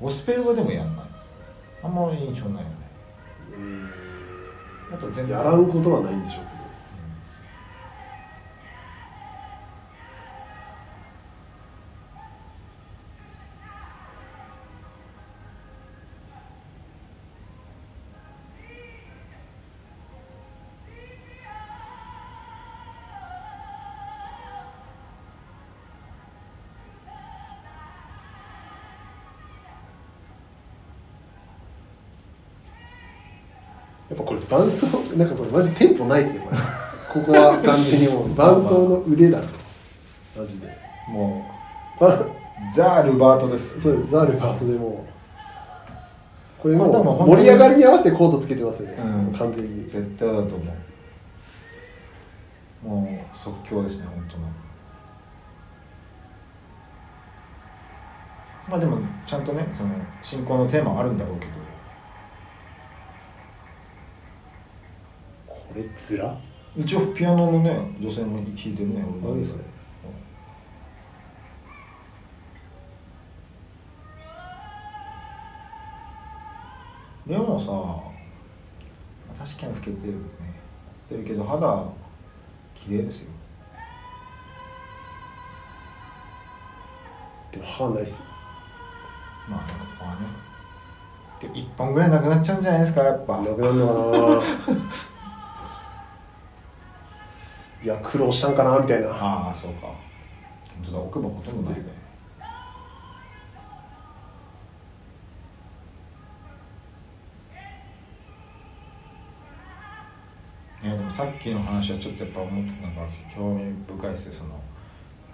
[0.00, 1.06] ゴスペルはでもやんない。
[1.82, 2.76] あんまり印象ないよね。
[4.94, 6.44] あと全然やらんことはないんでしょう
[34.48, 34.86] 伴奏
[35.16, 36.56] なんかこれマジテンポないっすねこれ。
[37.08, 39.46] ここは完全にもう伴奏の腕だね
[40.36, 40.66] マジで。
[41.08, 41.44] も
[41.98, 42.30] ばう
[42.74, 43.80] ザ・ルバートです。
[43.80, 46.62] そうザ・ルバートでもう。
[46.62, 49.32] これもう盛り上がりに合わせてコードつけてますよね、うん。
[49.32, 49.82] 完全に。
[49.86, 50.58] 絶対だと思う。
[52.88, 54.48] もう即興ですね本当の。
[58.68, 59.90] まあでもちゃんとねその
[60.22, 61.52] 進行のテーマはあるんだろうけど
[65.68, 66.36] これずら？
[66.76, 69.64] 一応ピアノのね女性も弾いてるねあいいですね。
[77.26, 77.66] でもさ
[79.44, 80.18] 確かに老けてるね。
[81.10, 81.84] 老けてるけど肌
[82.74, 83.32] 綺麗ですよ。
[87.52, 88.24] でも歯ないっすよ。
[89.48, 90.20] まあなんかまあね
[91.40, 93.38] で1本ぐらいなくなっちゃうんじゃないですかやっぱ。
[93.38, 94.18] なくなるのか
[94.74, 94.78] な
[97.88, 99.08] いや苦労したんかなみたいな。
[99.08, 99.86] ああそうか。
[99.86, 99.96] 本
[100.84, 101.86] 当だ奥歯ほとんどないね。
[110.82, 113.00] いやでもさっきの話はちょっとやっぱ思ってなんか
[113.34, 114.60] 興味深いですよその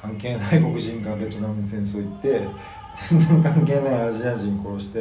[0.00, 2.46] 関係ない黒人がベトナム戦争行って
[3.08, 5.00] 全然関係ないアジア人殺して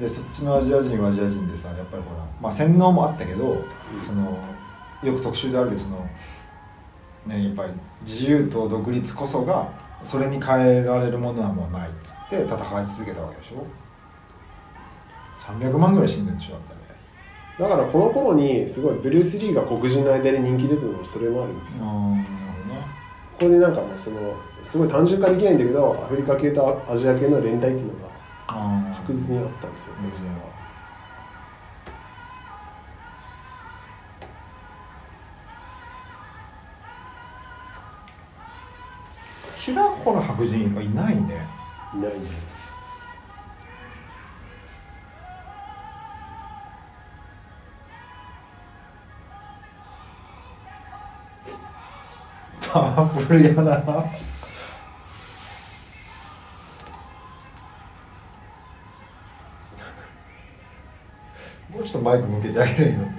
[0.00, 3.62] でそっちのアジア人はアジア人でさやっぱりほらまあ洗脳もあったけど、
[4.02, 4.38] その
[5.04, 6.08] よく特集であるけどその
[7.28, 7.72] ねやっぱり
[8.02, 9.68] 自由と独立こそが
[10.02, 13.64] それに変えられるものはもうないっつって戦い続けたわけでしょ。
[15.38, 16.78] 300万ぐらい死んでるんでしょだってね
[17.58, 21.84] だからこの頃にすごいブルース・リーが黒人の間で人気出てるのもそれもあるんですよ。
[21.84, 22.80] ああなるほどね。
[23.38, 24.16] ここでなんかもうその
[24.62, 28.08] すごい単純化できないんだけどアフリカ系とアジア系の連帯っていうのが
[28.96, 30.57] 確実にあったんですよ黒人は
[40.38, 41.22] 白人はいないね。
[41.94, 42.30] いないんで
[52.70, 53.62] パワフルやな。
[61.68, 63.17] もうちょっとマイク向けてあげるよねなん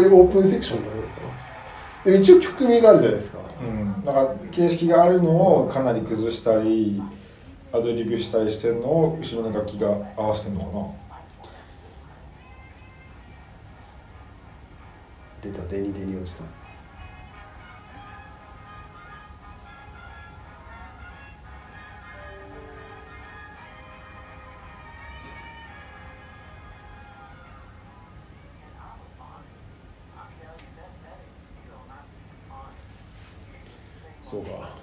[0.00, 1.00] ういうオープンセクションだよ
[2.04, 3.38] でも一応曲名があるじゃないですか。
[3.60, 7.02] うん、だか形式があるのをかなり崩したり
[7.72, 11.09] アドリブしたりしてるのを後ろの楽器が合わせてるのかな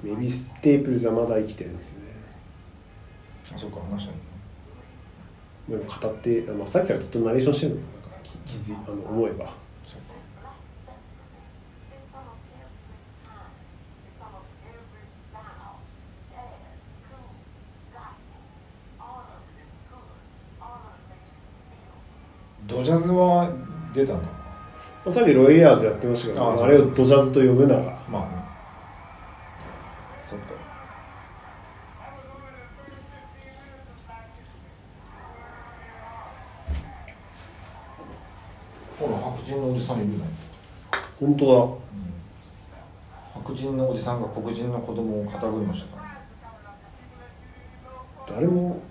[0.08, 2.08] メビステープルズはまだ生きてるんですよね。
[3.56, 4.18] あそうか話したね
[5.70, 9.52] でも語って、まあ、さっきからずっとナレーションしてるのかなんか気気づいあの思えば.
[22.68, 23.50] ドジャズは
[23.94, 24.26] 出たのか
[25.06, 27.82] まあさっきロイヤーズやってましたけどああれをドジャズと呼ぶなら。
[27.86, 28.27] なまあ
[41.38, 41.80] 本当
[43.36, 45.98] 白人のおじさんが黒人の子供を肩車した。
[45.98, 46.10] から
[48.28, 48.82] だ誰も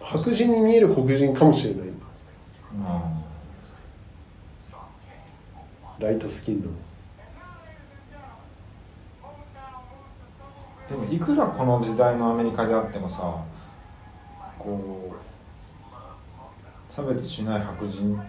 [0.00, 1.88] 白人に見える黒人かもしれない。
[5.98, 6.70] ライトスキンの
[10.88, 13.42] でもいくらこの時代のアメリカであってもさ
[14.56, 18.24] こう差別しない白人の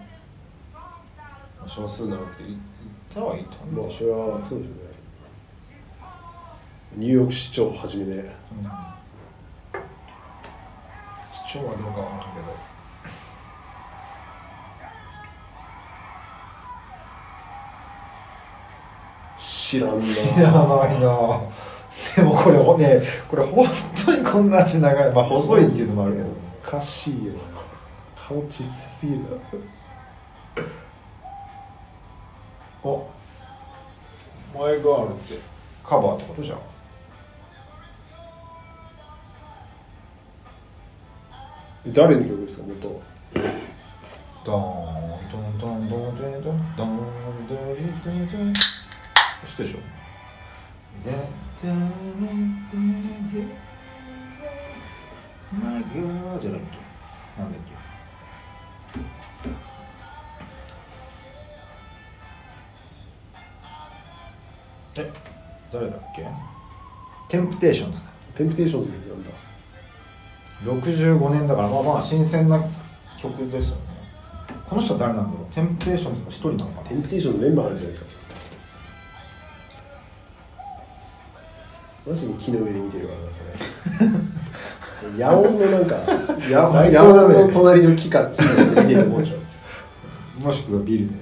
[1.68, 2.56] 少数だろうって言
[3.10, 4.90] ったはいたんでしまあそれはそうですよね。
[6.96, 8.24] ニューヨーク市長をはじめうん、市
[11.52, 12.70] 長はどうかわからんけど。
[19.38, 20.04] 知らんな。
[20.04, 21.40] 知らないな。
[22.16, 23.66] でもこれほねこれ本
[24.04, 25.12] 当にこんな足長い。
[25.12, 26.26] まあ細いっていうのもあるけど。
[26.66, 27.32] おかしいよ。
[28.16, 29.20] 顔小さすぎる。
[29.20, 29.26] な
[32.82, 33.06] お
[34.58, 35.34] マイガールって。
[35.84, 36.58] カバーってことじゃん。
[41.88, 43.02] 誰の曲ですか元
[44.44, 46.96] ドーンドンドンドンドンドンドンドン
[47.48, 49.78] ドンドンドン知ってるでしょ
[55.64, 57.69] マイガールじゃないっけなんだっけ
[65.72, 66.26] 誰だっけ？
[67.28, 68.06] テンプテーションズだ。
[68.36, 69.30] テンプテーションズなんだ
[70.64, 72.60] 65年だからまあまあ新鮮な
[73.22, 73.82] 曲ですよね。
[74.68, 75.54] この人は誰なんだろう？
[75.54, 78.10] テンプテーションズの一人なのかなテンプテーションのメンバーなんじゃないですか。
[82.06, 84.16] マジに木の上で見てるからなんか
[85.16, 85.96] ね野音のなんか
[86.48, 89.36] 野音の隣の木か木の上で見てるもんでしょ。
[90.44, 91.20] もしくはビルでね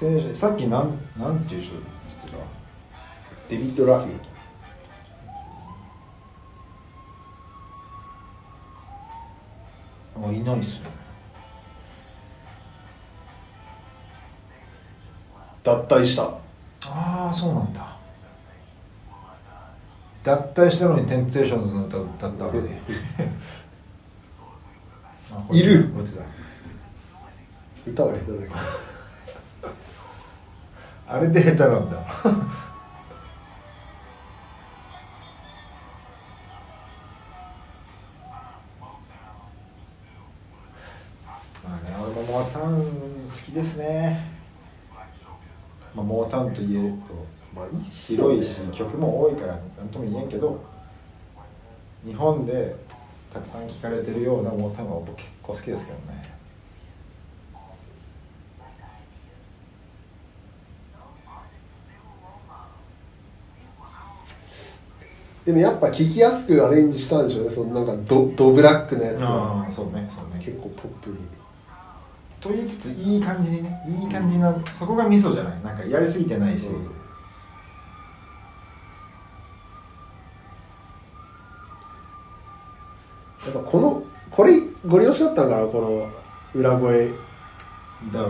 [0.00, 2.44] テンプテーションさっきなんなんていう人実は
[3.48, 4.28] デビッド・ラフィー。
[10.20, 10.90] あいないっすね。
[15.62, 16.24] 脱退した。
[16.90, 17.96] ああそうなんだ。
[20.24, 22.68] 脱退したのにテンプテーションズの歌歌ったわけで
[25.52, 25.90] いる。
[27.86, 28.54] 歌は下手だけど
[31.10, 31.96] あれで下手なんだ。
[41.64, 42.90] まあね俺もモータウン好
[43.44, 44.30] きですね。
[45.94, 50.62] まあモータウンといえとまあ広いし曲も多いから何とも言えんけど
[52.04, 52.76] 日本で
[53.32, 56.37] たくさん聴かれてるようなモータウンは僕結構好きですけどね。
[65.48, 67.50] でもやっぱ聴きやすくアレンジしたんでしょうね。
[67.50, 69.22] そのなんかドドブラックなやつ。
[69.24, 70.44] あはあそうねそうね。
[70.44, 71.16] 結構ポップに。
[72.38, 75.62] と言いつついい感じにねいい感じな、そこがミソじゃない。
[75.64, 76.84] なんかやりすぎてないし、うん。
[76.84, 76.88] や
[83.48, 84.52] っぱこのこれ
[84.86, 87.08] ご利用しだったんかなこの裏声。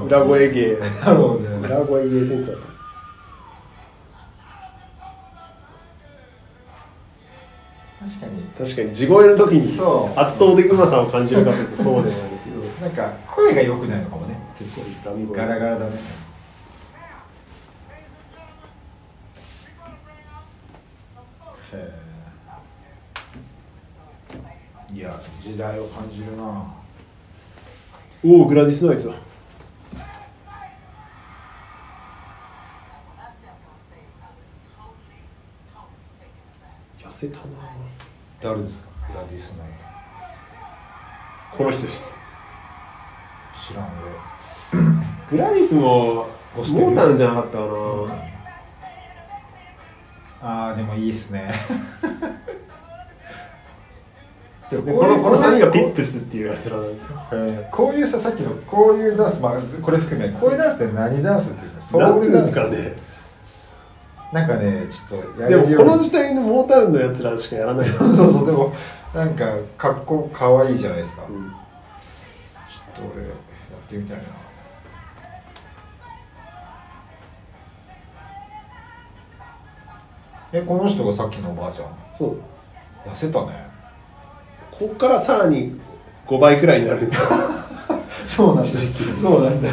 [0.06, 0.78] 裏声芸。
[1.66, 2.77] 裏声芸天才確かに
[8.58, 12.58] 確かに地声の時に圧倒的うまさを感じるかというとそうではないけど。
[12.84, 14.36] なんか声が良くないのかもね。
[15.32, 16.18] ガラガラだね。
[24.92, 26.74] いや時代を感じるな。
[28.24, 29.12] おおグラディス・ナイツだ.
[37.00, 37.44] 痩せたな
[38.42, 38.88] 誰ですか？
[39.12, 39.68] グラディスナイ
[41.56, 42.16] この人です。
[43.68, 43.88] 知らん
[45.30, 47.64] グラディスもゴスペルモータウンじゃなかったかな。
[47.66, 48.12] 俺
[50.40, 51.52] ああでもいいっすね。
[54.70, 57.18] でこのこの3人がピップスっていうやつらなんですよ。
[57.32, 59.52] えーこういうささっきのこういうダンス、まあ、
[59.82, 61.80] これ含めこういうダンスって何ダンスっていうの？
[61.80, 62.46] ソウルダンス。
[62.46, 63.07] ですかね
[64.32, 67.86] なんかねちょっとやでもこの時代のモータウンのやつらしかやらない。
[67.88, 68.72] そうそうそうでも
[69.14, 69.46] なんか
[69.78, 71.56] かっこかわいいじゃないですか、ちょっうんと
[73.14, 74.22] 俺やってみたいな。
[80.52, 81.88] えこの人がさっきのおばあちゃん？
[82.18, 82.38] そう。
[83.08, 83.48] 痩せたね。
[84.70, 85.78] ここからさらに
[86.26, 87.26] 5倍くらいになるんですよ。
[88.26, 88.68] そうなんだ。
[89.20, 89.70] そうなんだ。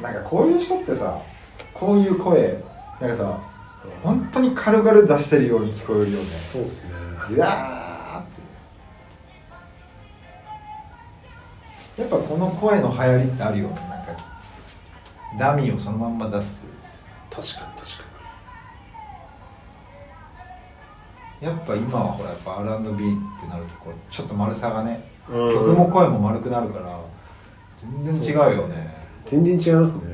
[0.00, 1.18] なんかこういう人ってさ
[1.74, 2.62] こういう声
[3.00, 3.40] なんかさ
[4.02, 6.24] 本当に軽々出してるように聞こえるよね。
[6.26, 6.90] そうですね。
[7.28, 8.24] ずわ
[11.96, 12.02] て。
[12.02, 13.74] やっぱこの声の流行りってあるよね。
[13.74, 14.12] なんか
[15.38, 16.66] ダミーをそのまんま出す。
[17.30, 18.10] 確かに確か
[21.40, 25.54] やっぱ今はほらやっぱ R&B ってなるとこうちょっと丸さがねうん。
[25.54, 27.00] 曲も声も丸くなるから
[28.02, 28.76] 全然違うよね。
[29.32, 30.09] に全然違いますね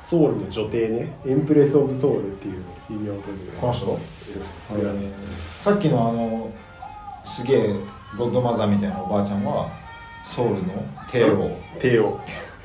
[0.00, 1.12] ソウルの女帝ね。
[1.26, 3.86] エンプレス・オブ・ソウルっていう異名というこの人？
[4.74, 5.14] グラディス
[5.62, 6.50] さっきのあの
[7.24, 7.74] すげえ
[8.18, 9.68] ゴッドマザーみたいなおばあちゃんは
[10.26, 10.60] ソウルの
[11.10, 11.50] 帝王。
[11.80, 12.20] 帝王。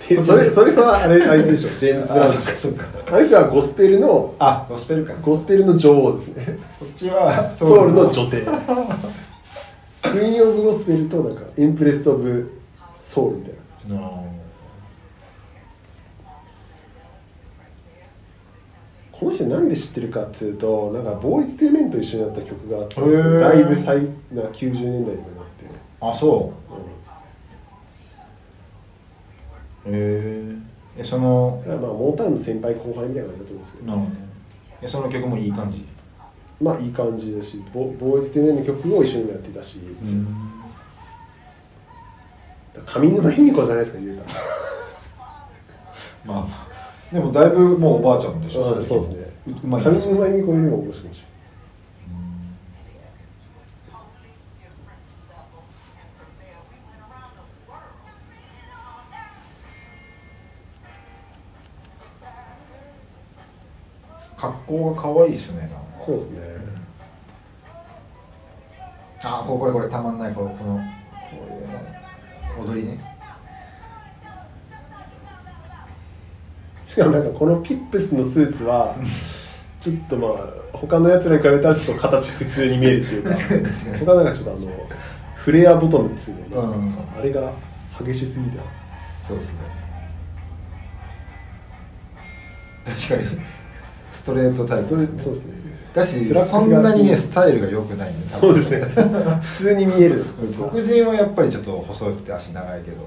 [0.09, 1.69] で それそれはあれあいつでしょ？
[1.77, 2.29] ジェームス・ブラウン。
[2.29, 2.85] あそっかそっか。
[3.07, 5.13] あの人はゴスペルのあゴスペルか。
[5.15, 6.57] こゴスペルの女王ですね。
[6.83, 8.41] っちはソウルの女帝。
[8.41, 12.49] クイーン・オブ・ゴスペルとなんかインプレス・オブ・
[12.95, 13.53] ソウルみたい
[13.89, 13.99] な
[19.19, 25.69] この人なんで知ってるかっつうとなんかボーイズ・トゥ・メンと一緒にやった曲があったんですだいぶ最な90年代になって、
[26.01, 26.53] あそ
[29.85, 29.89] う。
[29.89, 29.93] ん。
[29.93, 30.55] うへ
[30.97, 33.85] えそのまあモータウンの先輩後輩みたいな感じだと思うんですけど。
[33.85, 34.05] なるほ
[34.81, 34.87] ど。
[34.87, 35.85] その曲もいい感じ？
[36.61, 40.27] まあいい感じだしボボーイズ・トゥ・メンの曲を一緒にもやってたし、うん。
[42.85, 44.29] 上沼恵美子じゃないですか言うたら。
[46.35, 46.64] まあまあ
[47.11, 49.29] でもだいぶもうおばあちゃんでしょあそうですね。
[49.47, 51.25] ううまい上沼恵美子よりも面白いし
[64.37, 65.69] 格好が可愛いですね
[66.05, 66.39] そうですね。
[69.23, 70.79] あこれこれこれたまんないこのこの。
[72.63, 73.14] 踊りね
[76.95, 78.95] しかもなんかこのピップスのスーツは
[79.81, 80.31] ちょっとまあ
[80.71, 83.33] 他のやつらに比べたらちょっと形普通に見えるっていうか
[83.99, 84.71] 他なんかちょっとあの
[85.35, 86.93] フレアボトムですよね、うん。
[87.19, 87.51] あれが
[88.01, 88.63] 激しすぎた。
[89.23, 89.59] そうですね。
[92.85, 93.41] 確かに。
[94.13, 94.89] ストレートタイプ。
[94.89, 95.53] そうですね。
[95.93, 98.85] だしそんなにねスタイルが良くないんでそうですね。
[99.41, 100.23] 普通に見える。
[100.71, 103.05] 黒人はやっぱりちょっと細くて足長いけど。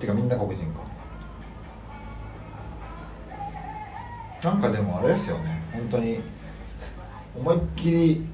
[0.00, 0.93] てかみんな黒人か
[4.44, 5.62] なんかでもあれですよね。
[5.72, 6.20] 本当に
[7.34, 8.26] 思いっきり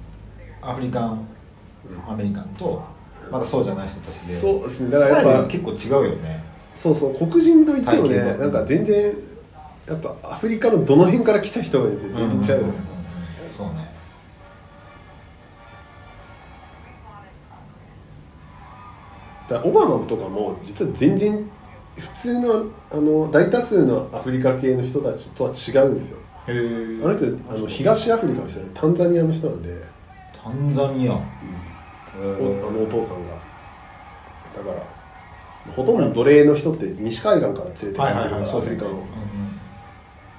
[0.60, 1.26] アフリカン
[2.08, 2.82] アメリカンと
[3.30, 4.90] まだそうじゃない人たちでそうですね。
[4.90, 6.42] だからやっぱル結構違うよね。
[6.74, 9.14] そうそう黒人といってもねなんか全然
[9.86, 12.58] やっぱアフリカのどの辺から来た人が全然違うんですよ、
[13.56, 13.90] そうね。
[19.48, 21.48] だオバマとかも実は全然
[22.00, 26.18] 普通のあの大多数のアフリカ系の人たちとは違うんですよ。
[26.48, 29.74] あの人あの東アフリカの人でタンザニアの人なんで、
[30.42, 31.20] タンザニア、おあ
[32.72, 33.34] のお父さんが。
[34.56, 38.42] だからほとんど奴隷の人って西海岸から連れてくるはいはいはい。
[38.42, 39.04] アフリカの、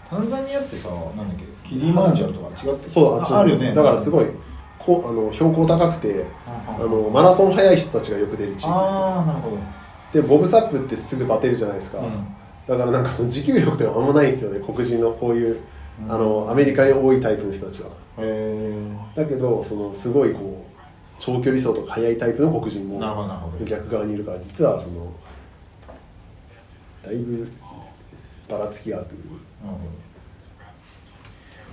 [0.09, 1.69] タンザニアってさなんだっけ？
[1.69, 3.73] キリマンジャロとか違ってそうあっちあるよね。
[3.73, 4.25] だからすごい
[4.79, 6.25] こあの標高高くて
[6.67, 9.57] あのマラソン速い人たちがよく出る地域ですよああなるほど、
[10.13, 12.27] でボブサップってすぐバテるじゃないですか、うん。
[12.67, 15.59] だからなんかその持久力とかあんまないんですよね黒人のこういう、
[16.09, 17.89] あのアメリカに多いタイプの人たちは。
[19.15, 20.71] だけどそのすごいこう
[21.19, 22.99] 長距離走とか速いタイプの黒人も
[23.65, 25.11] 逆側にいるから実はその
[27.03, 27.49] だいぶ
[28.49, 29.21] ばらつきがあるという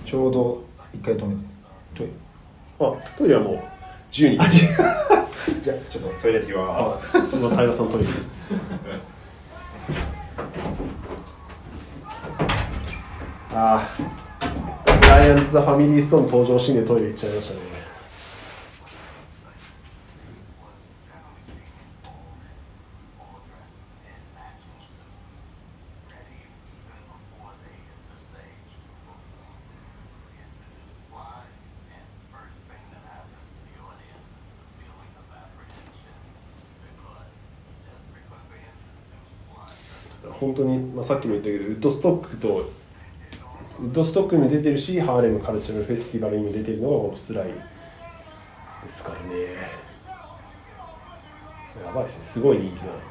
[0.05, 0.63] ちょうど
[0.93, 1.35] 一回止め
[1.93, 2.09] て
[2.79, 3.59] あトイレはもう
[4.09, 4.37] 自由に。
[5.63, 6.97] じゃあちょっとトイレ行ってきます。
[7.13, 8.39] あ今平さんのトイレです。
[13.53, 13.87] ああ
[15.01, 17.78] スライアンズ・ザ・ファミリー・ストーン登場シーンでトイレ行っちゃいましたね
[40.39, 42.71] 本当に、まあ、さっきも言ったけどウッドストックと
[43.79, 49.35] ウッドストックにも出てるしハーレムカルチャルフェスティバルにも出てるのがこのスライですからね。
[51.85, 52.23] やばいですね。
[52.23, 53.08] すごい人気だな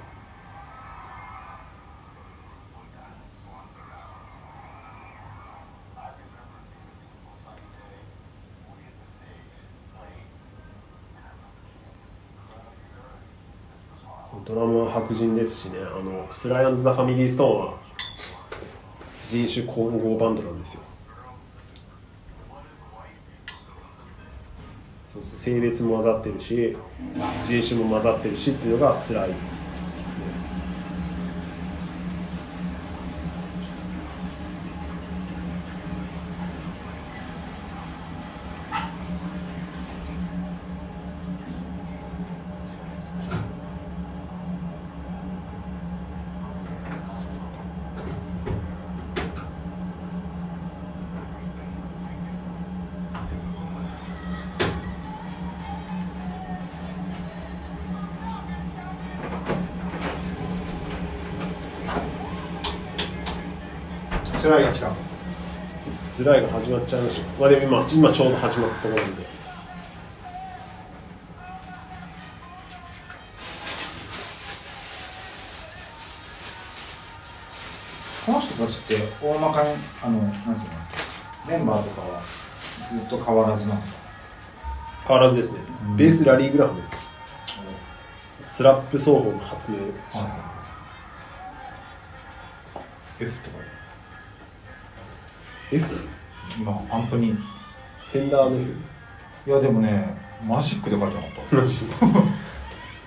[14.48, 15.78] ドラムは白人ですしね。
[15.80, 17.74] あのスライアンド・ザ・ファミリー・ストーンは
[19.28, 20.80] 人種混合バンドなんですよ。
[25.12, 25.38] そうそう。
[25.38, 26.74] 性別も混ざってるし
[27.42, 29.30] 人種も混ざってるしっていうのがスライ
[66.68, 69.22] 始まっちゃいましたまあでも今今ちょうど始まったところなんで。
[78.26, 79.70] この人たちって大まかに
[80.04, 80.56] あのなんていうの
[81.48, 84.00] メンバーとかはずっと変わらずなんですか？
[85.08, 86.94] 変わらずですね、うんベースラリー・グラフです。
[88.42, 90.12] スラップ奏法の発明者です、
[93.20, 93.56] F とか
[95.72, 96.17] F?
[96.58, 98.60] 今アンプにンダーのい
[99.50, 100.16] やでもね
[100.46, 101.56] マジックで書いてなかった。
[101.56, 101.74] マジ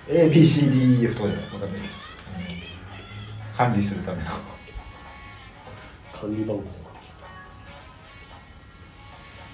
[0.08, 4.30] ABCDEF とかじゃない分かんないです、うん管理するための。
[6.18, 6.62] 管理番号。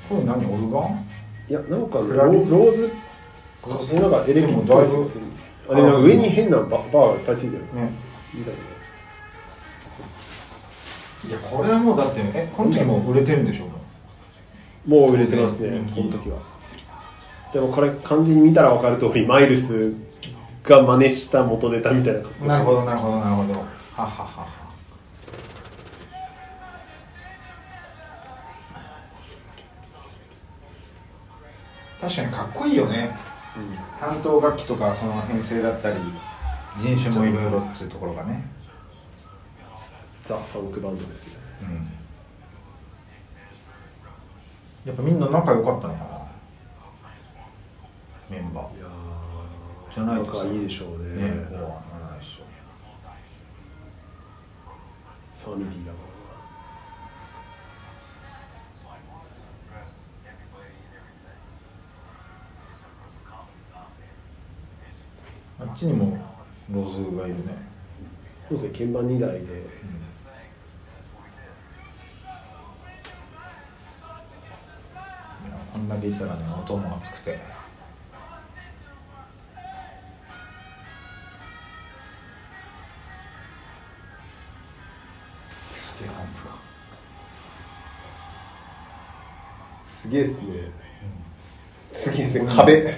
[0.09, 1.05] これ何オルガン？
[1.49, 2.91] いやなんかロローズ？
[3.67, 4.43] なんかエレ
[5.69, 7.63] あ上に変なババーがいっぱいついてる。
[7.75, 7.91] ね。
[8.35, 8.39] い
[11.29, 13.65] いやこれはもうだってえこの時もう売れてるんでしょ？
[13.67, 13.68] な
[14.89, 16.39] もう売れてますねこの時は。
[17.53, 19.93] でもこれ完全に見たら分かる通りマイルス
[20.65, 23.53] が真似した元ネタみたいな感じなるほどなるほどなるほど。
[23.53, 23.67] は
[23.97, 24.59] ははは。
[32.01, 33.11] 確かにかっこいいよね。
[34.01, 35.97] 担当楽器とかその編成だったり
[36.79, 38.43] 人種もいろいろっていうところがね。
[40.23, 41.35] ザ・ファンクバンドですね。
[41.63, 41.98] うん
[44.89, 46.19] やっぱみんな仲良かったのかな
[48.31, 48.79] メンバー。
[48.79, 48.87] いや
[49.95, 51.29] じゃないといいでしょうね。
[51.29, 52.45] ねこうはならないでしょ
[55.45, 55.99] ファミリーだか
[65.61, 66.17] あっちにも
[66.73, 69.78] ローズがいるね、らそうですね鍵盤2台で
[76.09, 77.39] いやこんだけいたらね音も熱くて。
[85.75, 86.55] すげえアンプが。
[89.85, 90.39] すげえっすね。
[91.93, 92.47] すげえっすね。
[92.49, 92.95] 壁。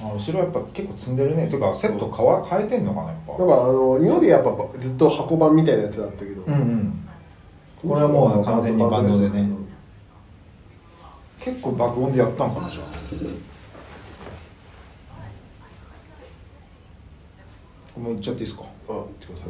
[0.00, 1.48] あ後ろやっぱ結構積んでるね。
[1.48, 3.38] てかセット変わ変えてんのかなやっぱ。
[3.38, 7.08] なんかあの今までやっぱずっと箱版みたいなやつだったけど、うんうん。
[7.88, 9.48] これはもう完全にバンドでね
[11.92, 12.84] 爆音でやったんかなじゃあ。
[18.00, 18.64] もう行っちゃっていいですか？
[18.88, 19.48] あ、言ってください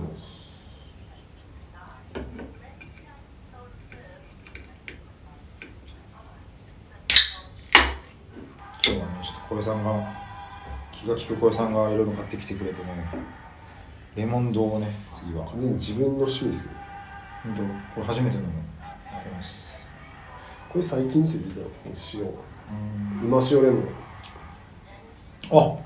[8.85, 10.12] 今日はねちょっと小江さんが
[10.90, 12.89] 気が利く小江さんがいろいろ買ってきてくれてね。
[14.16, 15.47] レモン堂をね次は。
[15.47, 16.73] 完全に自分の趣味ですよ。
[17.44, 17.62] 本当？
[17.62, 18.62] これ初めてのもあります
[20.73, 22.20] これ最近ですよ聞いたのこの塩
[23.23, 23.85] 今塩レモン。
[25.51, 25.78] あ。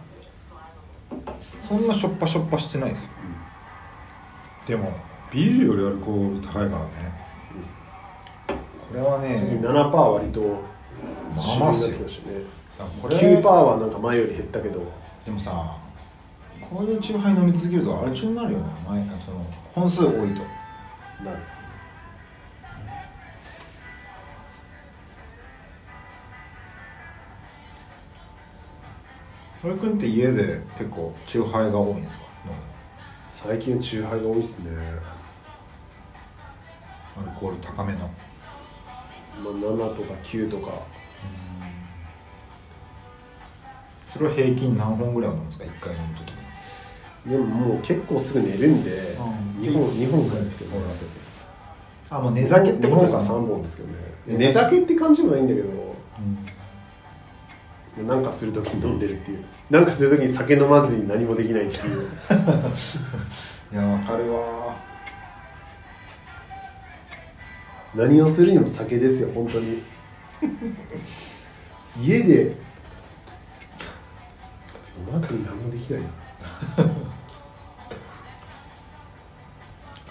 [1.61, 3.11] そんなしょっぱしょっぱしてないですよ、
[4.69, 4.93] でも
[5.33, 6.91] ビールよりアルコール高いからね、
[8.47, 9.59] これはね。
[9.61, 10.41] 7%割と
[11.35, 12.91] まあまあっすよ主流になってきましたね。
[13.03, 13.17] これ。
[13.17, 14.81] 9%はなんか前より減ったけど。
[15.25, 15.77] でもさ
[16.71, 18.67] こういうチューハイ飲み続けるとアル中になるよね。
[18.89, 19.45] 前その
[19.75, 20.15] 本数多いと。
[21.25, 21.39] なる
[29.67, 32.25] 堀君って家で結構チューハイが多いんですか？
[33.33, 34.71] 最近チューハイが多いっすね、
[37.19, 37.99] アルコール高めの。
[37.99, 40.71] まあ、7とか9とか。
[44.13, 46.31] それは平均何本ぐらい飲むんですか？1回飲む時
[47.27, 47.33] に。
[47.33, 48.95] でももう結構すぐ寝るんでう
[49.61, 49.63] ん。
[49.63, 50.71] 2本2本ぐらいですけど
[52.09, 53.95] あもう寝酒ってことですか？2本か3本ですけどね。
[54.27, 54.81] 寝酒。
[54.81, 55.69] って感じもないんだけど
[58.05, 59.45] なんかするときに飲んでるっていう。
[59.71, 62.03] なんかするときに酒飲まずに何もできないっていう。
[63.73, 64.77] いやわかるわ。
[67.95, 69.83] 何をするにも酒ですよ本当に。
[72.03, 72.67] 家で。
[75.09, 76.03] 飲まずに何もできない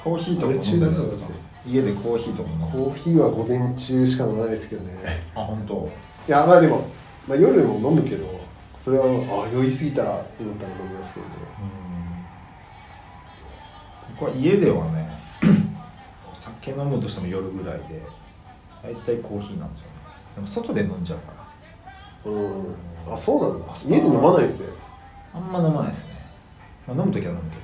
[0.03, 1.27] コーヒーとか飲んでるんですか
[1.67, 4.93] 家でコーヒーとかコーヒーは午前中しか飲まないですけどね。
[5.33, 5.89] あ本当。
[6.27, 6.87] いやまあでも、
[7.27, 8.25] まあ、夜も飲むけど
[8.77, 11.31] それはあ酔いすぎたらってなったら飲みますけどね。
[14.19, 15.09] 僕は家ではね
[16.31, 18.01] お酒飲むとしても夜ぐらいで
[18.83, 19.93] 大体コーヒーなんですよね。
[20.35, 21.33] でも外で飲んじゃうか
[22.25, 22.31] ら。
[22.31, 22.75] うん。
[23.11, 23.73] あそうなんだ。
[23.87, 24.67] 家で飲まないですね。
[25.33, 26.11] あんま飲まないですね、
[26.87, 27.63] まあ、飲む時は飲むけど。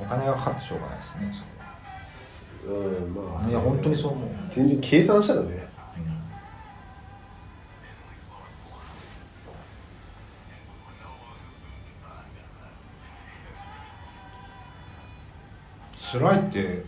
[0.00, 3.24] お金がかかってしょうがないですねそれうんまあ。
[3.44, 5.65] はいや本当にそう思う、全然計算したらね
[16.16, 16.84] つらいって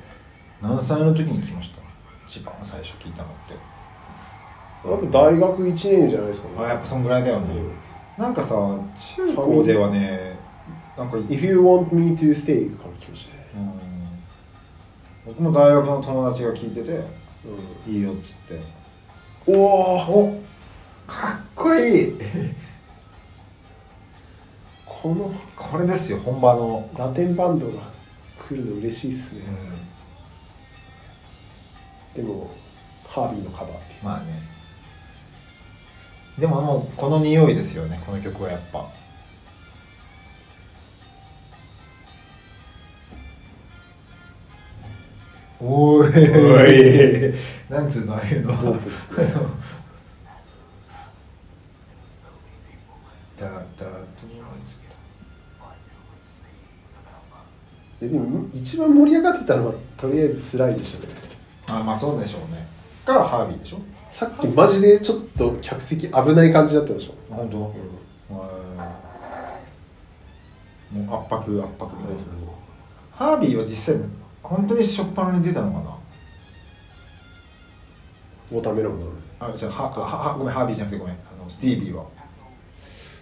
[0.63, 1.79] 何歳の時に来ました？
[2.27, 3.55] 一番最初聞いたのって。
[4.89, 6.55] やっぱ大学1年じゃないですかね。
[6.59, 7.55] あやっぱそんぐらいだよね、
[8.17, 8.55] なんかさ
[9.17, 10.39] 中高ではね
[10.97, 13.47] なんか If you want me to stay から来ましたね
[15.27, 15.33] うん。
[15.35, 18.61] 僕も大学の友達が聞いててういいよっつって。
[19.47, 20.43] おお
[21.07, 22.13] かっこいい。
[24.85, 27.75] このこれですよ本場の、ラテンバンドが
[28.49, 29.43] 来るの嬉しいっすね、
[32.17, 32.51] でも
[33.07, 34.05] ハービーのカバーっていう。
[34.05, 34.27] まあね。
[36.39, 38.87] でももうこの匂いですよねこの曲はやっぱ。
[45.61, 47.35] おーい。
[47.69, 48.55] なんつうのああいうの。
[48.55, 49.27] ポップっすね。
[53.41, 53.61] だだ
[58.01, 61.15] ででも一番盛り上がってたのはとりあえずスライでしたね。
[61.69, 62.67] あまあそうでしょうね。
[63.05, 63.79] がハービーでしょ。
[64.11, 67.15] さっきマジでちょっと客席危ない感じだったでしょ。
[67.29, 67.73] 本当、も
[70.95, 72.23] う圧迫圧迫みたいな、
[73.13, 74.03] ハービーは実際
[74.43, 75.97] 本当に初っ端に出たのかな？
[78.51, 78.93] ウォーターメロ
[79.41, 81.15] あじゃははごめんハービーじゃなくてごめん。
[81.15, 82.07] あのスティービーは。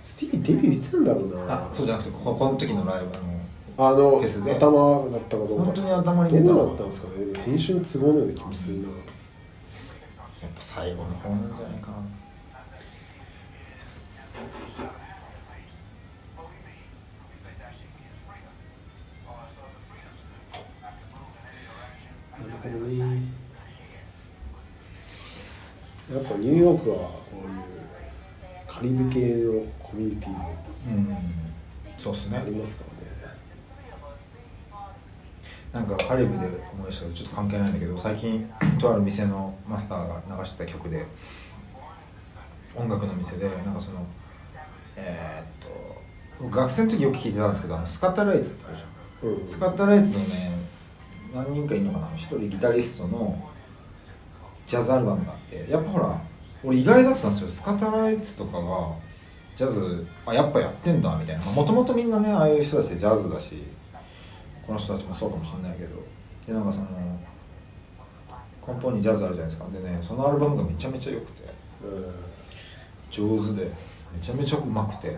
[0.04, 1.54] スティービーデビューいつなんだろうな。
[1.54, 3.35] あそうじゃなくてここの時のライブあの
[3.76, 5.64] フェスで頭だったかどうか。
[5.64, 7.14] 本当に頭に出たどうだったんですかね？
[7.44, 8.94] 編集の都合のような気もするな、やっ
[10.54, 11.96] ぱ最後の方なんじゃないかな
[26.14, 27.46] やっぱニューヨークはこういう
[28.66, 30.54] カリブ系のコミュニティも
[30.86, 31.16] うん。
[31.98, 32.38] そうっすね。
[32.38, 33.05] ありますからね？
[35.72, 41.04] なんかカリブで思い出したけどちょっと関係ないんだけど最近とある店のマスターが流してた曲で
[42.74, 44.06] 音楽の店でなんかその
[44.96, 45.96] えーっと
[46.44, 49.32] 僕学生の時よく聴いてたんですけどあのスカッタライツってあるじゃん。
[49.32, 49.48] うん。
[49.48, 50.50] スカッタライツのね
[51.34, 52.08] 何人かいるのかな？
[52.14, 53.38] 一人ギタリストの
[54.66, 56.20] ジャズアルバムがあってやっぱほら
[56.64, 57.50] 俺意外だったんですよ。
[57.50, 58.94] スカッタライツとかが
[59.56, 61.44] ジャズあやっぱやってんだみたいな。
[61.44, 63.62] もともとみんなねああいう人たちでジャズだし
[64.66, 66.02] この人たちもそうかもしれないけど
[66.46, 66.86] でなんかその
[68.66, 69.68] 根本にジャズあるじゃないですか。
[69.70, 71.48] でねそのアルバムがめちゃめちゃ良くて
[73.10, 73.70] 上手で
[74.12, 75.16] めちゃめちゃうまくて。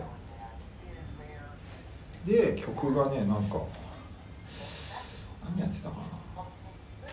[2.27, 3.61] で曲がねなんか
[5.55, 5.95] 何やってたか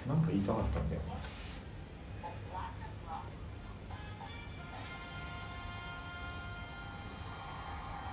[0.07, 0.15] な。
[0.15, 1.01] なんか言いたかったんだよ。
[1.01, 1.17] な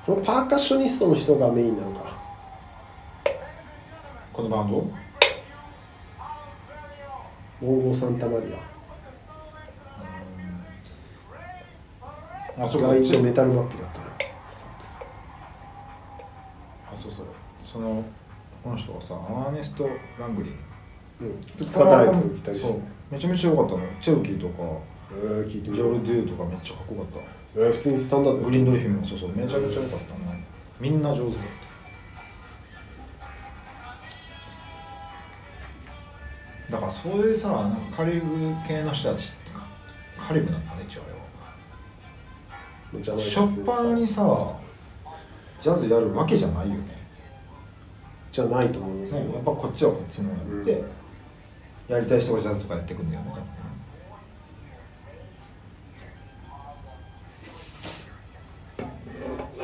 [0.05, 2.22] このパーカッショニストの人がメインなのか。
[4.33, 4.77] このバンド？
[7.61, 8.57] モンゴー・サンタマリア。
[12.65, 14.05] あそうかが一応メタルマップだったの
[16.91, 17.25] あそうそう。
[17.63, 18.03] その
[18.63, 19.87] この人がさアーネスト・
[20.19, 20.53] ラングリー
[21.21, 21.25] う
[21.63, 21.67] ん。
[21.67, 22.71] スカタライツのギタリスそう。
[22.73, 22.81] ト
[23.11, 23.79] めちゃめちゃ良かったの。
[24.01, 24.63] チェロキーとか。
[25.11, 27.21] えー、聞いてみジョル・デューとかめっちゃかっこよかっ
[27.55, 29.29] えー、普通にスタンダードたグリーンドルフィンもそうそう。
[29.29, 30.33] めちゃめちゃ良かったな
[30.79, 31.62] みんな上手だった
[36.73, 38.25] だからそういうさなんかカリブ
[38.67, 39.67] 系の人たちってか
[40.17, 41.19] カリブなんだね一応あれは
[42.91, 44.53] めちゃめちしょっぱなにさ
[45.61, 46.81] ジャズやるわけじゃないよね。
[48.31, 50.91] じゃないと思いますねやっぱこっちはこっちのやって、うん
[51.89, 53.31] やりたい人がジャズとかやっていくんだよね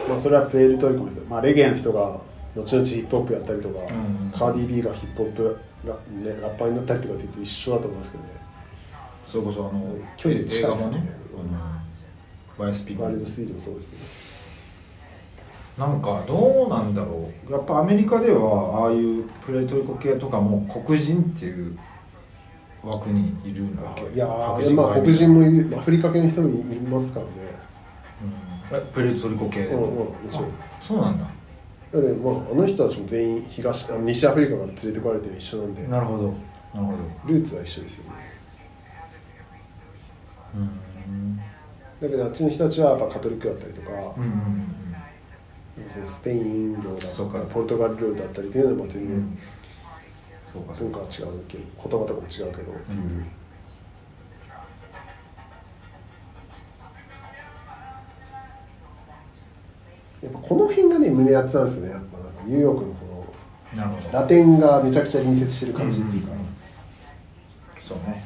[0.08, 2.20] まあそれはプエルトリコの人まあレゲエの人が
[2.56, 4.32] 後々ヒップホップやったりとか、ん。
[4.32, 8.30] カーディー・ビーがヒップホップラ,、ね、ラッパーになったりとかって言って一緒だと思いますけどね。
[9.26, 11.10] それこそあの距離近いですよねね、
[12.58, 14.00] うん、YSP もワールドスイートもそうですね。
[15.78, 17.52] なんかどうなんだろう。
[17.52, 21.78] やっぱアメリカではああいうプレートリコ系とかも黒人っていう
[22.84, 24.14] 枠にいるんだっけ？
[24.14, 27.32] いや白ーまあ界黒人もいるアフリカ系の人もいますからね。
[28.72, 28.78] うん。
[28.78, 30.08] えプレートリコ系でうんうん
[30.82, 31.26] そうなんだ
[31.92, 35.88] だってまああの人たちも全員東あの西アフリカから連れてこられてる一緒なんで。
[35.88, 36.24] なるほど。
[36.24, 36.36] なる
[36.74, 36.98] ほど。
[37.34, 38.18] ルーツは一緒ですよね。
[40.56, 41.38] うん。
[41.38, 41.44] だ
[42.02, 44.76] けどあっちの人たちはやっぱカトリックだったりとか、うんうん
[45.90, 47.40] そのスペイン領だそうか。
[47.46, 49.38] ポルトガル領だったりっていうのはまあ全然、うん。
[50.46, 50.74] そうか。
[50.74, 53.26] 文化は違うけど言葉とかも違うけど、うん
[60.22, 61.92] やっぱこの辺がね胸熱なんですよね。
[61.92, 63.06] やっぱなんかニューヨークのこ
[63.76, 66.44] のラテンがめちゃくちゃ隣接してる感じっていうか、うんうん。
[66.44, 66.50] うん
[67.82, 67.98] そう。
[68.00, 68.24] ね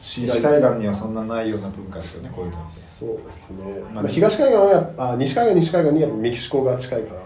[0.00, 2.80] 西西海岸にはそんなないような文化ですよねこういうのって。
[2.80, 7.20] そうですね、まあまあ、東海岸はやっぱあ西海岸は西海岸にやっぱメキシコが近いから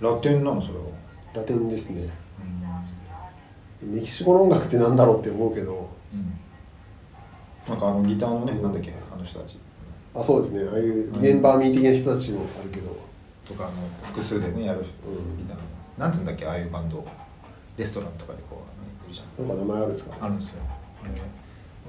[0.00, 0.84] ラテンなのそれは。
[1.34, 2.08] ラテンですね。
[3.82, 5.90] メキシコの音楽ってなんだろうって思うけど。
[6.14, 6.38] うん。
[7.68, 9.58] なんかあのギターのねなんだっけあの人たち
[10.14, 10.68] あそうですね。
[10.70, 12.96] ああいうリメンバーミー的な人たちもあるけど、
[13.46, 13.72] とかあの
[14.02, 14.84] 複数でねやるうん。
[15.38, 15.56] みたい
[15.98, 17.06] ななんつうんだっけああいうバンド。
[17.78, 19.48] レストランとかでこう、ね、いるじゃん。
[19.48, 20.16] なんか名前あるんですか？
[20.20, 20.62] あるんですよ、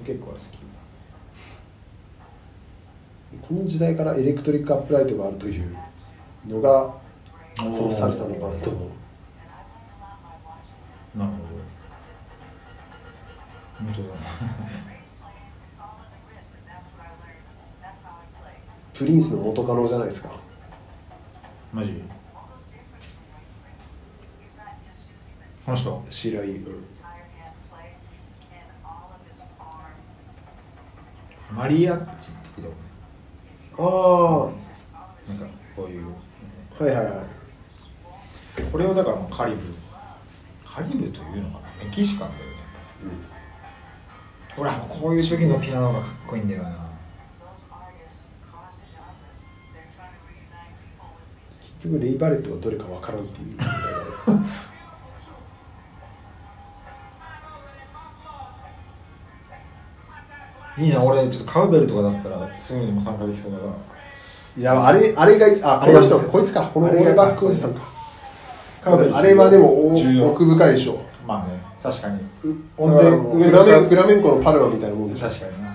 [0.06, 0.42] 結構好き。
[3.42, 5.76] この時代からエレクトリックアップライトがあるという
[6.48, 6.70] のが
[7.58, 8.78] このサルサのバンドの。
[11.18, 11.52] なるほど。
[13.80, 14.08] 本当だ
[19.02, 20.30] プリンスの元カノじゃないですか。
[21.74, 22.04] マジ？
[25.66, 26.06] この人？
[26.08, 26.62] 白井、
[31.52, 32.70] マリアッチって聞いた
[33.76, 33.88] こあ
[34.48, 35.40] あとない。
[35.40, 36.06] なんかこういう。
[36.84, 37.26] はいはいはい。
[38.72, 39.62] これをだからカリブ。
[40.64, 41.62] カリブというのかな？
[41.84, 42.52] メキシカンだよね。
[44.56, 46.91] ほらこういう時のピアノがかっこいいんだよな
[51.82, 53.58] 結局レイ・バレットがどれかわからんっていう。
[60.78, 63.72] いいな俺ちょっとカウベルとかだったらすぐにも参加できそうだから
[64.58, 66.62] いやあれあれがいあこの人こいつか。
[66.74, 67.82] このオあれがールバックおじさんか。
[68.82, 69.94] カウベルあれはでも
[70.32, 71.04] 奥深いでしょ。
[71.28, 72.20] まあね確かに。
[72.78, 75.28] 音音程程フラメンフラメンコのパルマみたいなもんでしょ。
[75.28, 75.64] 確かに。
[75.64, 75.72] な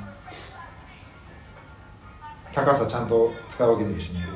[2.53, 4.36] 高さちゃんと使い分けてるしね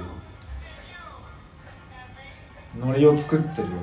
[2.78, 3.80] ノリを作ってるよね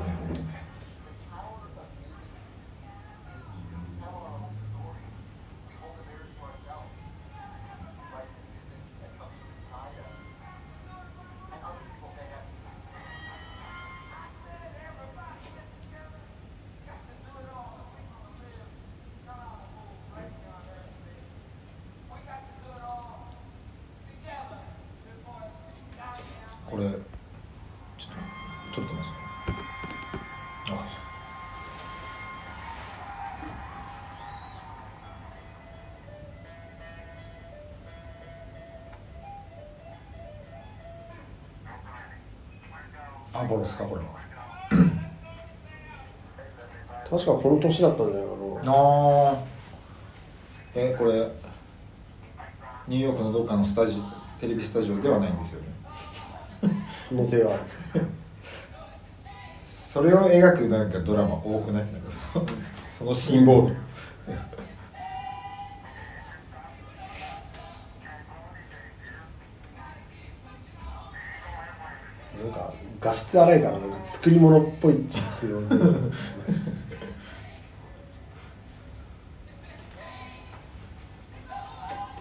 [43.48, 44.08] アポロスかこれは。
[47.10, 48.32] 確かこの年だったんじゃないか
[48.66, 48.72] な。
[48.74, 49.36] ああ
[50.76, 51.32] えこれ
[52.90, 54.02] ニューヨークのどっかのスタジ
[54.38, 55.68] テレビスタジオではないんですよね。
[57.10, 57.58] 可能性はあ
[57.98, 58.04] る。
[59.66, 61.86] それを描くなんかドラマ多くない？
[61.86, 62.12] なんか
[62.98, 63.78] そのシーンボール
[73.38, 75.70] 質荒いからなんか作り物っぽいっちゃですよね。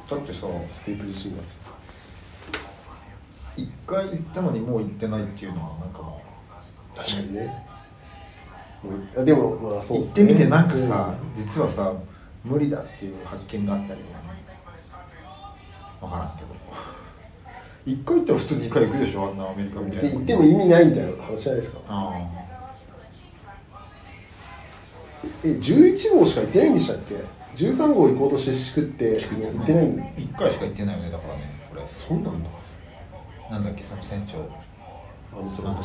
[0.08, 1.48] だってさステープルシンガーズ
[3.56, 6.00] 一回行ったのにもう行ってないっていうのはなんか
[6.94, 7.66] 確かにね。
[8.84, 11.92] もうあでもまあそう行すってみてなんかさ、実はさ
[12.44, 14.00] 無理だっていう発見があったり
[16.00, 16.35] 分からん
[17.86, 20.10] けど一回行ったら普通に2回行くでしょあんなアメリカみたいな。
[20.10, 21.80] 行っても意味ないみたいな話じゃないですか。
[21.88, 22.28] あ
[25.44, 27.14] え11号しか行ってないんでしたっけ
[27.54, 31.82] ？13号行こうとしてしくって行ってないんだあ1回しか行ってないよねだからねこれ。
[31.86, 32.50] そうなんだ。
[33.50, 34.38] なんだっけその船長。
[35.38, 35.76] あのそれなん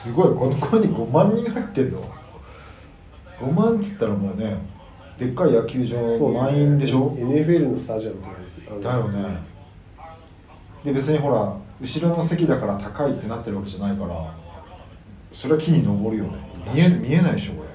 [0.00, 0.34] すごい。
[0.34, 2.02] この子に5万人入ってんの。
[3.38, 4.56] 5万っつったらもうね
[5.18, 5.98] でっかい野球場
[6.32, 9.38] 満員でしょ？NFL のスタジアムぐらいですだよね。
[10.84, 14.34] で別にほら後ろの席だから高いってなってるわけじゃないから
[15.32, 16.38] それは木に登るよね。
[16.72, 17.68] 見え見えないでしょこれ。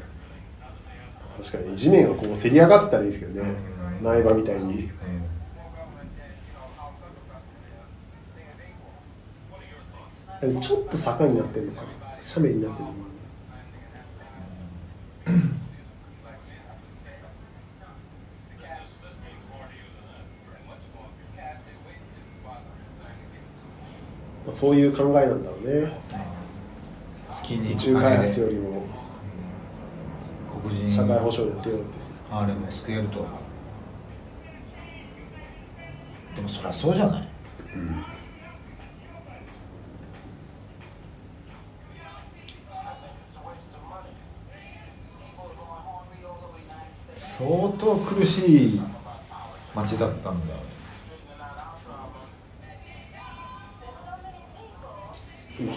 [1.43, 1.77] 確かに。
[1.77, 3.55] 地面がこうせり上がってたらいいですけどね。
[4.01, 4.89] 苗場みたいに。
[10.41, 12.85] でもちょっと坂になってるのかな斜面になってる
[24.51, 25.91] そういう考えなんだろうね。
[27.29, 28.83] 好きに開発よりも
[30.63, 31.85] 黒人社会保障やってよって
[32.31, 33.25] あれも救えると
[36.35, 37.27] でもそりゃそうじゃない、
[37.75, 38.14] うん
[47.37, 48.81] 相当苦しい
[49.75, 50.59] 街だったんだよ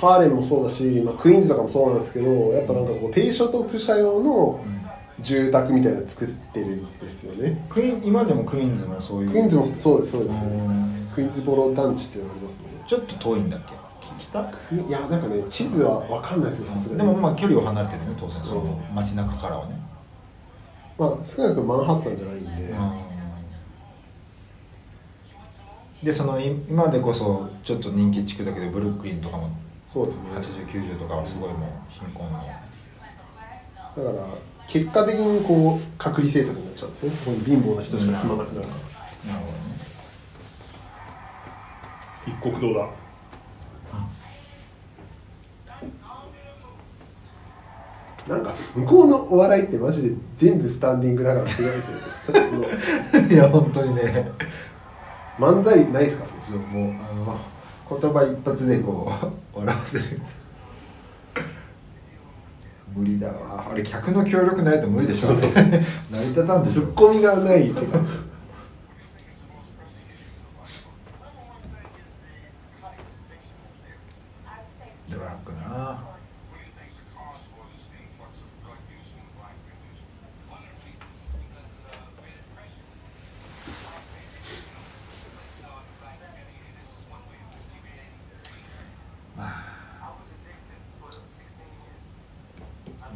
[0.01, 4.61] ハーレムもそうだし、まあ、クイーンズとかもそうなんですけどやっぱなんかこう低所得者用の
[5.21, 7.67] 住宅みたいなの作ってるんですよね。
[7.69, 9.31] クイーン今でもクイーンズもそういう。
[9.31, 10.43] クイーンズもそうですそうですね。
[10.47, 11.11] うん。
[11.13, 12.67] クイーンズボロ団地っていうのがありますね。
[12.87, 13.75] ちょっと遠いんだっけ？
[14.21, 14.91] 北い？
[14.91, 17.01] やなんかね地図は分かんないですよさすがに。
[17.01, 18.45] でもまあ距離は離れてるね当然。
[18.45, 18.93] そのう。
[18.93, 19.75] ん街中からはね、
[20.99, 22.75] まあ少なくともマンハッタンじゃないんで、
[26.03, 29.51] でそのい今でこそちょっと人気地区だけどブルックリンとかも
[29.89, 30.31] そうですね。
[30.35, 32.39] 8090とかはすごいもう貧困の。
[32.39, 32.51] だか
[33.97, 34.27] ら
[34.66, 37.11] 結果的にこう隔離政策になっちゃうんですね。
[37.11, 38.75] そこに貧乏な人しか住まなくなるか
[39.27, 39.59] ら、なるほどね。
[42.27, 42.91] 一国道だ
[48.29, 52.03] なんか向こうのお笑いってマジで全部スタンディングだからすごいですよね。
[53.07, 54.31] スタンいや本当にね。
[55.39, 56.93] 漫才ないですかそうもう。
[56.93, 57.39] あの
[57.99, 59.11] 言葉一発でこ
[59.55, 60.05] う笑わせる。
[62.95, 63.69] 無理だわ。
[63.71, 65.29] あれ客の協力ないと無理でしょ。
[65.29, 68.01] そうそう 成り立たんでツッコミがない世界
[75.11, 75.99] ドラッグな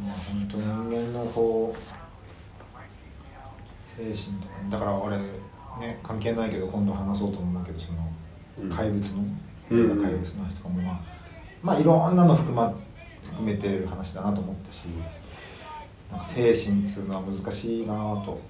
[0.03, 1.81] まあ本当人間のこう
[3.95, 8.07] 精神とかだから俺ね関係ないけど今度話そうと思うんだけどその
[8.61, 8.69] うん。
[8.69, 9.23] 怪物の、
[9.71, 10.01] うん。
[10.01, 10.99] 怪物の話とかもまあ
[11.63, 12.73] まあいろんなの含ま
[13.23, 14.83] 含めてる話だなと思ったし
[16.11, 17.93] なんか精神っつうのは難しいな
[18.23, 18.41] と。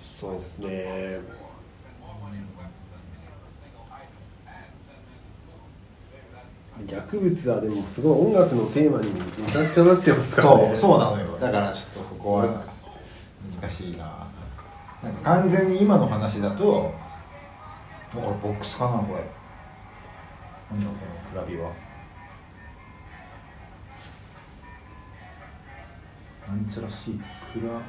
[0.00, 1.43] そうですね
[6.88, 9.20] 薬物はでもすごい音楽のテーマにめ
[9.50, 10.66] ちゃくちゃなってますからね。
[10.68, 11.38] そうそうなのよ。
[11.38, 12.64] だからちょっとここは
[13.60, 14.26] 難しいな。
[15.02, 16.92] なんか完全に今の話だとも
[18.16, 19.20] うこれボックスかなこれ。
[20.72, 21.70] なんだこのクラビは。
[26.48, 27.80] なんちゃらしいクラ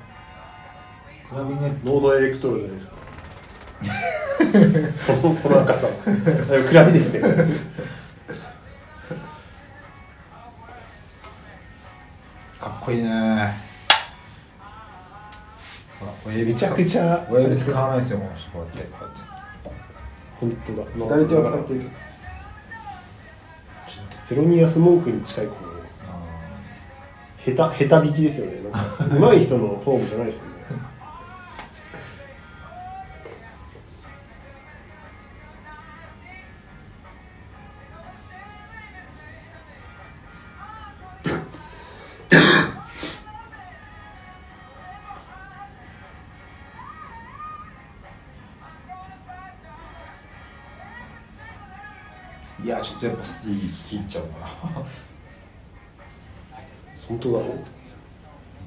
[1.29, 2.95] クラビネノードエレクトロじゃないですか。
[5.21, 5.87] このこの赤さ。
[6.05, 6.11] だ
[6.59, 7.21] いぶ暗いですね
[12.85, 13.09] こいいね。
[15.99, 18.27] ほら親指めちゃくちゃ親指使わないですよこう
[18.59, 19.21] やってこうやって。
[20.39, 20.83] 本当だ。
[21.07, 21.79] 左手は使ってる。
[21.79, 21.91] けど
[23.87, 25.47] ちょっとセロニアスモークに近い
[27.45, 28.61] 下手下手引きですよね。
[28.69, 30.54] なんか上手い人のフォームじゃないですよね
[52.97, 54.47] っとやっぱスティー聞き入っちゃうかな。
[57.07, 57.39] 本当だ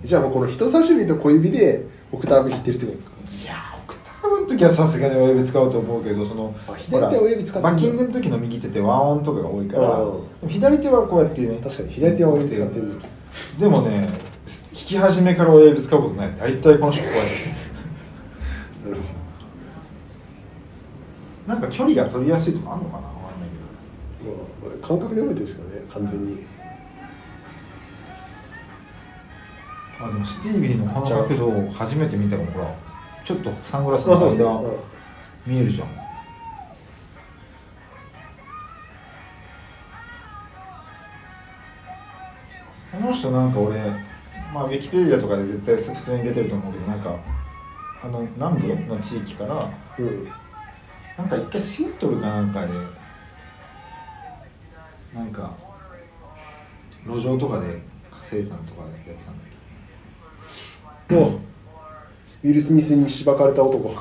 [0.04, 3.16] じゃあもうこの人差し指と小指でオクターブ弾いてるってことですか？
[3.42, 10.00] いやーオクターブの時はさすがに親指使うと思うけどそのあ左手は親指使ってバッキングの時の右手ってワンオンとかが多いから、
[10.48, 12.92] 左手はこうやってね確かに左手は親指使ってる。
[13.58, 14.10] でもね弾
[14.72, 16.34] き始めから親指使うことない。
[16.38, 17.58] 大体この人こうやって。
[21.48, 23.48] なんか距離が取りやすいとかあんのかなわかんない
[24.22, 24.32] けど
[24.68, 26.38] まあ感覚で覚えてるんですからね完全に。
[30.00, 32.72] あでもスティービーのこの角度を初めて見たかもほら
[33.24, 34.62] ちょっとサングラスまあそうですね、間
[35.46, 35.88] 見えるじゃん。
[35.88, 35.94] こ
[43.06, 43.76] の人なんか俺
[44.54, 47.14] まあウィキペディアとかで絶対普通に出てると思うけどなんか
[48.02, 50.06] あの南部の地域からうん。
[50.06, 50.28] うん
[51.18, 52.72] なんか一回シアトルかなんかで
[55.14, 55.50] なんか
[57.06, 57.80] 路上とかで
[58.10, 59.44] 稼いでたんとかやってたんだ
[61.08, 61.14] け？
[61.14, 63.88] どおウィル・スミスにしばかれた男。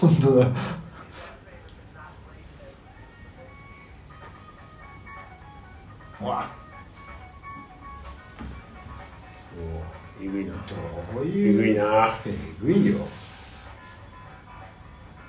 [0.00, 0.46] 本当だ。
[6.20, 6.44] わ。
[10.20, 12.18] えぐいなどうえいうぐいな。
[12.26, 12.98] えぐいよ。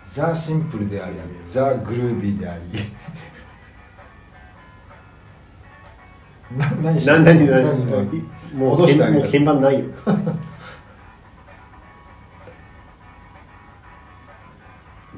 [0.05, 1.15] ザ・シンプルであり
[1.51, 2.63] ザ・グルービーであり
[6.51, 8.21] な何何何何何
[8.53, 9.19] もう戻してあげた。
[9.19, 9.85] もう鍵盤ないよ。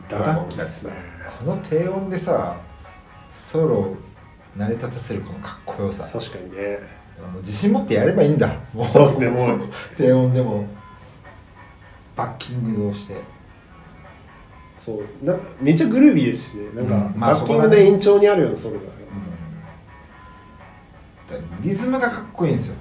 [0.09, 0.93] 打楽器っすね
[1.39, 2.55] この低音でさ
[3.33, 3.97] ソロを
[4.55, 6.03] 成り立たせるこのかっこよさ。
[6.03, 6.79] 確かにね。
[7.31, 8.55] もう自信持ってやればいいんだ。
[8.73, 9.59] もそうっすねもう。
[9.97, 10.65] 低音でも。
[12.15, 13.15] バッキングをして。
[14.77, 15.25] そう。
[15.25, 16.69] なんかめっちゃグルービーですしね。
[16.73, 17.19] なんか、うん。
[17.19, 18.79] まあバッキングの延長にあるようなソロ
[21.29, 22.75] だから、リズムがかっこいいんですよ。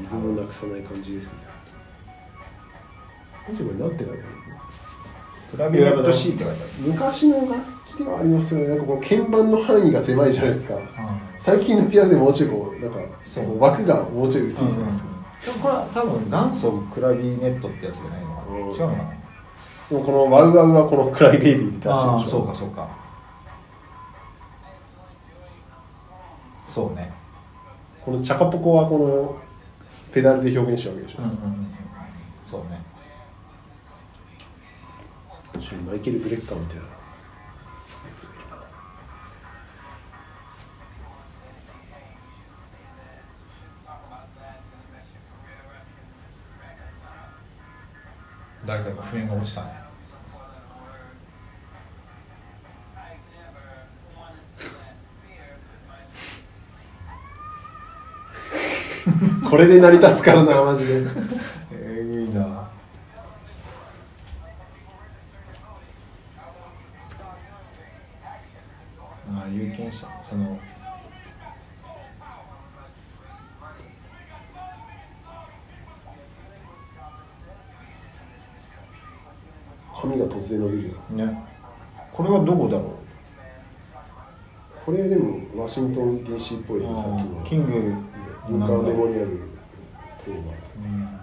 [0.00, 1.38] リズムをなくさない感じですね。
[3.48, 4.24] マジこれなんて書いてある
[5.50, 7.54] クラビネット C って書いてある昔の楽
[7.84, 8.68] 器ではありますよね。
[8.68, 10.74] なんかこの鍵盤の範囲が狭いじゃないですか。
[10.76, 10.80] う
[11.40, 13.60] 最近のピアノでもうちょいこうなんかそう。
[13.60, 15.08] 枠がもうちょい薄いじゃないですか、
[15.46, 18.56] でもこれは多分元祖クラビネットってやつじゃないのかな。
[18.58, 19.10] うん違うのかな。
[19.90, 22.88] でもこのワウワウはこのクライベイビーで出してるああでしょそうかそうか。
[26.68, 27.12] そうね
[28.10, 29.36] このチャカポコはこの
[30.12, 31.66] ペダルで表現したわけでしょ、うんうんうん。
[32.42, 32.82] そうね。
[35.86, 36.82] マイケル・ブレッカーみたいな。
[48.66, 49.89] 誰かが譜面が落ちたね
[59.48, 61.02] これで成り立つからなマジで。
[61.72, 62.42] えぐいな。
[62.46, 62.70] あ
[69.44, 70.06] あ有権者。
[70.22, 70.58] その
[80.00, 80.94] 髪が突然伸びるよ。
[81.10, 81.44] ね。
[82.12, 82.98] これはどこだろ
[84.84, 87.42] これでもワシントン DC っぽいですねさっきの。
[87.42, 88.09] うキング
[88.50, 89.26] リンカーンメモリアル
[90.24, 90.36] とは
[90.76, 91.20] うん。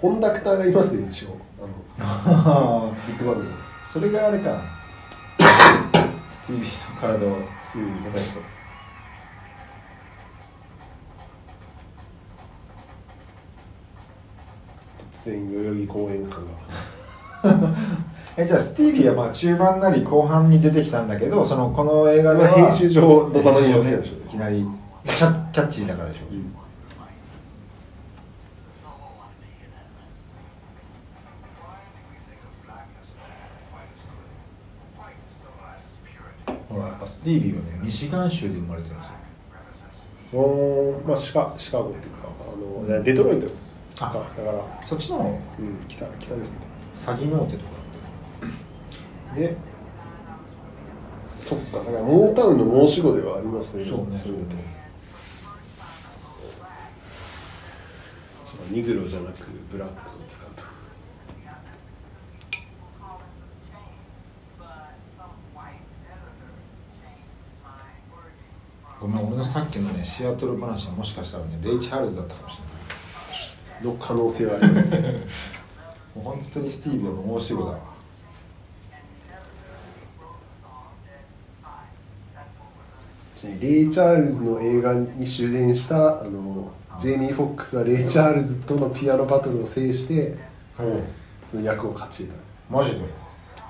[0.00, 3.50] コンダクターがいますよ一応あのビッグバンド
[3.92, 4.62] それがあれか
[5.36, 8.58] スティービーの体をうん叩いて
[15.12, 16.68] 突然代々木公園感が。
[18.36, 23.74] えじゃあスティービーはまあ中盤なり後半に出てきたんだけどそのこの映画では編集上ドタバタにい
[24.28, 24.64] きなり
[25.04, 26.38] キャキャッチーだからでしょ、ほら
[37.28, 39.14] やっぱスティービーはねミシガン州で生まれてるんですよ。
[40.40, 43.46] おーまあシカシカゴっていうかあのデトロイト。
[43.96, 44.06] か
[44.36, 44.84] だから。
[44.84, 45.28] そっちの方？
[45.28, 46.60] うん北北ですね。
[46.94, 47.70] 詐欺の手とか
[49.34, 49.56] で
[51.38, 53.84] そっかだからモータウンの申し子ではありますね。
[53.84, 54.18] そうね。
[54.18, 54.56] それだと。
[58.46, 60.50] そうニグロじゃなくブラックを使う。
[60.54, 60.57] と
[69.00, 72.68] ごめん俺のさっきのねシアトル話はもしかしたらねレイ・チャールズだったかもしれない。
[73.84, 74.98] の可能性はありますね。
[76.16, 77.40] もう本当にスティービーはもう。
[77.40, 77.78] 申し子だわ
[83.60, 90.36] レイ・チャールズの映画に主演したあのジェイミー・フォックスはレイ・チャールズとのピアノバトルを制して
[91.44, 92.34] その役を勝ち得
[92.68, 93.04] マジで？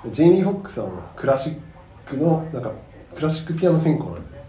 [0.05, 1.57] たジェイミー・フォックスはクラシッ
[2.07, 2.71] クのなんか
[3.13, 4.39] クラシックピアノ専攻なんですね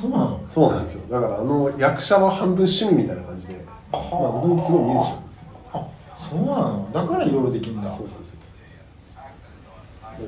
[0.00, 0.40] そうなの？
[0.48, 1.02] そうなんですよ。
[1.10, 5.46] だからあの役者は半分趣味みたいな感じでまあもともとすごいミュージシャンなんですよ。
[5.72, 5.86] あ
[6.16, 6.90] そうなの？
[6.92, 7.90] だからいろいろできるんだ。
[7.90, 8.24] そうそうそう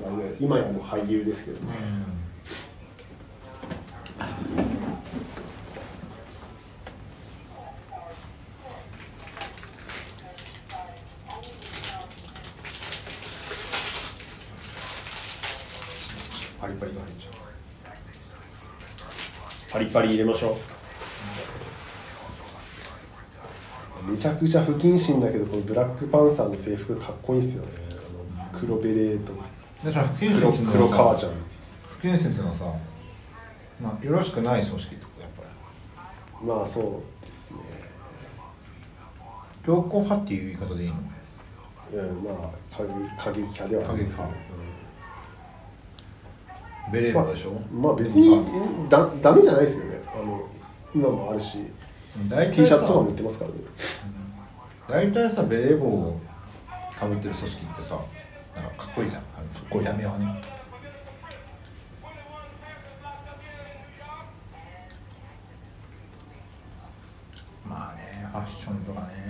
[0.01, 1.73] だからね今やもう俳優ですけどね。
[16.61, 17.33] パリパリが入っちゃう
[19.73, 20.57] パリパリ入れましょう。
[24.11, 27.71] めちゃくちゃ不謹慎だけどこのブラックパンサーの制服かっこいいんですよね。
[28.53, 29.33] 黒ベレーと。
[29.85, 31.33] だから福井黒黒革ちゃん
[31.99, 32.65] 福井先生のさ、
[33.81, 35.43] まあ、よろしくない組織とやっぱ
[36.43, 36.47] り。
[36.47, 37.59] まあそうですね。
[39.65, 40.97] 強硬派っていう言い方でいいの？
[41.95, 42.53] うんまあ
[43.23, 44.27] 過激派ではないですね。
[44.27, 44.39] 過激
[46.91, 50.03] ベレー帽でしょ、うんまあ別でにもだダメじゃないですよね。
[50.15, 50.49] あの
[50.95, 51.59] 今もあるし。
[52.53, 53.57] T シャツとかも売ってますからね。
[54.87, 56.21] 大体さベレー帽を
[56.99, 57.99] かぶってる組織ってさ
[58.55, 59.23] なんかかっこいいじゃん。
[59.23, 60.43] あの見た目はね。
[67.67, 69.22] まあねファッションとかね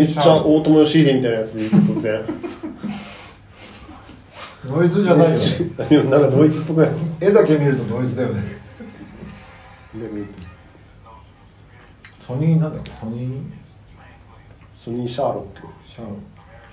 [0.00, 2.24] めっちゃ大友義秀みたいなやつで突然。
[4.64, 5.44] ノイズじゃないよね。
[6.10, 7.10] なんかノイズっぽくないですか？
[7.20, 8.42] 絵だけ見るとノイズだよね。
[12.20, 12.90] ソニーなんだっけ？
[12.92, 13.42] ソニー？
[14.74, 15.66] ソニーシャーロック。
[15.86, 16.16] シャーロ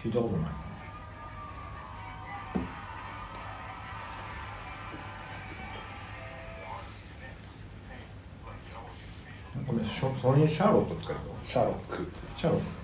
[0.01, 0.51] 聞いたことない
[9.65, 11.29] これソニーシャーロットって書いてある。
[11.43, 12.07] シャーロック。
[12.37, 12.76] シャーロット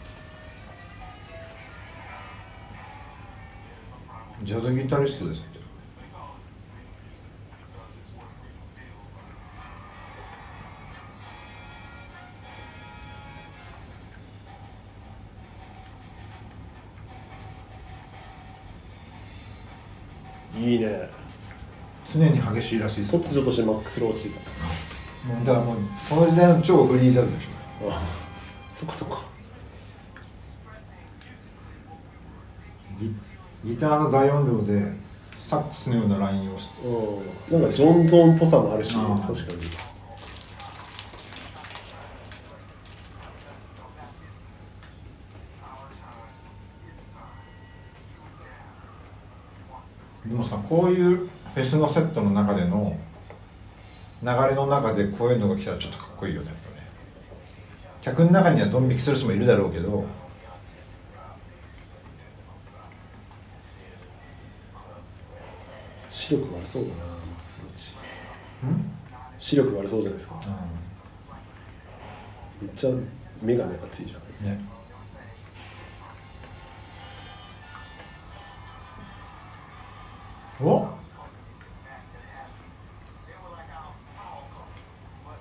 [4.43, 5.53] ジャズギタリストですって。
[20.59, 21.09] いいね。
[22.13, 23.15] 常に激しいらしいです。
[23.15, 25.77] 突如としてマックスローチでもうだからもう
[26.09, 27.91] この時代の超フリージャズでしょ。
[27.91, 28.01] あ。
[28.71, 29.23] そっかそっか
[33.63, 35.03] ギギターの大音量で
[35.45, 36.69] サックスのようなラインをし
[37.51, 39.93] うんなんかジョンゾーンっぽさもあるし確かに。
[50.29, 52.97] でもさこういうフェスのセットの中での
[54.23, 56.87] 流れの中でこういうのが来たらちょっとかっこいいよねやっぱね。
[58.01, 60.05] 客の中にはドン引きする人もいるだろうけど
[66.23, 66.95] 視力悪そうだな。
[69.39, 70.41] 視力悪そうじゃないですか。
[72.61, 72.91] めっちゃ
[73.41, 74.57] 眼鏡がついじゃんね。
[80.61, 80.87] お？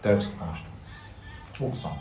[0.02, 1.64] 誰ですかこの人？
[1.64, 1.92] 奥さん。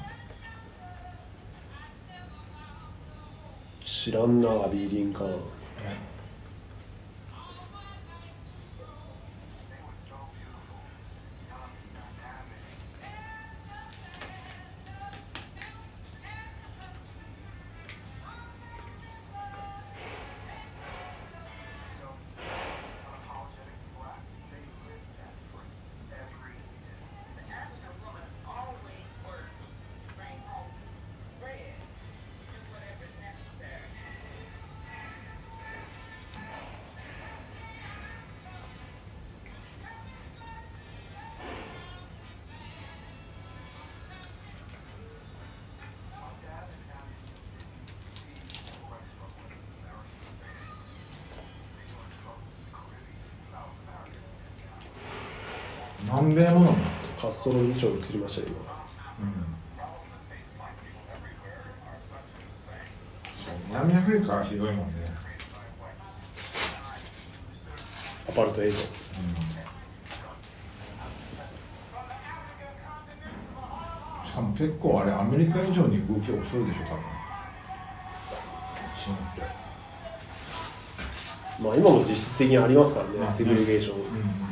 [3.83, 5.29] 知らんなアビー・リンカーン。
[5.29, 6.10] 南
[57.41, 58.55] ストロ議長に移りましたよ
[63.69, 64.93] 南アフリカはひどいもんね。
[68.27, 68.85] 今アパルトエイトし
[74.35, 77.03] かも結構あれアメリカ以上に動き遅いでしょ多分。
[78.95, 79.41] チームって。
[81.63, 84.50] まあ今も実質的にありますからねセグレゲーション、でも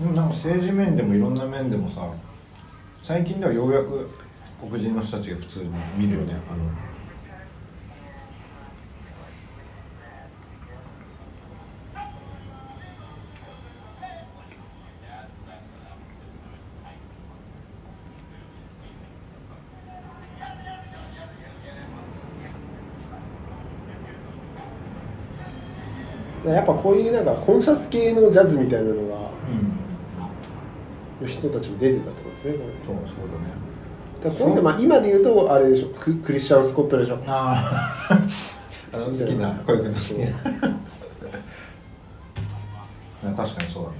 [0.00, 2.00] なんか政治面でもいろんな面でもさ
[3.02, 4.10] 最近ではようやく
[4.60, 6.92] 黒人の人たちが普通に見るよねあの。
[26.44, 29.31] やっぱこういうなんかコンシャス系のジャズみたいなのが
[31.26, 32.52] 人たちも出てたってことですね。
[32.86, 33.26] そうそう
[34.22, 35.88] だからこういうのまあ今で言うとあれでしょ。
[35.88, 37.18] ククリスチャン・スコットでしょ。
[37.26, 37.54] あ
[38.10, 38.18] あ
[38.96, 40.18] あの好きな小池君の好き
[43.24, 43.96] な確かにそうだね。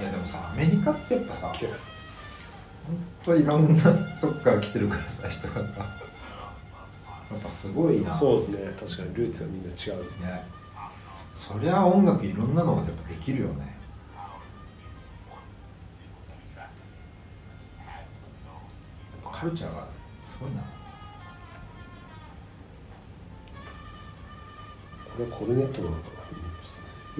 [0.00, 1.56] いやでもさアメリカってやっぱさ本
[3.24, 3.82] 当いろんな
[4.20, 5.15] とこから来てるからさ
[7.66, 8.14] すごいな。
[8.14, 8.58] そうですね。
[8.78, 10.02] 確かにルーツがみんな違う。
[10.22, 10.44] ね。
[11.26, 13.60] そりゃ音楽いろんなのがやっぱできるよね。
[13.60, 13.66] や
[19.20, 19.86] っぱカルチャーが
[20.22, 20.62] すごいな。
[25.04, 26.16] これはコルネットなのかな。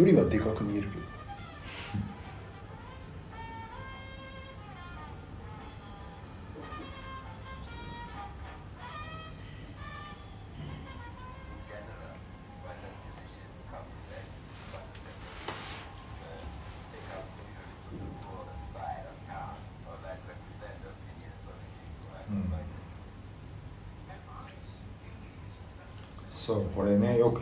[0.03, 1.16] よりはでかく見えるけど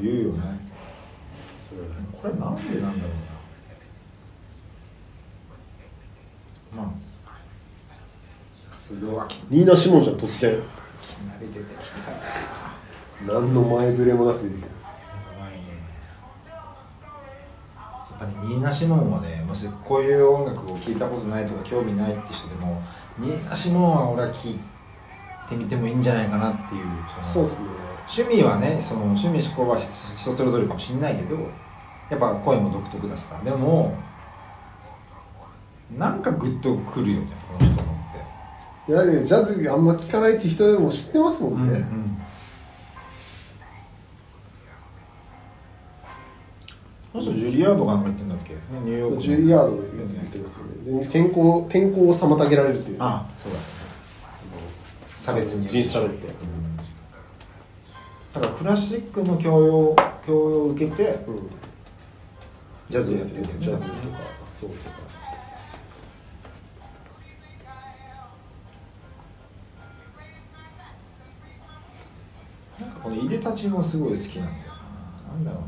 [0.05, 0.61] 言うよね。
[2.21, 3.13] これなんでなんだろ
[6.73, 6.83] うな。
[6.83, 7.15] まあ。
[8.77, 10.53] 活動はきニーナ・シモンじゃん突然。
[10.53, 10.59] な
[11.41, 12.45] り出てきた。
[13.27, 14.63] 何の前触れもなく出てくる
[18.21, 22.83] やっぱりニーナ・シモンはねもしこういう音楽を聴いたことないとか興味ないって人でも
[23.19, 24.59] ニーナ・シモンは俺は聴い
[25.49, 26.85] てみてもいいんじゃないかなっていう
[27.23, 27.69] そうっすね
[28.09, 31.37] 趣味はねその趣味思考は人人それぞれかもしれないけど
[32.11, 33.41] やっぱ声も独特だしさ。
[33.45, 33.97] でも
[35.99, 37.95] なんかグッとくるよねこの人のっ
[38.87, 38.93] て。
[38.93, 41.87] いやねジャズあんま聴かないって人でも知ってますもんね、
[47.13, 48.55] この人ジュリアードがなんか言ってんだっけ？
[48.85, 49.21] ニューヨークの。
[49.23, 51.01] ジュリアードで言ってますよね。
[51.01, 52.97] で天候天候を妨げられるっていう。
[53.01, 53.59] あそうだ。
[55.17, 56.29] 差別に人種差別で、
[58.35, 59.97] だからクラシックの教養
[60.27, 61.49] 教養を受けてうん、
[62.89, 64.19] ジャズをやってるんだよねジャズとか。
[64.51, 65.05] そうとか
[72.81, 75.35] なんかこのいでたちもすごい好きなんだよな。
[75.35, 75.61] なんだろう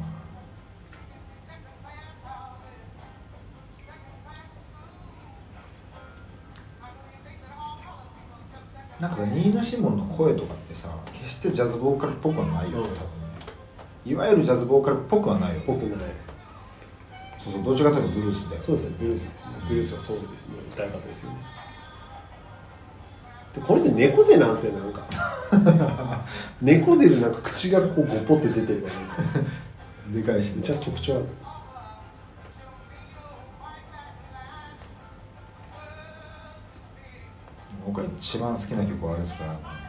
[9.01, 9.09] な。
[9.09, 10.88] なんかニーナ・シモンの声とかってさ
[11.27, 12.85] 決してジャズボーカルっぽくはないよ、うん。
[12.85, 12.97] 多分ね。
[14.07, 15.62] いわゆるジャズボーカルっぽくはないよ。
[15.66, 16.07] 僕もない。
[17.43, 19.66] そうそうどっちかというとブルースだよそうですねブルースですね。
[19.69, 20.55] ブルースはそうですね。
[20.73, 21.36] 歌い方ですよね。
[23.57, 25.07] でこれって猫背なんですよなんか。
[26.62, 29.03] 猫背でなんか口がこうゴポって出てるからな。
[29.03, 29.51] んか
[30.12, 31.24] でかいしめっちゃ特徴ある。
[37.85, 39.85] 僕が一番好きな曲はあれですから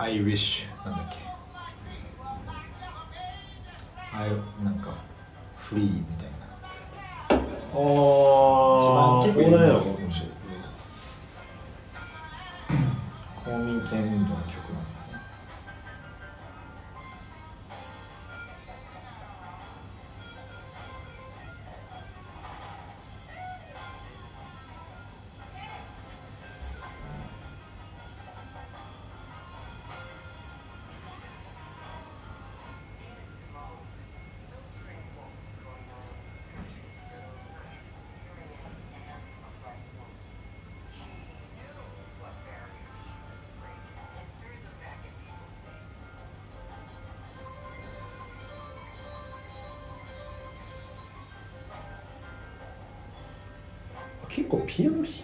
[0.00, 1.16] I wish なんだっけ？
[4.16, 4.30] あれ
[4.64, 4.94] なんか
[5.56, 6.36] フリーみたいな。
[7.30, 7.74] ああ一
[8.94, 10.38] 番結構そうだよかもしれない。
[13.44, 14.40] 公民権運動の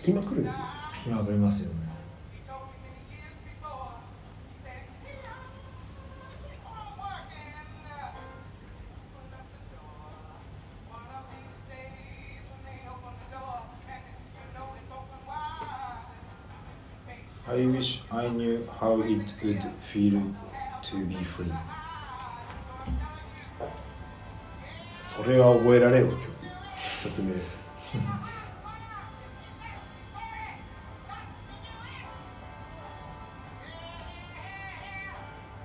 [0.05, 0.59] きまくるんですよ
[1.07, 1.77] 今わかりますよね
[17.49, 20.21] 「I wish I knew how it would feel
[20.83, 21.51] to be free
[25.17, 26.23] それは覚えられんわ曲
[27.05, 27.33] 曲名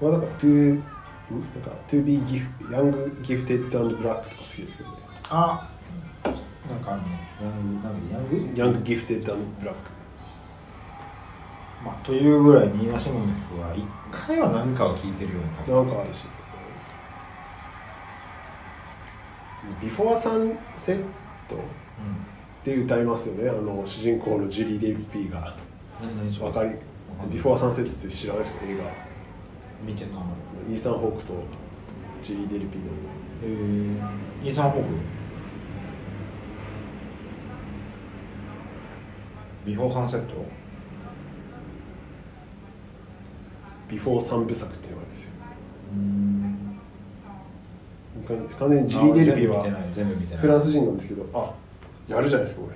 [0.02, 4.96] まあなんか to んなんか to be gift young gifted and black とか好きですけどね」
[5.30, 5.70] あ
[6.26, 7.08] なんかかあるの
[7.50, 8.60] ヤングなんだっけヤング？
[8.62, 9.82] ヤングギフテッドブラック。
[11.86, 16.26] まあ、というぐらいニーナ・シモンの曲は一回は何かは聴いてるよね多分なんかあるし。
[19.82, 21.04] ビフォーサンセッ
[21.48, 21.58] ト
[22.66, 23.50] で歌いますよね。
[23.50, 25.56] あの主人公のジュリー・デルピーが。
[26.46, 26.72] わかり
[27.32, 28.66] ビフォーサンセットって知らないですか？
[28.66, 28.84] 映画
[29.84, 30.22] 見てんの
[30.70, 31.34] イーサン・ホークと
[32.22, 32.88] ジュリー・デルピーの。
[32.88, 33.46] へ
[34.44, 34.90] えイーサン・ホーク。
[39.66, 40.36] ビフォーサンセット？
[43.90, 45.32] ビフォー三部作っていうのがあるんですよ。
[45.94, 46.80] うん。
[48.60, 49.64] 完全にジュリー・デルピーは
[50.38, 51.54] フランス人なんですけどあ
[52.08, 52.76] やるじゃないですかこれ。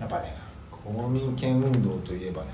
[0.00, 0.34] やっぱね
[0.70, 2.48] 公民権運動といえばね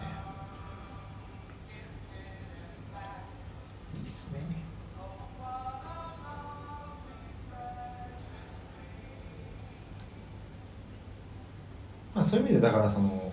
[12.29, 13.33] そういう意味でだからその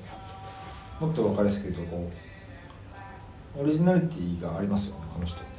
[1.00, 2.12] もっと分かりやすく言うとこ
[3.58, 5.56] うオリジナリティがありますよねこの人って。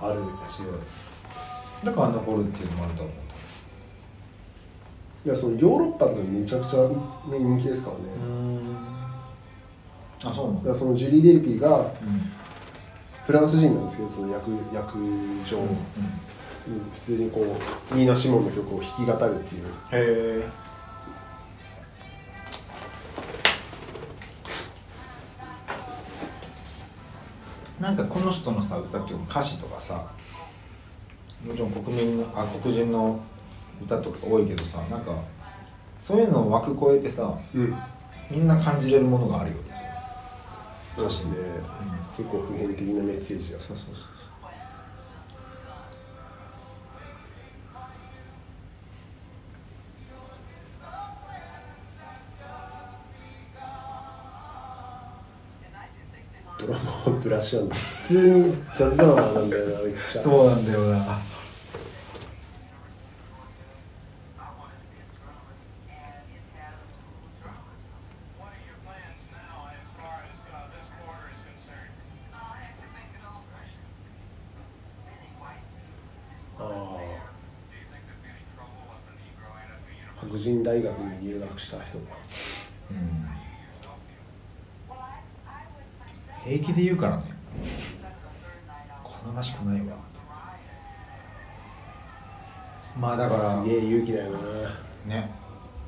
[0.00, 0.72] ある強い
[1.84, 3.14] だから残るっていうのもあると思う
[5.26, 6.94] いやそのヨーロッパとかにめちゃくちゃ、ね、
[7.30, 8.02] 人気ですからね、
[10.24, 11.86] あそうなんだそのジュリー・デルピーがうん。
[13.26, 14.96] フランス人なんですけどその役役
[15.44, 15.64] 上、うん。
[15.64, 15.76] うん。
[16.94, 17.40] 普通にこ
[17.92, 19.64] うニーナ・シモンの曲を弾き語るっていう。
[19.64, 20.67] へえ
[27.80, 30.06] なんかこの人のさ歌っていうか歌詞とかさ
[31.46, 33.20] もちろん国民のあ黒人の
[33.82, 35.12] 歌とか多いけどさなんか
[35.98, 37.74] そういうのを枠超えてさうん。
[38.30, 39.62] みんな感じれるものがあるよね
[40.94, 41.36] そうですね、
[42.16, 44.17] 結構普遍的なメッセージがそうそうそう
[57.38, 57.74] らっしゃるの。
[57.74, 60.20] 普通にジャズドラマなんだよなめっちゃ。
[60.20, 61.18] そうなんだよな。
[81.68, 82.04] した人が、
[82.90, 83.28] うん、
[86.50, 87.27] 平気で言うからね。
[89.38, 89.96] 好ましくないわ。
[92.98, 94.38] まあだからすげえ勇気だよな。
[95.06, 95.30] ね。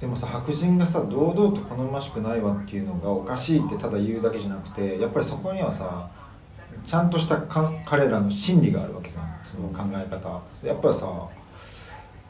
[0.00, 6.08] でもさ白人がさ堂々と好ましくないわっていうのがおかしいってただ言うだけじゃなくてやっぱりそこにはさ
[6.86, 9.38] ちゃんとしたか彼らの心理があるわけじゃん。
[9.42, 10.40] その考え方。
[10.66, 11.06] やっぱりさ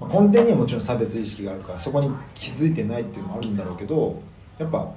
[0.00, 4.22] まあ根底にはもちろん差別意識があるからそこに気づいてないっていうのもあるんだろうけど
[4.58, 4.90] やっぱ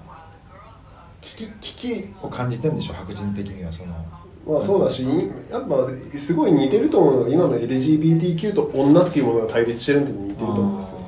[1.20, 5.06] 危機危機を感じてんでしょ白人的にはそのまあそうだし
[5.50, 11.00] やっぱすごい似てると思うのが今の LGBTQ と女っていうものが対立してるのと似てると思うんですよ、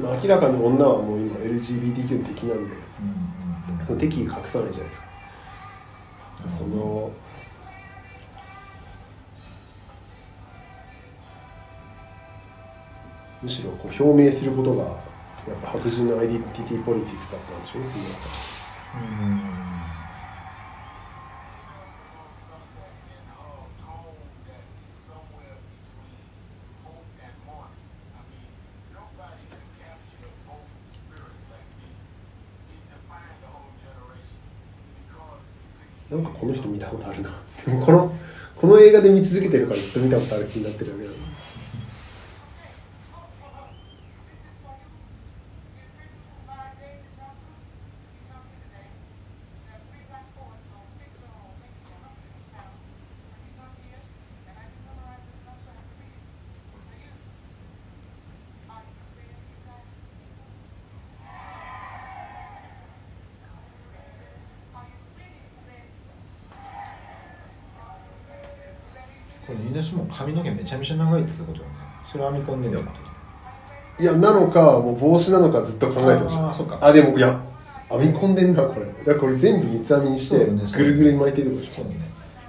[0.00, 2.74] まあ、明らかに女はもう今 LGBTQ の敵なんで
[3.86, 5.08] その敵意隠さないじゃないですか、
[6.48, 7.10] その
[13.42, 17.88] むしろこう表明することがやっぱ白人のアイデンティティポリティクスだったんでしょうね
[19.22, 19.99] うん
[36.22, 37.30] なんかこの人見たことあるな。
[37.66, 38.14] でもこの
[38.56, 41.06] この映画で見続けてるからずっと見たことある気になってるよね
[70.70, 71.64] ちゃめちゃ長いってことよね。
[72.12, 72.84] それ編み込んでんだよ
[73.98, 76.78] いやなのかもう帽子なのかずっと考えてましたあーそうか。
[76.80, 77.40] あでもいや
[77.88, 78.86] 編み込んでんなこれ。
[78.86, 81.74] だからこれ全部三つ編みにしてぐるぐるに巻いてるでしょ。
[81.74, 81.96] そうだね。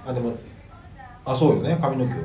[0.06, 0.36] あでも
[1.24, 1.76] あそうよね。
[1.80, 2.22] 髪の毛をね。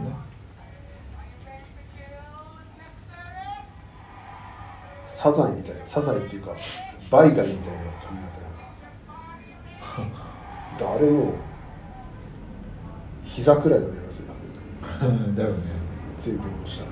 [5.08, 6.52] サザエみたいなサザエっていうか
[7.10, 8.40] バイガイみたいな髪型
[10.84, 11.34] や 誰も
[13.26, 14.26] 膝くらいまでありますよ。
[15.36, 15.77] だよね
[16.28, 16.86] 成分をした。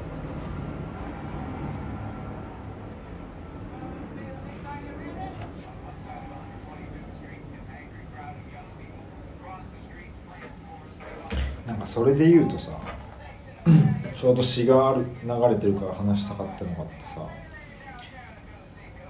[11.68, 12.72] なんかそれで言うとさ
[14.16, 17.28] ちょうど詩が流れてるから話したかったのがあってさ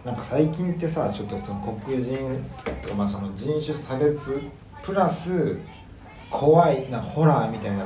[0.05, 2.17] なんか最近ってさちょっとその黒人
[2.81, 4.39] とか、まあ、その人種差別
[4.83, 5.59] プラス
[6.31, 7.85] 怖いなホラーみたいな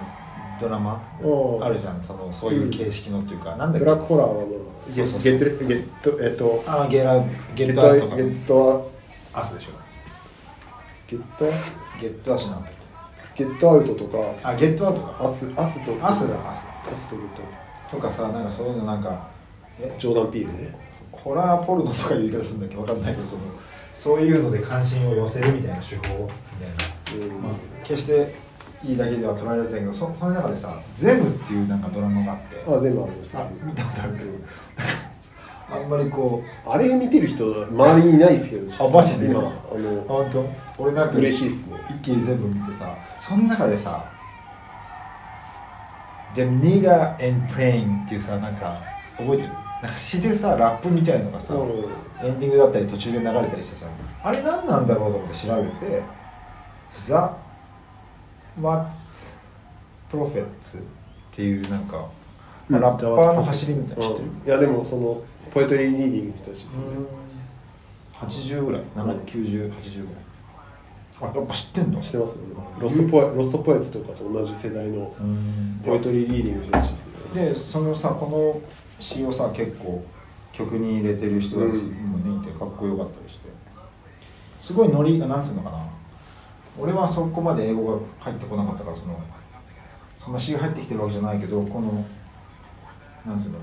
[0.59, 1.59] ドラマう。
[1.59, 2.01] んあるじゃん。
[2.01, 7.23] そのそういう形式のっていうか、なんだっブけラックホラーはもうそうそうゲットレゲットえっとあゲラ
[7.55, 8.15] ゲットアスとか。
[8.15, 8.91] ゲット
[9.33, 9.71] アスでしょ。
[11.07, 11.71] ゲットアス？
[12.01, 12.71] ゲットアスなんだっ
[13.35, 14.17] ゲットアウトとか。
[14.17, 15.25] けあゲットアウトか。
[15.25, 16.35] アスアスとアスだ。
[16.49, 19.27] アスアスとゲットアウとかさなんかそういうのなんか
[19.97, 20.75] ジョーダン・ピールね。
[21.11, 22.77] ホラーポルノとかいう言い方するんだっけ？
[22.77, 23.41] わかんないけどその
[23.93, 26.01] そういうので関心を寄せるみたいな手法？
[26.23, 27.41] みたいな、うん。
[27.41, 27.53] まあ、
[27.83, 28.33] 決して
[28.83, 32.63] いいだけでは捉えられてないけどそその中でさ「ゼム」っていうなんかドラマがあって。
[32.65, 33.37] あ全部あります。
[33.37, 34.31] あ見たことあるけど。
[35.71, 38.85] あんまりこうあれ見てる人周りにいないですけど。
[38.85, 39.27] あマジで？
[39.27, 39.51] 今あの
[40.07, 40.49] 本当？
[40.79, 41.75] 俺なんか嬉しいっすね。
[41.89, 44.05] 一気に全部見てさその中でさ
[46.35, 48.77] 「The Nigger and Plane」っていうさなんか
[49.17, 49.49] 覚えてる？
[49.49, 51.69] なんか詩でさラップみたいのがさ、うん。
[52.21, 53.85] エンディングだったり途中で流れたりしてさ
[54.25, 56.01] あれ何なんだろうと思って調べて
[57.07, 57.33] 「ザ・
[58.61, 59.33] マッツ・
[60.09, 60.81] プロフェッツ」っ
[61.31, 62.05] ていうなんか、
[62.67, 64.47] まあラッパーの走りみたいなの知ってるうん。
[64.47, 65.21] いやでもその
[65.51, 67.07] ポエトリーリーディングの人たちですよね
[68.13, 69.73] 80ぐらい？709080ぐらい。
[71.21, 72.55] あやっぱ知ってんの知ってますよね。
[72.79, 75.81] ロストポエロストポエツとかと同じ世代のうん。
[75.85, 77.45] ポエトリーリーディングの人たちですね。
[77.45, 78.61] でそのさこの
[78.99, 80.03] 詩をさ結構
[80.53, 83.49] 曲に入れてる人たちもねいてかっこよかったりして。
[84.59, 85.77] すごいノリがなんつうのかな
[86.79, 89.19] 俺はそこまで英語が入ってこなかったからその
[90.19, 92.05] そんな詩が入ってきてるわけじゃないけどこの
[93.25, 93.59] なんつうの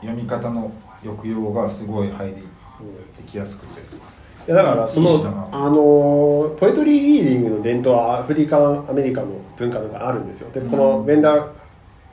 [0.00, 0.72] 読み方の
[1.02, 3.80] 抑揚がすごい入りてきやすくて。
[3.80, 10.50] いやだからそのあのポエトリーリーディングの伝統はアフリカンアメリカの文化があるんですよ。
[10.52, 11.04] でこの「うん。
[11.04, 11.50] When the,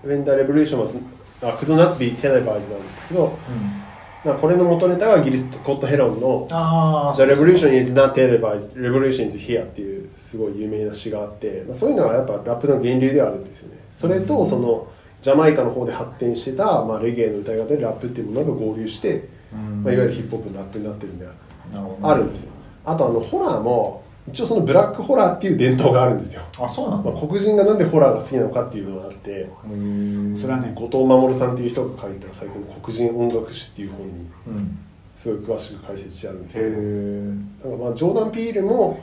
[0.03, 0.97] When the Revolution was
[1.41, 2.43] uh, could not be televised」
[2.73, 3.82] なんですけどなん
[4.23, 13.79] かこれの元ネタがイギリスコット・ヘロンのああ The revolution is not televised, revolution is here っていうすごい有名な詩があって、まあ、そういうのはやっぱラップの源流ではあるんですよね。
[13.91, 14.87] それとその
[15.21, 21.27] ジャマイカの方で発展してた、まあ、レゲエの歌い方でラップっていうものが合流して、うんまあ、いわゆるヒップホップのラップになってるんで
[22.01, 22.51] あるんですよ。
[22.85, 26.41] あとあのホラーも一応そのブラックホラーっていう伝統があるんですよ。
[26.59, 30.37] あそうなんだ、まあ、黒人がなんでホラーが好きなのかっていうのがあって、うん。
[30.37, 34.79] それはね後藤守さんっていう人が書いた最近の黒人音楽史っていう本にうん。
[35.15, 36.75] すごい詳しく解説してあるんですへけど。
[36.77, 38.99] えなんかまあジョーダン・ピールも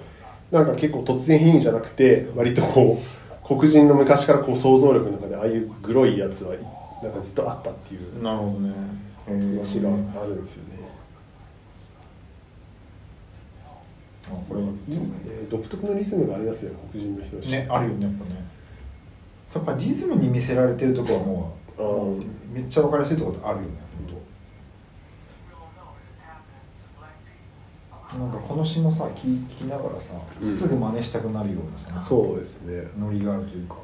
[0.51, 6.55] なんか結構突然変異じゃなくて割とこう黒人の昔からこう想像力の中でああいうグロいやつは
[7.03, 8.73] なんかずっとあったっていうなるほどね。
[9.27, 9.91] 話が
[10.21, 10.81] あるんですよね。
[14.20, 15.07] あこれいいね
[15.49, 17.37] 独特のリズムがありますよ黒人の人。
[17.37, 18.45] ねあるよねやっぱね
[19.55, 22.19] やっぱリズムに見せられてるとこはもうもう
[22.53, 23.69] めっちゃ分かりやすいところってあるよね
[28.11, 32.85] 本当なんかこの詩もさ聞聞きながらさ、うんすぐ真似したくなるようなさそうですね。
[32.99, 33.77] ノリがあるというか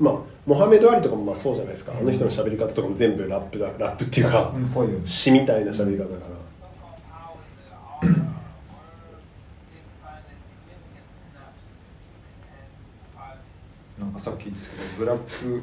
[0.00, 0.14] まあ
[0.46, 1.92] モハメド・アリとかもまあそうじゃないですか。
[1.98, 4.54] あの人の喋り方とかも全部ラップだラップっていうか
[5.04, 6.40] 詩みたいな喋り方だから。
[14.00, 15.62] なんかさっきですけどブラック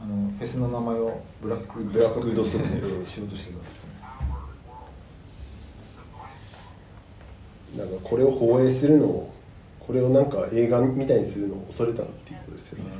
[0.00, 3.94] あのフェスの名前をブラックブラックドストックにしようとしてたんですかね
[7.76, 9.34] なんかこれを放映するのを
[9.80, 12.90] これをなんか映画みたいにするのを恐れたっていうことですよね。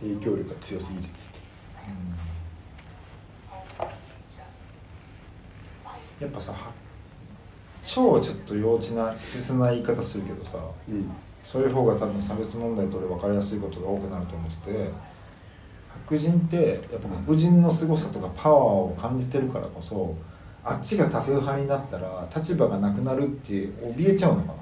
[0.00, 1.42] 影響力が強すぎるっつって。
[6.20, 6.81] やっぱさ発
[7.84, 11.10] 超ちょっと幼稚な切な言い方するけどさうん。
[11.42, 14.90] そういう方が多分差別問題と俺分かりやすいことが多くなると思ってて
[16.06, 20.14] 白人ってやっぱ黒人の凄さとかパワーを感じてるからこそ
[20.64, 24.54] あっちが多数派になったら立場がなくなるって怯えちゃうのかな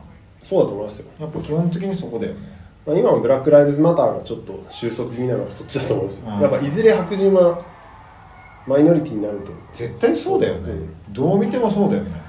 [0.43, 1.07] そうだと思いますよ。
[1.19, 6.33] やっぱ基本的にそこだよねまあ、今はブラック・ライブズ・マターがちょっと収束気味なのはそっちだと思いますよ。
[6.33, 7.63] うんやっぱいずれ白人は
[8.67, 9.53] マイノリティになると。
[9.75, 12.20] 絶対そうだよね、うんどう見てもそうだよね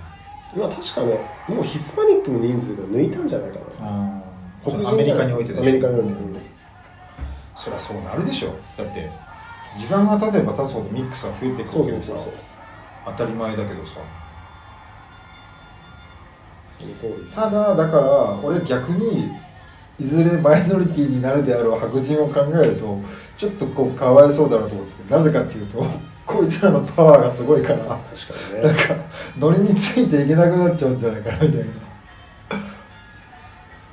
[0.53, 4.22] 今確かね、もうヒスパニックの人数が抜いたんじゃないかな。
[4.64, 6.14] 黒人アメリカにおいてアメリカにおいて。
[7.56, 9.10] そりゃそうなるでしょだって
[9.78, 12.34] 時間が経てば経つほどミックスは増えていくわけでさそうそうそう。
[13.06, 13.99] 当たり前だけどさ。
[17.36, 19.30] ただだから俺逆に
[19.99, 22.99] いずれマイノリティになるであろう白人を考えると
[23.38, 25.86] ちょっとこうかわいそうだなと思っててなぜかっていうと
[26.32, 27.98] こいつらのパワーがすごいから確か
[28.49, 28.68] にね。
[28.68, 28.95] なんか
[29.40, 31.66] ノリについていけなくなっちゃうんじゃないかなみたいな。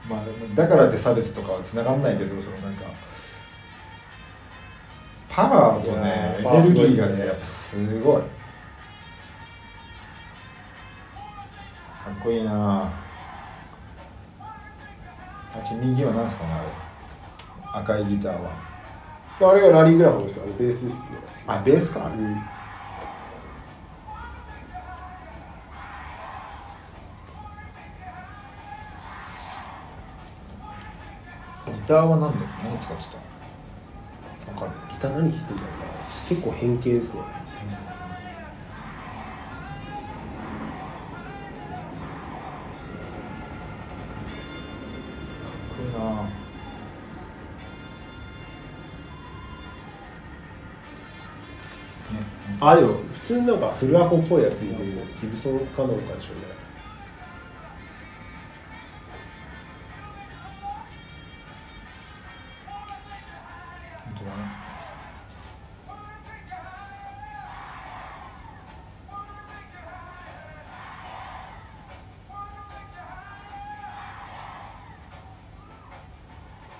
[0.08, 0.20] まあ
[0.54, 2.84] だからって差別とかは繋がんないけどそのなんか
[5.28, 7.26] パワーとねエネルギーがねね。
[7.26, 8.22] やっぱすごい。
[8.22, 8.26] か
[12.10, 12.92] っこいいな。
[14.40, 16.62] あち右は何すかねあ
[17.76, 17.80] れ。
[17.80, 18.68] 赤いギターは。
[19.40, 21.00] あれがラリー・グラハムですよあのベースですね
[21.48, 22.06] あベースか。
[22.06, 22.34] うん。
[31.74, 33.04] ギターは何で何使って
[34.46, 35.86] たわかるギター何弾くんだろうな。
[36.28, 37.22] 結構変形ですね。
[37.22, 37.32] かっ
[52.60, 54.74] あでも普通になんかフルアコっぽいやついる
[55.20, 56.58] ギブソンかなんかでしょうね。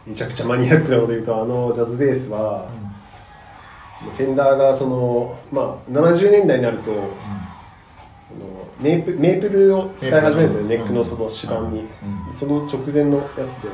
[0.07, 2.67] めちゃくちゃマニアックなこと言うとあのジャズベースは、
[4.19, 7.01] フェンダーがそのまあ70年代になると、あの
[8.81, 11.81] メープメープルを使い始めるんですよ、メープルネックのその指板に、
[12.29, 12.35] うん。
[12.35, 13.69] その直前のやつで。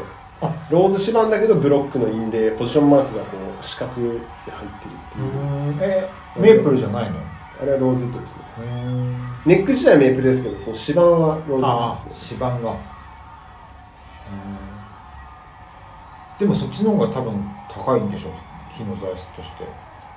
[0.70, 7.18] ローズ指板だけどブロックの印でポジションマークがこう四角で入ってるっていう、えメープルじゃないの？
[7.62, 8.42] あれはローズウッドですね。
[9.46, 12.38] ネック自体はメープルですけどその指板はローズウッドですね。
[12.38, 12.76] 指板が。
[16.38, 17.32] でもそっちの方が多分
[17.70, 18.30] 高いんでしょ
[18.76, 19.64] 木の材質として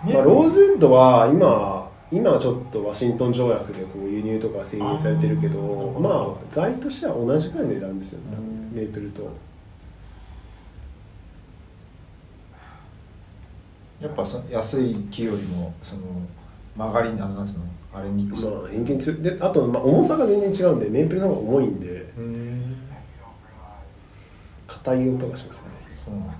[0.06, 8.19] まあ、ローズウッドは今今はちょっとワシントン条約でこう輸入とか制限されてるけどまあ材としては同じくらいの値段ですよ。
[8.19, 8.38] ね
[8.74, 9.30] メープルと。
[13.99, 16.02] やっぱそ安い木よりもその
[16.76, 21.88] 曲がりあのなんつうのあれにまあ偏見強いであと、まあ、重さが全然違うんでメープルの方が重いんで。
[22.18, 22.76] うん。
[24.68, 25.68] 硬い音がしますね。
[26.06, 26.34] そうなんだ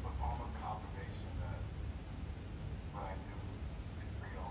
[0.00, 1.60] So it's almost confirmation that
[2.94, 3.38] what I knew
[4.02, 4.50] is real.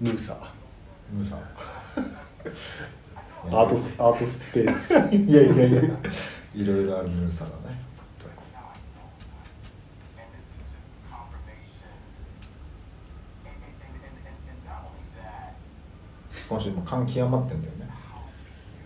[0.00, 0.36] ムーサー。
[1.12, 1.38] ムーさん
[3.54, 4.92] アートスアートスペース。
[5.14, 5.82] いやいやいや。
[6.54, 7.76] いろいろあるムーさんだね。
[16.48, 17.88] 今週も感極まってんだよね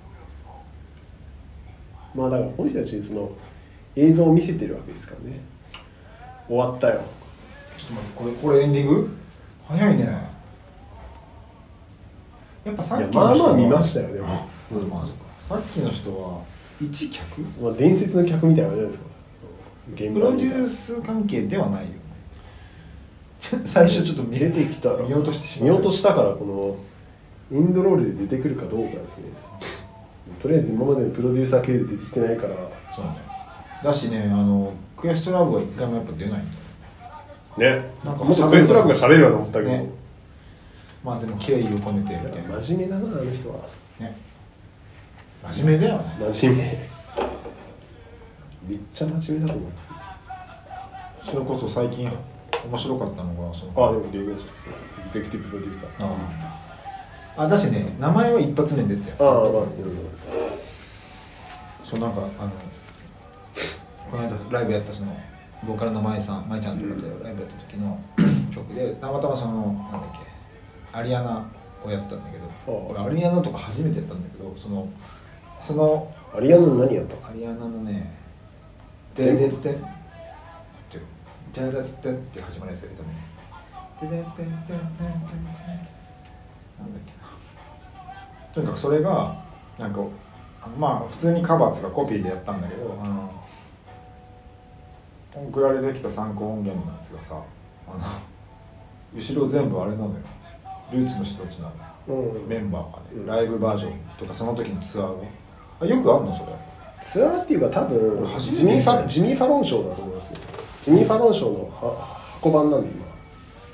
[0.03, 0.63] beautiful
[2.15, 3.31] まあだからこの人たちにその
[3.97, 5.41] 映像を見せてるわけですからね。
[6.49, 7.03] 終わったよ。
[7.79, 9.11] ちょっと待ってこれこれエンディング？
[9.69, 10.05] 早いね。
[12.65, 15.25] やっぱさっきの人はまあまあ見ましたよでも、うんまあそっか。
[15.39, 16.43] さっきの人は
[16.81, 17.41] 一客？
[17.63, 19.05] まあ、伝説の客みたいな感じじゃないですか。
[19.97, 22.01] プロデュース関係ではないよね。
[23.65, 26.45] 最初ちょっと見出てきたら見落としてしま見う落としたからこ
[27.51, 29.35] のインドロールで出てくるかどうかですね
[30.41, 32.55] とりあえず今までのプロデューサー系で出てきてないから。
[32.55, 33.17] そうね。
[33.83, 36.47] だしねあのクエストラブは一回もやっぱ出ないん
[37.59, 37.77] だよ。
[37.81, 37.91] ね。
[38.05, 39.91] なんかもっとクエストラブが喋るわと思ったけど、ね。
[41.03, 42.61] まあでも敬意を込めてみたいな。
[42.63, 43.57] 真面目だなあの人は。
[43.99, 44.17] ね。
[45.47, 46.33] 真面目だよね。
[46.33, 47.01] 真面目。
[48.71, 49.91] めっちゃ真面目だと思います
[51.25, 56.07] それこそ最近面白かったのがそのあでも出てきましたエグゼクティブプロデューサー。
[56.07, 56.60] ああ
[57.37, 59.15] だしね名前は一発目ですよ。
[59.19, 59.71] ああまあ、うん
[61.85, 62.51] そうなんかあの
[64.11, 65.17] この間ライブやったその
[65.67, 67.99] ボーカルの舞さん舞ちゃんとかでライブやった時の
[68.55, 70.01] 曲でたまたまそのなんだっ
[70.93, 71.45] けアリアナ
[71.85, 74.89] をやったんだけどあ俺アリアナとか初めてやったんだけどその
[75.61, 77.31] そのアリアナの何やったんですか？
[77.33, 78.15] アリアナのね
[79.17, 80.99] 「ででつてん」って
[81.53, 83.09] 「じゃらつてん」って始まるやつやるとね
[84.01, 84.77] 「ででつてんてんてんてんてん」
[86.79, 87.20] なんだっけな
[88.55, 89.35] とにかくそれが
[89.79, 90.01] なんか
[90.79, 93.31] まあ普通にカバーとかコピーでやったんだけどあの
[95.51, 97.43] 送られてきた参考音源のやつがさ
[97.89, 97.99] あの
[99.15, 100.15] 後ろ全部あれなのよ。
[100.93, 101.71] ルーツの人たちな
[102.09, 102.33] のよ。
[102.33, 102.49] うん。
[102.49, 103.27] メンバーがね、うん。
[103.27, 105.27] ライブバージョンとかその時のツアーが
[105.83, 106.53] あよくあんのそれ？
[107.01, 110.41] ツアーっていうか多分ジミーファジミー・ファロン賞だと思いますよ。
[110.83, 111.95] ジミー・ファロン賞のは
[112.35, 113.07] 箱版なんで今。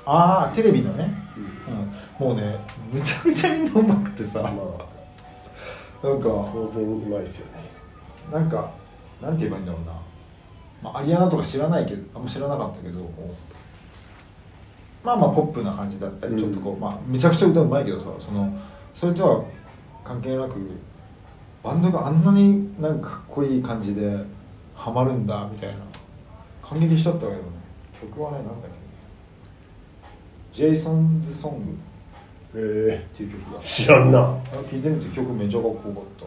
[0.05, 1.13] ああテレビのね、
[2.19, 2.27] うん。
[2.27, 2.55] もうね
[2.91, 7.63] むちゃくちゃみんなうまくてさ、まあなんか当然うまいですよね。
[8.31, 8.71] なんか
[9.21, 9.91] なんて言えばいいんだろうな、
[10.83, 12.99] まあ、アリアナとか知らないけどあんま知らなかったけど
[15.03, 16.39] まあまあポップな感じだったり、うん。
[16.39, 18.57] ちょっとこうまあめちゃくちゃ歌うまいけどさその
[18.93, 19.43] それとは
[20.03, 20.55] 関係なく
[21.63, 24.17] バンドがあんなになんかかっこいい感じで
[24.75, 25.75] ハマるんだみたいな
[26.61, 27.39] 感激しちゃったけどね。
[27.99, 28.67] 曲はねなんだっけ。
[30.51, 31.77] ジェイソンズ・ソング
[32.59, 34.19] えっていう曲がー、知らんな。
[34.19, 36.25] あ聴いてみて曲めっちゃかっこよかった。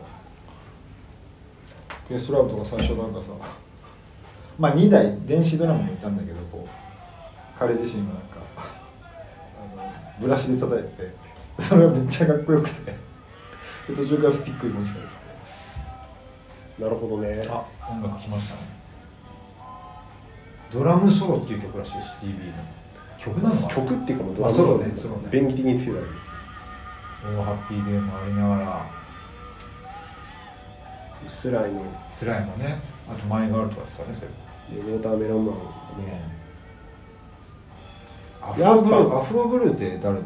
[2.07, 3.33] クエストラブとか最初なんかさ
[4.59, 8.41] まあ2台電子ドラムもいたんだけどこう彼自身がなんか
[9.59, 12.93] あのブラシで叩いててそれはめっちゃかっこよくて
[13.89, 14.95] で途中からスティックに持ち替
[16.79, 17.43] えなるほどね。
[17.43, 18.61] てあ音楽来ましたね。
[20.73, 22.80] ドラムソロっていう曲らしいです TV の
[23.25, 25.29] 曲なの曲っていうかもうドあラムソロねソロね。
[25.31, 26.03] 便宜的につけたら
[27.37, 28.87] 大ハッピーで回りながら。
[31.29, 31.83] スライの。
[32.15, 32.79] スライもね。
[33.11, 35.57] あとマイガールとかですかねそれウォーターメロンマン
[38.43, 40.25] アフロブルーアフロブルーって誰あの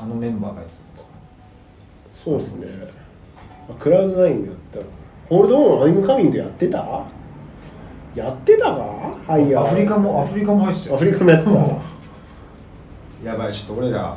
[0.00, 1.10] あのメンバーがやってたんですか？
[2.24, 2.66] そうですね。
[3.70, 4.80] あクラウドナインやった
[5.28, 7.04] ホールドオンアイムカミングやってた？
[8.14, 8.70] やってたか？
[9.28, 10.96] はいやアフリカもアフリカも入ってたよ。
[10.96, 11.50] アフリカもやってた
[13.26, 14.16] やばいちょっと俺ら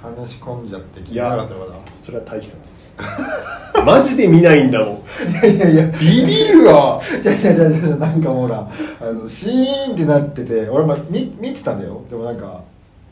[0.00, 1.76] 話し込んじゃって聞いてなかったのかな。
[2.00, 2.96] それは大したです。
[3.84, 4.96] マジで見ないんだもん。
[5.44, 7.00] いやいやビビるわ。
[7.20, 8.68] じゃじゃじゃじゃなんかもうほら
[9.00, 12.00] あのシーンってなってて俺も見見てたんだよ。
[12.08, 12.60] でもなんか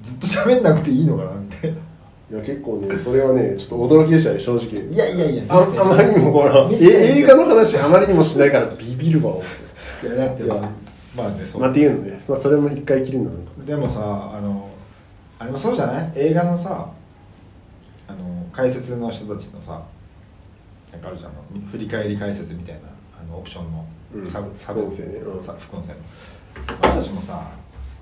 [0.00, 1.76] ずっと喋んなくていいのかなみたいな。
[1.76, 4.80] いや結構ねそれはねちょっと驚きでしたね正直。
[4.92, 5.42] いやいやいや。
[5.48, 9.34] ああまりにもほら映画の話あまりにもしないからビビるわ
[10.04, 10.54] いやだっていや。
[11.16, 11.62] まあねそう。
[11.62, 14.68] まあっていうのね、まあ、それも一回きりなのかでもさあの
[15.38, 16.12] あれもそうじゃない？
[16.16, 16.88] 映画のさ
[18.08, 18.18] あの
[18.52, 19.82] 解説の人たちのさ
[20.92, 21.32] なんかあるじゃん。
[21.70, 22.80] 振り返り解説みたいな
[23.20, 23.84] あのオプションの。
[24.14, 24.28] うん。
[24.28, 25.14] サブ、音声ね。
[25.16, 25.44] うん。
[25.44, 25.94] さ副音声の。
[26.82, 27.48] 私もさ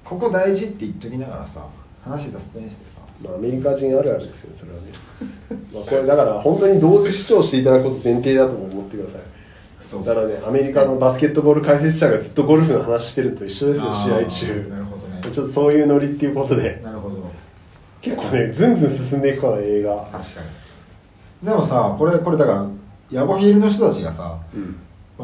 [0.04, 1.64] ここ大事って言っときながらさ
[2.04, 3.00] 話雑談してさ。
[3.22, 4.84] まあアメリカ人あるあるですよそれはね。
[5.72, 9.20] まあこれだから本当に同時視聴していただくこと前提だと思ってください。
[9.80, 10.04] そう。
[10.04, 14.68] だからねアメリカのバスケットボール解説者がずっとゴルフの話してるのと一緒ですよ試合中。
[14.70, 15.20] なるほどね。
[15.22, 16.80] ちょっとそういうノリっていうことで。
[16.84, 17.01] なるほど
[18.02, 19.96] 結構ねずんずん進んでいくから映画。
[19.96, 20.18] 確か
[21.42, 21.46] に。
[21.48, 22.66] でもさこれこれだから
[23.10, 24.76] ヤボヒールの人たちがさうん。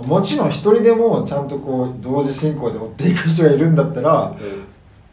[0.06, 4.34] もちろん一人でもちゃんとこう同時進行で追っていく人がいるんだったら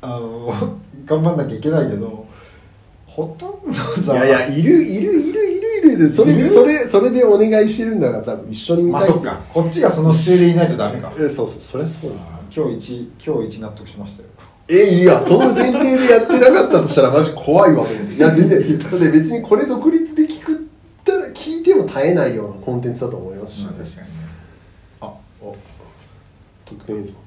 [0.01, 0.53] あの
[1.05, 2.25] 頑張んなきゃいけないけど
[3.07, 5.97] ほとんどいさやいやいるいるいるいるいる。
[5.97, 9.01] でそれそれそれでお願いしてるんだから多分一緒に見たい。
[9.01, 9.39] まあそっか。
[9.53, 11.11] こっちがその姿勢でいないとダメか。
[11.17, 12.37] えそうそうそれはそうですよ。
[12.53, 14.29] 今日一今日一納得しましたよ
[14.67, 18.13] えいやその前提でやってなかったとしたらマジ怖いわと思って。
[18.13, 20.57] いや全然だって別にこれ独立で聞くっ
[21.03, 24.13] たら聞いても絶えないようなコンテンツだと思いますし、まあ確かにね。
[25.01, 25.55] あお。
[26.65, 27.24] 特典映像ス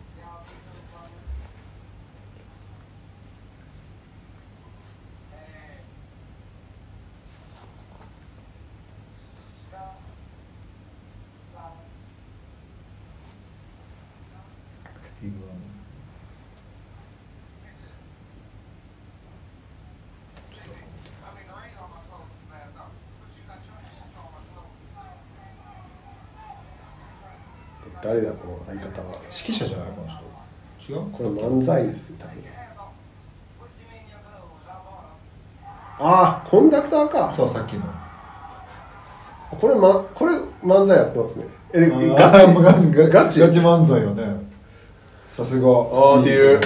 [28.08, 29.20] 誰だこの相方は。
[29.36, 30.24] 指揮者じゃないこの人。
[30.90, 31.10] 違う？
[31.12, 32.34] これ漫才ですよ多分.
[36.00, 37.30] ああコンダクターか。
[37.36, 37.82] そうさっきの。
[39.50, 40.32] これ,、ま、これ
[40.64, 41.44] 漫才やってますね。
[41.74, 42.90] えでガチガチ。
[42.92, 43.40] ガチ。
[43.40, 44.40] ガガチ漫才よね。
[45.30, 45.68] さすが。
[45.68, 46.60] あーっていう。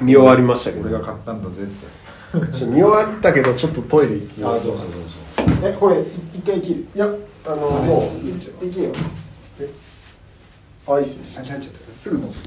[0.00, 0.88] 見終わりましたけど。
[0.88, 2.64] 俺が買ったんだぜって。
[2.64, 4.68] 見終わったけどちょっとトイレ行きます。
[5.64, 6.06] えこれ一
[6.48, 6.86] 回切る。
[6.94, 7.06] いや
[7.46, 8.10] あのも
[8.62, 8.92] ういいけよ。
[10.86, 11.16] あいいっす。
[11.18, 12.38] よ先入っちゃったすぐ戻る。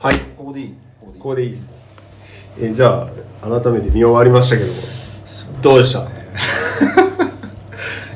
[0.00, 0.18] はい。
[0.36, 0.74] ここでいい？
[1.00, 1.18] ここでいい。
[1.18, 1.88] ここでいいっす。
[2.60, 3.08] えじゃ
[3.42, 4.72] あ改めて見終わりましたけど
[5.62, 6.00] どうでした？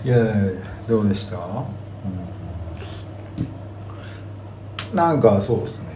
[0.04, 1.38] いやいやいやどうでした、
[4.92, 5.86] なんかそうですね。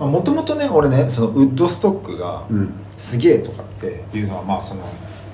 [0.00, 4.82] もともとね俺ねそのウッドストックがうんすげえとかっていうのはまあその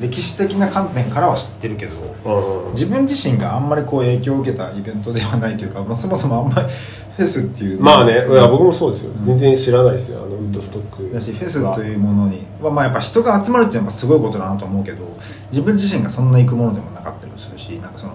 [0.00, 6.68] 歴史的な観点からは知ってるけど自分自身があんまりこう影響を受けたイベントではないというか、まあ、そもそもあんまり
[7.16, 9.12] フェスっていうまあねいや僕もそうですよ。
[9.14, 11.14] 全然知らないですよあのウッドストック。
[11.14, 15.16] だしフェスというものにはまあやっぱ人が集まるっていうのはやっぱすごいことだなと思うけど
[15.50, 18.12] 自分自身がそんな行くものでもなかったりもするしなんかその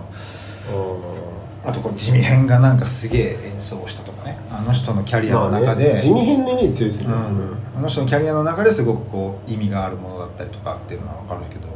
[1.65, 4.37] あとこう地味編がなんかすげえ演奏したとかね。
[4.51, 11.69] あの人のキャリアの中で、まあね地味編のイメージ強いですね、うん、あの人のキャリアの中ですごくこう意味があるものだったりとかっていうのは分かるけど。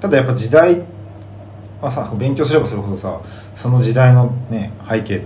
[0.00, 0.82] ただやっぱ時代
[1.80, 3.20] はさ勉強すればするほどさ
[3.54, 5.22] その時代のね背景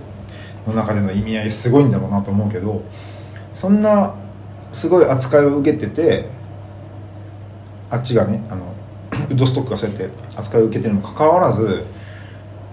[0.66, 2.82] の中での意味合いすごいんだろうなと思うけど
[3.54, 4.14] そんな
[4.72, 6.28] すごい扱いを受けてて
[7.90, 8.72] あっちがねあの
[9.30, 11.84] ウッドストックがそうやって扱いを受けてるにもかかわらず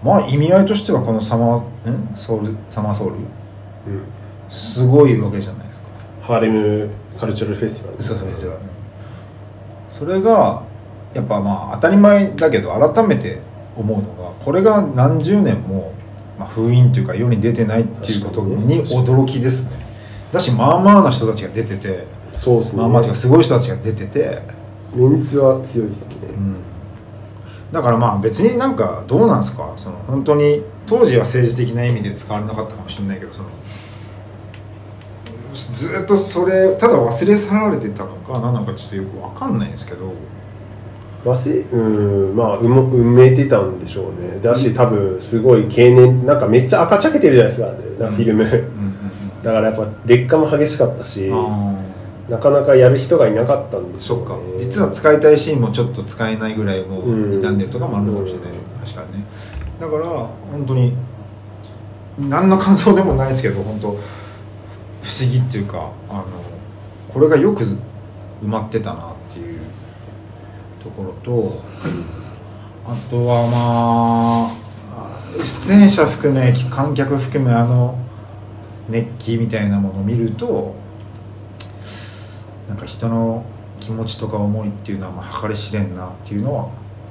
[0.04, 2.56] まあ意味合いとしてはこのサマーんソウル？
[2.70, 3.16] サマーソウル？
[3.16, 3.22] うん
[4.50, 5.90] すごいわけじゃないですか。
[6.22, 8.04] ハーレムカルチャラルフェスティバル。
[8.04, 8.60] そうそうそう
[9.90, 10.64] それが
[11.14, 13.40] やっぱまあ当たり前だけど改めて
[13.76, 15.94] 思うのがこれが何十年も、
[16.38, 19.72] まあ、封印というか世に出てないっていうことに驚きですね。
[20.32, 22.82] だしまあまあな人たちが出ててそうですね。
[22.82, 24.42] まあまあというかすごい人たちが出てて、
[24.94, 26.56] メンツは強いですね、うん、
[27.72, 29.74] だからまあ別になんかどうなんですか？
[29.76, 33.50] その本当に当時は政治的な意味で使われなかったかもしれないけどその
[35.54, 40.14] ずっとそれただ忘れ去られてたのか何なのかちょっとよく分かんないんですけど。
[41.26, 44.40] 忘れうんまあ埋も埋めてたんでしょうね。
[44.42, 48.12] だし多分すごい経年なんかめっちゃ赤ちゃけてるじゃないですかなん。
[48.12, 48.46] かフィルム、
[49.44, 51.28] だからやっぱ劣化も激しかったし。
[51.28, 51.74] うんあ
[52.30, 54.30] なかなかやる人がいなかったんでーそっか。
[54.30, 59.26] しょうね実は使いたいシーンもちょっと使えないぐらいもう傷んでるとかもあるのかもしれない、うん確かにね。
[59.80, 60.94] だから本当に
[62.18, 64.00] 何の感想でもないですけど本当不思
[65.30, 66.26] 議っていうかあの
[67.14, 67.78] これがよく埋
[68.44, 69.60] まってたなっていう
[70.82, 71.62] ところと
[72.86, 74.50] あとはま
[75.42, 78.00] あ出演者含め観客含めあの
[78.90, 80.74] 熱気みたいなものを見ると
[82.68, 83.46] なんか人の
[83.80, 86.70] 気持ちとか思いっていうのはまあ計り知れんなっていうのは。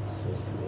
[0.08, 0.58] そうですね。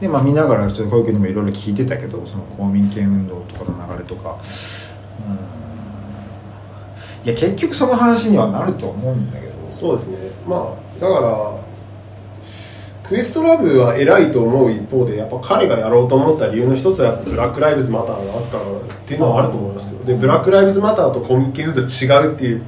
[0.00, 4.38] でまあ見ながらちょっと小池にもいろいろ聞いてたけどその公民権運動とかの流れとか。
[5.26, 5.30] う
[7.26, 7.28] ん。
[7.28, 9.52] いや結局その話にはなると思うんだけど。
[9.72, 10.16] そうですね。
[10.48, 11.60] まあだから
[13.10, 18.60] クエストラブは偉いと思う一方でやっぱ彼がやろうと思った理由の一つはやっぱブラック・ライブズ・マターがあったっ
[19.04, 20.04] ていうのはあると思いますよ。
[20.04, 22.62] でブラック・ライブズ・マターとコミケンと違うっていう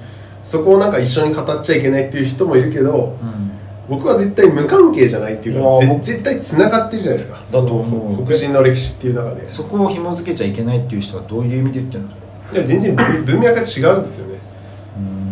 [0.44, 3.42] そこをなんか一緒に語っちゃいけないっていう人もいるけどうん
[3.88, 7.40] 僕は絶対無関係じゃないっていうか絶対つながってるじゃないですか。
[7.50, 8.24] だと思う。
[8.24, 9.46] 黒人の歴史っていう中で。
[9.46, 12.08] そこを紐付けちゃいけないっていう人はどういう意味で言ってるの？
[12.52, 14.38] いや全然文文脈が違うんですよね。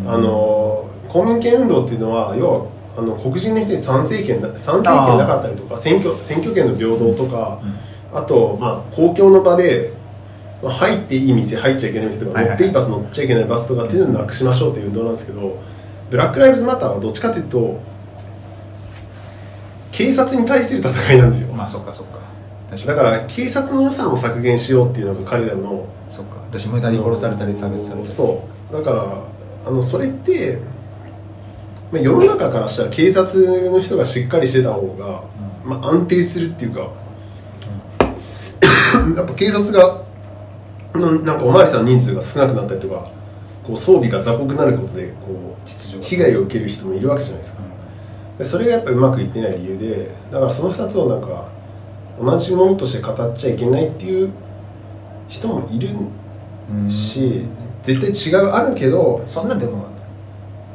[0.06, 2.66] あの公民権運動っていうのは要は
[2.98, 7.60] あの黒人の人に参政権な参政権なかったりとか選挙選挙権の平等とか、
[8.12, 9.92] あと、まあ、公共の場で、
[10.62, 12.72] まあ、入っていい店入っちゃいけない店とか、乗っていい。
[12.72, 15.58] バス乗っちゃいけないバスとかっていうのをなくしましょうっていう運動なんですけど
[16.10, 17.80] ブラック・ライブズ・マターはどっちかというと
[19.92, 21.52] 警察に対する戦いなんですよ。
[21.52, 22.20] まあそっかそっか。
[22.70, 26.36] 確だから警察の予算を削減しようっていうのが彼らのそっか。
[26.50, 28.08] 私無駄に殺されたり差別されたり。
[28.08, 28.72] そう。
[28.72, 29.22] だから
[29.66, 30.58] あのそれって、
[31.92, 35.24] まあ、世の中からしたら警察の人がしっかりしてた方が、
[35.64, 36.80] まあ、安定するっていうか、
[39.16, 40.02] やっぱ警察が
[40.94, 43.10] うんなんかおまわりさんの人数が少なくなったりとか
[43.64, 47.60] こう装備が雑魚くなることでこう被害を受ける人もいるわけじゃないですか。
[48.38, 51.48] でそれがやっぱうまくいってない理由でだからその2つをなんか
[52.20, 54.30] 同じものとして語っちゃいけないっていう
[55.28, 55.90] 人もいる
[56.72, 56.90] うん。
[56.90, 57.44] し
[57.82, 59.86] 絶対違うあるけどそんなでも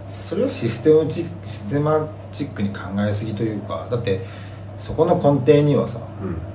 [0.10, 4.22] それをシステムチシステマチックに考えすぎというかだって
[4.78, 6.55] そこの根底にはさやっぱ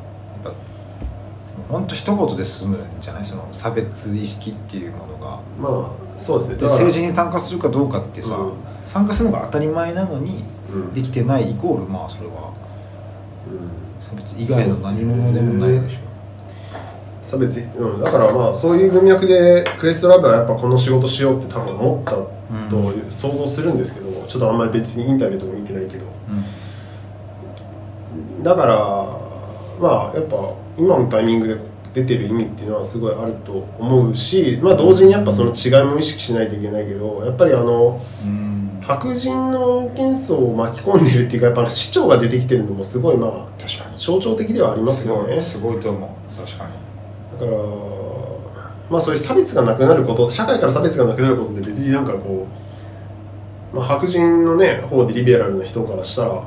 [1.70, 3.24] 本当一言で済むんじゃない？
[3.24, 5.40] その差別意識っていうものが。
[5.58, 6.56] まあそうですね。
[6.56, 8.52] で政治に参加するかどうかってさ、うん。
[8.84, 10.90] 参加するのが当たり前なのにうん。
[10.90, 12.52] できてないイコールまあそれは
[13.48, 14.02] うん。
[14.02, 15.98] 差別以外の何者でもないでしょ。
[17.20, 22.30] 差別、うん、だからまあそういう文脈でクエストラブはやっぱこの仕事しようって多分思ったと
[23.08, 26.06] 想像するんですけど、ちょっとあんまり別にインタビューとか見てないけど。
[28.42, 29.19] だから
[29.80, 30.36] まあやっぱ
[30.78, 31.58] 今のタイミングで
[31.92, 38.50] 出てる意味っていうのはすごいあると思うしまあ同時にやっぱその違いも意識しないといけないけどやっぱりあのうん。
[38.82, 43.96] 白人の運転層を巻き込んでるっていうかやっぱ市長が出てきてるのもすごいまあ確かに。
[43.96, 45.40] 象徴的ではありますすよね。
[45.40, 46.28] すごいと思う。
[46.28, 47.40] 確かに。
[47.40, 47.58] だから
[48.90, 52.48] まあそういう差別がなくなること社会から差別がなくなることで別になんかこ
[53.72, 56.42] う、まあ、白人のね方でリベラルな人からしたら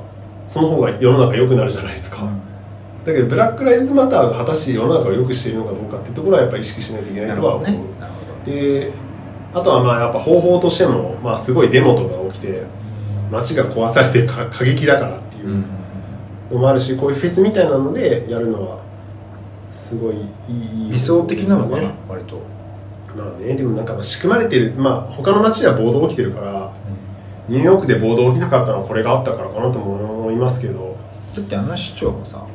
[0.46, 2.28] その方が世の中良くなるじゃないですか、
[3.06, 7.80] だけどブラック・ライブズ・マターが果たして世の中を良くしているのかどうかっていうところはやっぱり意識しないといけないとは思う、ね。
[8.46, 8.92] で
[9.54, 12.64] あとはまあやっぱ方法としても、まあ、すごいデモとか起きて
[13.30, 15.66] 街が壊されてか過激だからっていううん。
[16.52, 18.82] のもあるしこういうフェスみたいなのでやるのは
[19.72, 20.16] すごい
[20.48, 22.42] いい理想的なのかな割と。
[23.16, 26.74] まあねでもなんか仕組まれてるまあ他の街では暴動起きてるから
[27.48, 30.94] ニューヨークで暴動起きなかったのはこれがあったからかなとも思いますけど。
[31.36, 32.46] だってあの市長もさ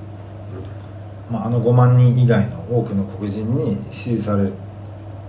[1.31, 4.47] まあ、あの5万人以外の多くの黒人に支持され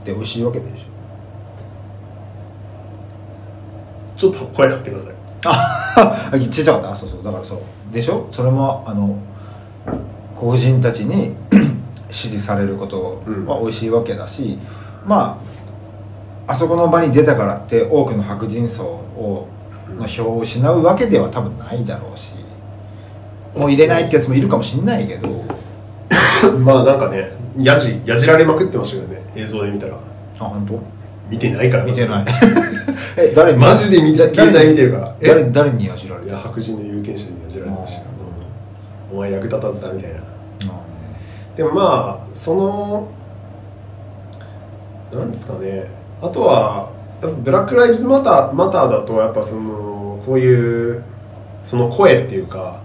[0.03, 0.85] て美味しいわけでしょ。
[4.17, 5.13] ちょっと声張ってください。
[6.31, 6.91] あちっちゃかった？
[6.91, 7.23] あそうそう。
[7.23, 7.59] だからそう。
[7.93, 8.27] でしょ？
[8.31, 9.17] それもあの
[10.38, 11.35] 黒人たちに
[12.09, 14.57] 支持されることは美味しいわけだし、
[15.05, 15.41] ま
[16.47, 19.47] ああそこの場に出たからって多くの白人層を
[19.97, 22.34] の票を失うわけでは多分ないだろうし
[23.55, 25.27] もう入れないってやつもいるかもしんないけど
[26.63, 29.21] まあなんかねやじやじられまくってましたよね。
[29.35, 29.93] 映像で見たら。
[30.39, 30.79] あ本当？
[31.29, 31.83] 見てないから。
[31.83, 32.25] 見てない。
[33.17, 33.59] え誰に？
[33.59, 35.15] マジで見て携帯見てるから。
[35.19, 38.03] え誰誰にやじられいたや白人の有権者にやじられました。
[39.11, 40.17] お前役立たずだみたいな。
[40.17, 40.21] あ
[41.55, 43.07] でもまあその
[45.13, 45.85] なんですかね。
[46.21, 46.89] あとは
[47.43, 51.03] ブラック・ライブズマター・マターだとやっぱそのこういう
[51.63, 52.79] その声っていうか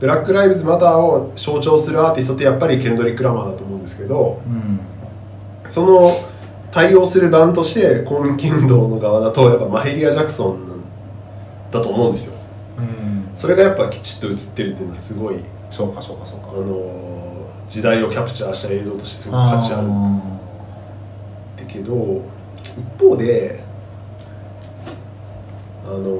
[0.00, 4.80] ブラック・ライブズ・マターを象徴するアーティストってやっぱりケンドリック・ラマーだと思うんですけどうん
[5.70, 6.10] その
[6.72, 10.80] 対応する版として公民権運動の側だとやっぱマヘリア・ジャクソン
[11.70, 12.34] だと思うんですよ。
[12.78, 15.36] うんそれがやっぱきちっと映ってるっていうのはすごい
[15.70, 16.48] そうかそうかそうか。
[16.52, 17.20] あの
[17.68, 19.86] 時代をキャプチャーした映像としてすごく価値ある。
[19.86, 20.18] ん
[21.56, 22.22] だけど
[22.56, 23.62] 一方で
[25.86, 26.18] あの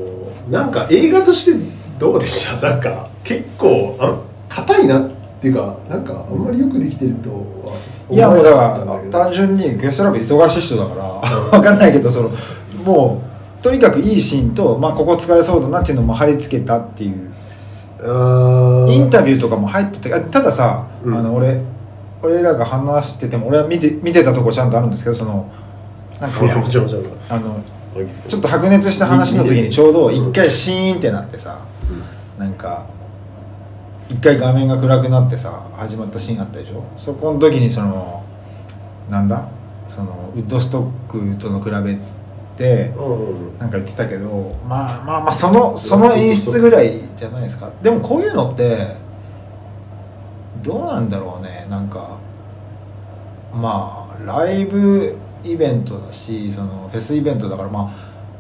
[0.49, 1.59] なんか映画として
[1.99, 2.71] どうでした？
[2.71, 4.19] なんか結構あ
[4.49, 7.79] 硬いなっていうかなんかあんまりよくできてるとは
[8.11, 12.31] いやもうだから単純にゲストラブ忙しい人だから 分かんないけどその
[12.85, 13.23] も
[13.61, 17.31] うとにかくいいシーンと、まあ、ここ使えそうだなっていうのも貼り付けたっていう
[18.91, 21.15] インタビューとかも入っててあたださ、うん。
[21.15, 21.61] あの俺
[22.23, 25.51] 俺らが話してても俺は見て見てたとこちゃんとあるんですけどその
[26.21, 26.41] なんか
[27.31, 27.61] あの
[28.29, 31.59] ちょっと白熱した話の時にちょうど一回シーンってなってさ
[32.39, 32.85] なんか
[34.11, 36.83] 一回画面が暗くなってさ始まったシーンあったでしょ？
[36.97, 38.25] そこの時にその
[39.09, 39.49] なんだ？
[39.87, 41.97] そのウッドストックとの比べ
[42.57, 42.93] て
[43.61, 47.71] なんか言ってたけどまあまあまあそのその演出ぐらいじゃないですか？
[47.83, 48.97] でもこういうのって
[50.63, 51.67] どうなんだろうね？
[51.71, 52.19] なんか
[53.53, 57.91] まあライブイベントだしそのフェスイベントだからまあ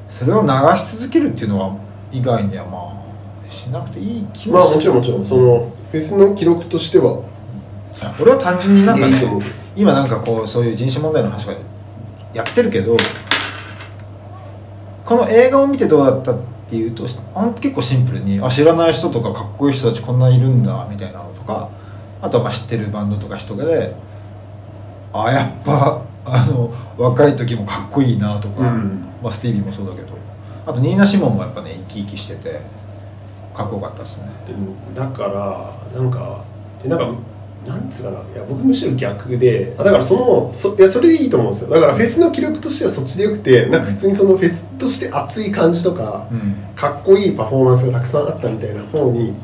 [0.09, 1.77] それを流し続けるっていうのは
[2.11, 3.00] 以外にはまあ
[3.51, 5.27] しなくていい気まあもちろんもちろん。
[5.27, 7.23] そのフェスの記録としては。
[8.19, 9.17] 俺は単純になんかね
[9.77, 11.59] 今なんかこうそういう人種問題の話とか
[12.33, 12.97] やってるけど
[15.05, 16.39] この映画を見てどうだったっ
[16.69, 17.05] ていうと
[17.35, 21.69] あん結構シンプルにあ知らない人とかかっこいい人たちこんないるんだみたいなのとか
[22.23, 23.95] あとはまあ知ってるバンドとか人がで
[25.13, 29.05] あやっぱあの若い時もかっこいいなとか、うん。
[29.23, 30.09] まあ、スティービーもそうだけど
[30.67, 32.61] あとニーナ・シモンもやっぱね生き生きしてて
[33.55, 34.29] かっこよかったですね。
[34.51, 36.45] うんだからなんか
[36.85, 37.13] えなんか
[37.67, 38.17] なんつうかな。
[38.19, 41.71] いや僕むしろ逆であだからそのそいやそれでいいと思うんですよ。
[41.71, 46.57] だからフェスの記録としてはそっちでよくてなんか普通にそのフェスとして熱い感じとか、うん。
[46.75, 49.37] かっこいいパフォーマンスがたくさんあったみたいな方にうん。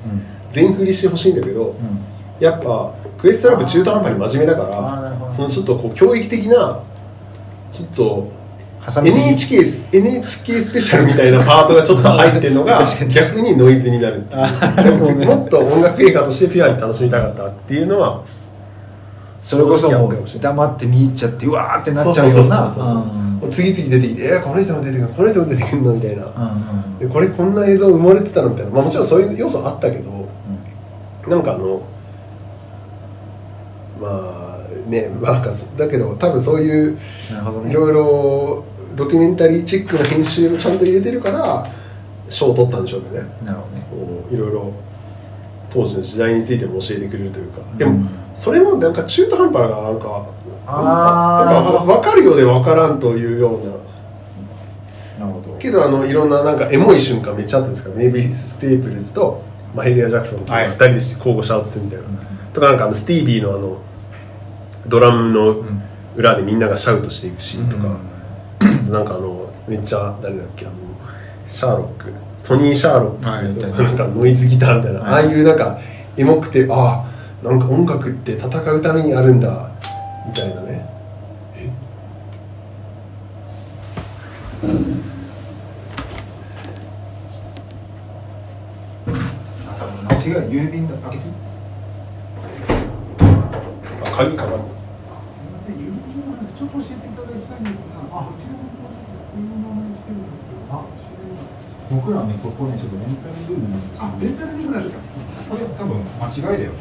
[0.51, 1.99] 全振りしてほしいんだけど、うん。
[2.41, 6.83] やっぱクエストラブ中途半端に真面目だからそのちょっとこう教育的な
[7.73, 8.29] ちょっと
[8.87, 14.85] NHK, ス NHK スペシャルみたいなパートがちょっと入ってるのが 逆にノイズになるっていう。
[14.85, 18.23] でももっと音楽映画としてピュアに楽しみたかったっていうのは
[19.43, 22.73] それこそもう黙って見入っちゃってうわーってなっちゃうような。
[23.51, 26.29] 次々出てきて「えー、この人も出てくるこの人も出てくるの?」みたいな、うんう
[26.97, 26.99] ん。
[26.99, 30.11] でこれこんな映像生まれてたのみたいな、まあ、もちろんそういう要素あったけど、
[31.29, 31.83] なんかあの
[34.01, 36.99] まあねなんかそだけど多分そういう
[37.69, 38.65] いろいろ
[38.97, 41.67] ドキュメンタリーチックな編集をちゃんと入れてるから
[42.29, 43.29] 賞を取ったんでしょうけどね。
[43.45, 43.87] なるほどね。
[43.91, 44.73] こういろいろ
[45.71, 47.61] 当時の時代についても教えてくれるというか。
[47.77, 50.27] でも、うんそれもなんか中途半端がなんか
[50.67, 51.55] あー。
[51.65, 53.67] なんか分かるようで分からんというよう
[55.21, 55.27] な。
[55.27, 55.57] なるほど。
[55.59, 59.43] けどあのいろんななんかエモい瞬間めっちゃあったんですからメイビー・ステープルズと
[59.75, 60.69] マヘリア・ジャクソンとはい。
[60.69, 62.07] 2人で交互シャウトするみたいな、
[62.53, 63.79] とかなんかあのスティービーのあの
[64.87, 65.65] ドラムの
[66.15, 67.97] 裏でみんながシャウトしていくシーンとか、
[68.91, 70.75] なんかあのめっちゃ誰だっけあの
[71.47, 72.13] シャーロック。
[72.39, 73.83] ソニー・シャーロック、はいみたいな。
[73.83, 75.25] なんかノイズギターみたいな、はい。
[75.25, 75.79] ああいうなんか
[76.17, 79.71] エモくてああなんか音楽って戦うためにあるんだ。
[80.27, 80.89] みたいなね。
[81.57, 81.71] え？
[84.63, 84.67] 多
[89.85, 91.33] 分間違い郵便だ開けていい
[94.03, 94.89] あ鍵かかってますす
[95.45, 98.91] みません、郵便の話ちょっと教えていただきたいんですが、あ、こちらの方こ
[99.37, 104.03] ういう名前にしてるんですけど、あ、知りません僕らねここねちょっとレンタルルームなんですよ。
[104.03, 105.03] あ、レンタルルームなんですか？
[105.51, 106.73] これ多分間違いだよ。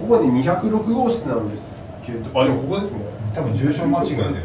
[0.00, 1.62] ここに206号室なんです
[2.02, 2.40] けど。
[2.40, 2.98] あでもここですね。
[3.34, 4.30] 多分住所間違いだよ。
[4.30, 4.40] ね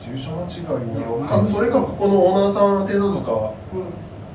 [0.00, 3.54] 住所間違いなのかそれかここのオーナーさん宛てのとか。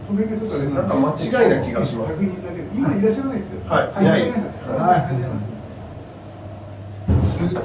[0.06, 2.14] それがちょっとねなんか間違いな気がします。
[2.14, 3.62] 確認だけど今いらっしゃらないですよ。
[3.66, 4.02] はい。
[4.04, 4.40] いないです。
[4.70, 4.98] は
[7.08, 7.20] い。
[7.22, 7.56] 通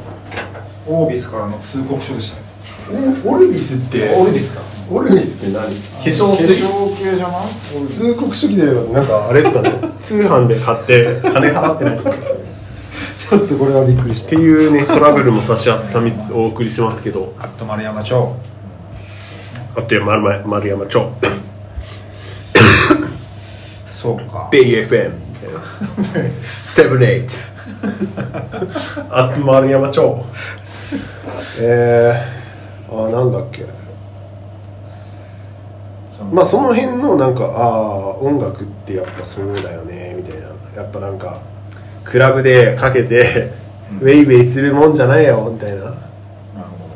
[0.86, 2.46] オービスからの通告書でしたね。
[3.26, 4.14] オルビスって？
[4.14, 5.64] オルビスかオルビスって何？
[5.64, 5.70] 化
[6.04, 6.52] 粧化水。
[6.64, 9.70] 粧系じゃない通告書記でなんかあれですかね。
[10.00, 12.40] 通販で買って金払ってないとかですよね。
[13.18, 17.34] ちょっとこれはびっくりしっていうねトラブルも差し挟みつつお送りしますけど。
[17.38, 18.36] あっと丸山町。
[19.76, 21.10] あと丸山丸山町。
[23.84, 24.48] そうか。
[24.52, 27.28] BFM みたいな78
[29.10, 30.24] あと丸山町。
[31.60, 33.66] えー、あなんだっけ
[36.32, 40.48] まあその辺のなんかああ音楽ってやっぱそうだよねみたいな。
[40.76, 41.40] やっぱなんか
[42.04, 43.50] クラブでかけて、
[44.00, 45.94] ウェイウェイするもんじゃないよみたいな。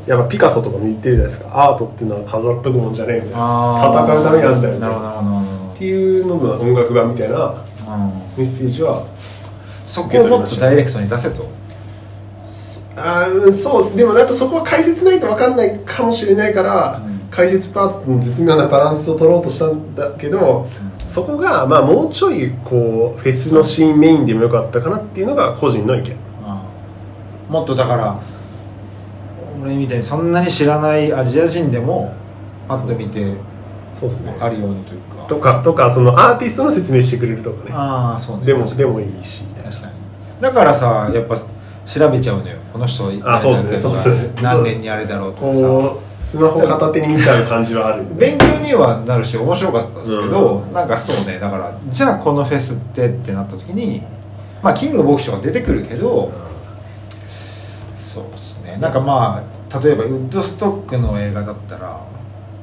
[0.07, 1.51] やっぱピカソとかも言ってるじゃないですか。
[1.53, 4.81] アートっていうのは飾っとくもんじゃねえみたいな戦うためなんだよね。
[4.81, 7.55] なるほどなるほどなるっていうのの音楽版みたいな
[8.37, 9.07] メッセージは
[9.85, 11.49] そこをもっとダイレクトに出せと。
[12.97, 20.69] あそうでもやっぱそこは解説ないと分かんないかもしれないから、うん解説パートの絶妙なバランスを取ろうとしたんだけど、
[21.07, 26.15] そこがまあもうちょいこうフェスのシーンメインでもよかったかなっていうのが個人の意見。
[27.49, 28.21] もっとだから
[29.63, 32.15] 俺みたいにそんなに知らないアジア人でも
[32.69, 33.35] パッと見て
[33.95, 34.09] そう。
[34.11, 34.33] ですね。
[34.33, 35.25] 分かるようにというか。
[35.27, 37.71] とかとかそのアーティストの説明してくれるとかね。
[37.73, 38.45] ああそうね。
[38.47, 39.93] でもでもいいし確かに。
[40.41, 42.59] だからさやっぱ調べちゃうのよ。
[42.73, 43.79] この人あそうですね。
[43.79, 44.33] そうですね。
[44.43, 45.63] 何年にあれだろうとかさ
[46.33, 54.01] スマホ片手に見ちゃう感じはある勉強にはなるし面白かったんですけど、なんかそうねだからじゃあこのフェスってってなった時に
[54.63, 56.33] まあキングボクションが出てくるけど、
[57.93, 58.79] そうですね。
[58.81, 62.01] なんかまあ例えばウッドストックの映画だったら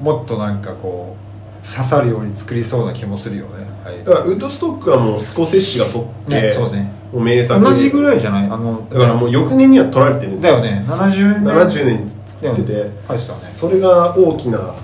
[0.01, 1.15] もっとなんかこ
[1.61, 4.03] う刺さるように作りそうな気もするよね、はい。
[4.03, 6.91] だからウッドストックはもうスコセッシが撮って、ねそうね。
[7.13, 8.45] もう名作同じぐらいじゃない？
[8.45, 10.83] あのだからもう翌年には撮られてるんですだよね。
[10.87, 11.43] 70年。
[11.43, 14.75] 70年に作ってて、それが大きな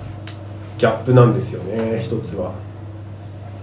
[0.78, 2.52] ギャップなんですよね一つは。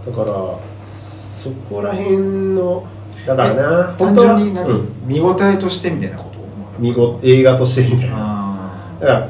[0.06, 2.18] だからそこら辺
[2.56, 2.86] の
[3.26, 3.96] だからな。
[3.98, 4.90] 単本当に何、うん。
[5.06, 6.40] 見応えとしてみたいなこと？
[6.80, 8.16] 見事映画としてみたいな。
[8.18, 9.30] あだから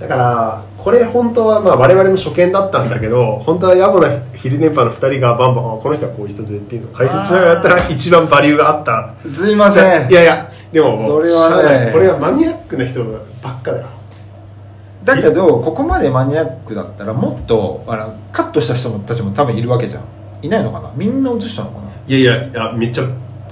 [0.00, 9.14] だからこれ本当はまあ我々も初見だったんだけど本当は野暮な昼電波の2人がバンバンあこの人はこういう人でっていうのを解説しながらやったら一番バリューがあった。
[9.24, 10.10] ーすいません。
[10.10, 11.90] いやいやでもそれはね。
[11.92, 13.02] これはマニアックな人
[13.42, 13.86] ばっかだよ
[15.04, 20.04] だけどここまでマニアックだったらもっとあのカットした人たちも多分いるわけじゃん。
[20.42, 20.92] いないのかな？
[20.96, 21.90] みんな映したのかな？
[22.06, 23.04] いやいやいやめっちゃ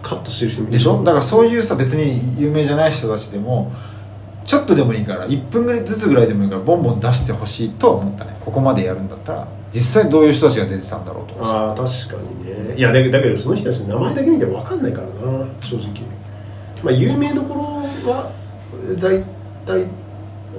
[0.02, 0.78] カットしてる人もいる。
[0.78, 1.02] でしょ？
[1.04, 3.72] だからそういうさ別に有名じゃない人たちでも
[4.44, 8.36] ちょっとでもいいから1分ぐらいずつぐらいでもいいからボンボン出してほしいとは思ったね。
[8.40, 9.48] ここまでやるんだったら。
[9.70, 11.56] 実際どういう人たちが出てたんだろうとかさ。
[11.56, 12.76] ああ確かにね。
[12.76, 15.88] いやだけどだけどその人たちの名前だけ見ても分かんないからな正直。
[16.82, 17.62] まあ有名どころ
[18.10, 18.32] は
[18.98, 19.24] 大
[19.64, 19.86] 体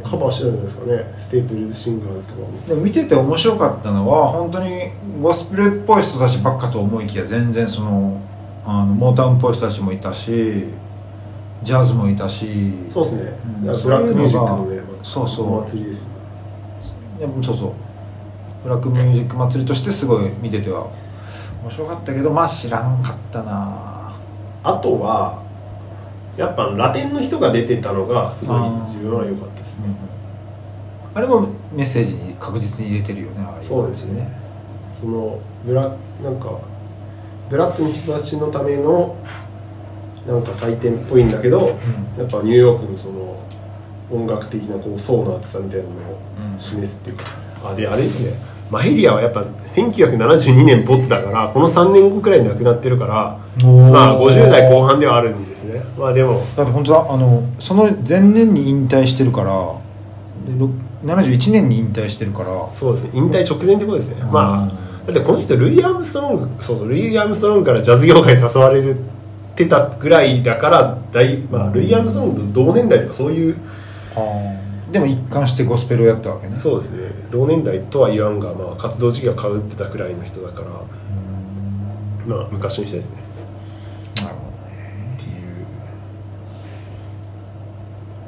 [0.04, 1.14] カバーしてるんですかね？
[1.18, 2.68] ステープルズシンガーズとかも。
[2.68, 4.92] でも見てて面白かったのは本当に
[5.22, 8.22] ゴスペルっぽい人たちばっかと思いきや全然その
[8.66, 10.66] あのモータウンっぽい人たちもいたし
[11.64, 12.74] ジャズもいたし。
[12.90, 13.62] そうですね、うん。
[13.62, 15.58] ブラックミュージックのねそうそう。
[15.58, 16.08] お祭りですよ
[17.20, 17.72] いやそうそう。
[18.64, 20.88] ブラックミュージック祭りとしてすごい見てては
[21.62, 24.16] 面白かったけどまあ知らんかったな。
[24.64, 25.43] あとは
[26.38, 29.86] やっぱラテンの人が出てたのがすごい自分は良かったですね。
[31.16, 34.28] あれもメッセージに確実に入れてるよねああいそうですね。
[34.92, 35.82] そのブラ
[36.24, 36.60] なんか
[37.50, 39.16] ブラックの人たちのための
[40.28, 41.78] なんか祭典っぽいんだけど、
[42.18, 43.38] やっぱニューヨークのその
[44.12, 46.20] 音楽的なこう層の厚さみたいなのを
[46.53, 46.60] うん。
[46.60, 47.26] 示すっていうか、
[47.64, 55.80] あであれですねマヘリアはやっぱ1972年没だからこの3年後くらいに亡くなってるからまあ50代後半ではあるんですね。
[55.98, 59.52] まあでもだって本当だあのその前年に引退してるから
[60.52, 60.72] でろ
[61.06, 62.74] 71年に引退してるから。
[62.74, 63.11] そうですね。
[63.14, 64.32] 引退直前ってことですね、うん。
[64.32, 68.95] まあだってこの人ルイ・アームストロングそうそうルイ・アームストロングからジャズ業界に誘われ
[69.56, 73.58] てたぐらいだから大、まあ、ルイ・アームストロングと同年代とかそういう
[74.94, 76.56] でも一貫してゴスペルをやったわけね。
[76.56, 77.10] そうですね。
[77.32, 80.68] 同年代とは言わんが、まあ、活動時期がかぶってたくらいの人だから
[82.28, 83.18] まあ昔の人ですね。
[84.18, 85.16] なるほどね。
[85.18, 85.30] ってい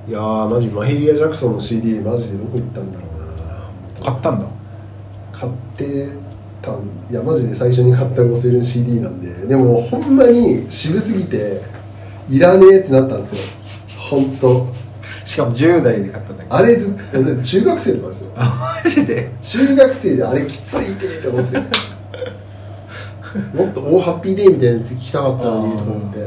[0.08, 0.10] う。
[0.10, 4.03] いやーマジマヘリア・ジャクソンの CD マジでどこ行ったんだろうな。
[4.03, 4.48] 買ったんだ。
[5.32, 6.10] 買って
[6.64, 11.61] たんいやマジで最初に買ったゴスペルの CD なんででもほんまに渋すぎて
[12.27, 13.42] いらねえってなったんですよ。
[14.10, 14.68] 本当
[15.26, 16.56] しかも10代で買ったんだけど。
[16.56, 16.95] あれず
[17.44, 18.32] 中学生とかですよ。
[18.36, 19.32] あマジで？
[19.42, 21.58] 中学生であれきついってって思って。
[23.54, 26.20] もっと大ハッピーデーみたいなやつ聞きたかったのにと思って。
[26.20, 26.24] い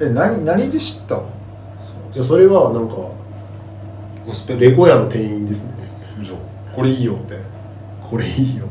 [0.00, 1.30] え何何で知ったの？
[2.14, 3.14] やそれはなんかゴ
[4.32, 4.60] スペル。
[4.60, 5.72] レコヤの店員ですね。
[6.74, 7.38] これいいよって。
[8.02, 8.66] これいいよ。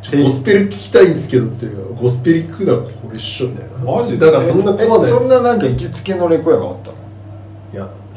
[0.00, 3.72] ちょゴスペル聞きたいんですけどっていうかゴスペル聞くならこれっしょみたいな。
[3.74, 6.96] だからそんなえコアなやつそんななんか行きつけのレコヤがあったの？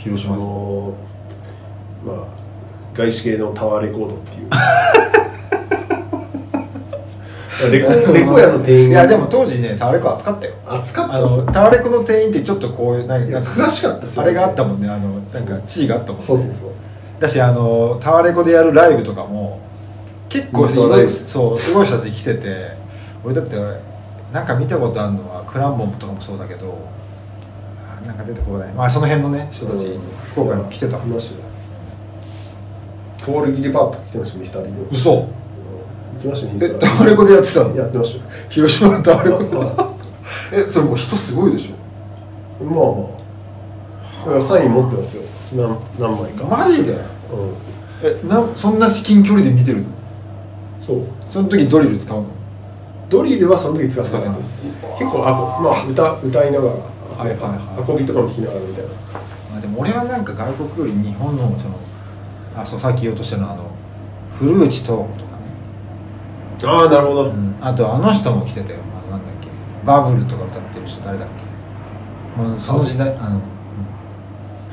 [0.05, 2.27] 広島のーまあ
[2.95, 4.49] 外資系のタワーレコードっていう。
[7.71, 8.89] レコレコヤの店員。
[8.89, 10.53] いやでも当時ねタワレコ扱ったよ。
[10.67, 11.15] 熱かった？
[11.15, 16.25] あのタワレコの店員ってちょっとこういうなんか詳しかったっすよあれがあったもんねあのなんか地位があったもんね。
[16.27, 16.69] そうそうそう。
[17.19, 19.59] だしあのタワレコでやるライブとかも
[20.29, 22.55] 結構すごいそうすごい人たち来てて
[23.23, 23.55] 俺だって
[24.31, 26.71] なんか見たことあるのはクランボンとかもそうだけどあ
[28.05, 28.73] なんか出てこない。
[28.73, 30.01] まあその辺のね人たちうん。
[30.31, 30.97] 福岡にも来てた。
[30.97, 31.45] いましたよ。
[33.17, 35.11] トールギリパート来てましたミスタービデオ嘘。
[35.11, 35.27] 行
[36.21, 37.75] きましたねえスタタワレコでやってたの？
[37.75, 38.31] やってましたよ。
[38.49, 39.95] 広島のタワレコでま
[40.53, 41.73] えそれもう人すごいでし
[42.61, 42.85] あまあ。
[44.25, 45.23] だからサイン持ってますよ。
[45.53, 46.45] 何何枚か。
[46.45, 46.91] ょマジで？
[46.93, 46.99] うん。
[48.03, 49.85] えなそんな至近距離で見てるの？
[50.79, 51.03] そう。
[51.25, 52.27] その時ドリル使うの？
[53.09, 54.67] ドリルはその時使ってなかったです
[54.97, 56.75] 結構あこまあ歌歌いながら
[57.17, 57.81] はいはいはい。
[57.81, 58.91] アコギとかも弾きながらみたいな。
[59.57, 61.75] あでも俺はなんか外国より日本のその
[62.55, 63.71] あそうさっき言おうとしたのはあの
[64.31, 65.47] 古内東子とかね、
[66.63, 68.79] ああなるほど、うん、あとあの人も来てたよ。
[69.09, 69.49] あのなんだっけ。
[69.85, 71.27] バブルとか歌ってる人誰だっ
[72.35, 72.41] け。
[72.41, 73.41] もうその時代あの、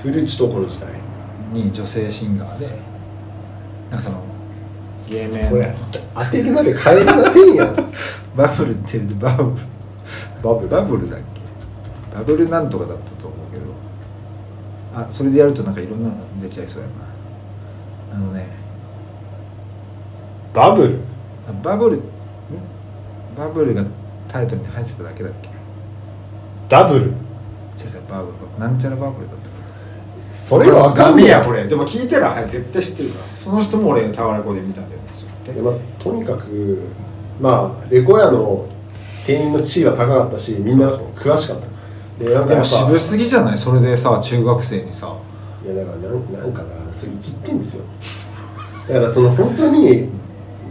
[0.00, 0.90] 古内とこの時代。
[0.90, 1.12] うん
[1.52, 2.66] に女性シンガーで
[3.90, 4.22] なんかその
[5.08, 5.74] 芸名これ
[6.14, 7.76] 当てるまで変えるなてんやん。
[8.34, 9.50] バブルって言うんでバブル。
[10.42, 10.68] バブル？
[10.68, 11.24] バブルだっけ
[12.15, 13.65] バブルなんとかだったと思うけど。
[14.94, 16.94] あそれでやるとなんかいろんなの出ちゃいそうやな。
[18.15, 18.47] あのね。
[20.55, 20.99] バブル？
[21.49, 21.97] あバブル？
[21.97, 22.00] ん？
[23.36, 23.84] バブルが
[24.28, 25.49] タイトルに入ってただけだっけ？
[26.68, 27.05] ダブル？
[27.05, 27.15] 違う違う
[28.08, 28.60] バブル。
[28.60, 31.42] なんちゃらバブルだったそれはわかんねえや。
[31.42, 31.66] これ。
[31.66, 33.24] でも聞いたら、はい、絶対知ってるから。
[33.39, 35.02] その人も俺タワレコで見たんだよ。
[35.44, 36.78] でまあ、とにかく
[37.41, 38.68] まあレコヤの
[39.26, 41.66] 店員の地位は高かったしみんな詳しかった
[42.18, 43.58] でも渋すぎじゃない？
[43.58, 45.16] それでさ中学生にさ。
[45.65, 47.84] いやだからなんなんかだからそれ生きってんですよ。
[48.89, 50.08] だからその本当に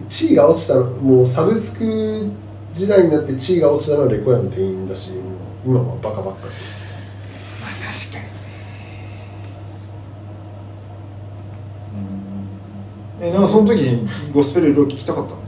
[0.08, 2.30] 地位が落ちたのもうサブスク
[2.74, 5.22] 時代になって地位が落ちたのはレコヤの店員だしもう
[5.66, 7.10] 今はバカばっかです
[7.62, 8.24] まあ確かに
[13.22, 13.30] ね。
[13.30, 15.42] えなんかその時にゴスペルいろいろ聞きたかったんだ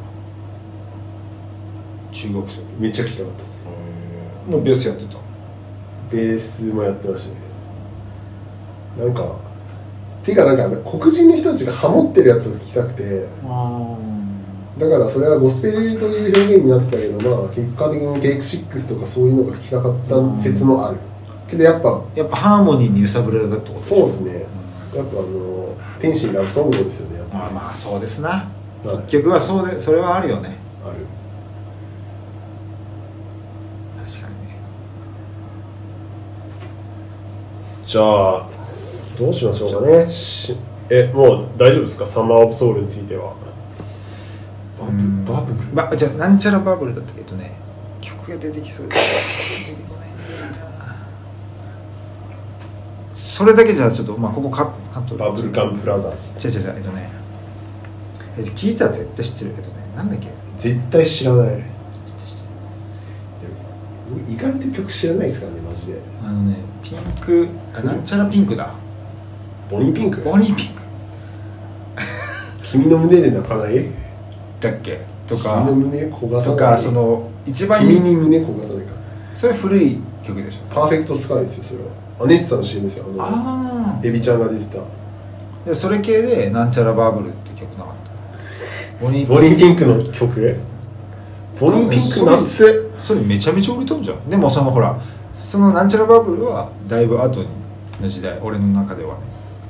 [2.12, 2.62] 中学生。
[2.80, 3.62] めっちゃ聞きたかったです。
[4.50, 5.18] もうベースやってた
[6.14, 9.08] ベースもやってましたね。
[9.08, 9.36] なんか
[10.24, 13.28] ていうかなんか黒人の人たちがハモってるやつを聞きたくて。
[14.76, 20.98] だからそれはゴスペルという表現になってたけどまあ結果的にテイク6とかそういうのが聞きたかった説もある。
[21.48, 24.48] けどやっぱやっぱハーモニーに揺さぶられたってことそうですね。
[24.96, 28.30] やっぱあの天心ラブソングですよねまあまあそうですな。
[28.84, 28.98] はい。
[29.04, 30.58] 結局はそうでそれはあるよね。
[30.84, 31.06] ある
[34.10, 34.58] 確かにね
[37.94, 38.48] じゃあ
[39.20, 40.08] どうしましょうかね。
[40.08, 40.58] し
[40.90, 42.08] えもう大丈夫ですか？
[42.08, 43.36] サマー・オブ・ソウルについては。
[44.80, 45.60] バブうんバブル？
[45.76, 47.52] ばじゃあなんちゃらバブルだったけどね。
[48.02, 49.02] 曲が出てきそうだ出
[49.76, 50.10] てこない。
[50.10, 50.96] んだよな
[53.14, 56.48] それだけじゃちょっとまあここカッカットバブルガンブラザーズ。
[56.48, 57.12] 違う違う違うえっとね。
[58.40, 59.76] え聞いたら絶対知ってるけどね。
[59.96, 60.30] なんだっけ？
[60.58, 61.64] 絶対知らない。
[64.28, 66.00] 意外と曲知らないですからねマジで。
[66.26, 68.74] あのねピンクあなんちゃらピンクだ。
[69.70, 70.22] ボニーピンク？
[70.22, 70.82] ボニーピンク。
[72.62, 73.90] 君の胸で泣かない？
[74.60, 75.02] だっけ？
[75.28, 78.94] と君かの胸焦がさないとかその一番君に胸焦がさないか。
[79.34, 80.74] それ古い曲でしょ。
[80.74, 81.92] パーフェクトスカイですよそれは。
[82.20, 83.16] アネッサの CM ですよあの。
[83.20, 84.84] あエビちゃんが出てた。
[85.66, 87.96] でそれ系でなんちゃらバブルって曲なかっ
[89.00, 89.06] た。
[89.06, 90.58] ボニーボニーピンクの曲？
[91.60, 94.30] ボニーピンクなんつそれめちゃめちゃ売れとんじゃん。
[94.30, 95.00] でもそのほら
[95.34, 97.44] そのなんちゃらバブルはだいぶ後
[98.00, 99.16] の時代俺の中では。
[99.16, 99.22] ね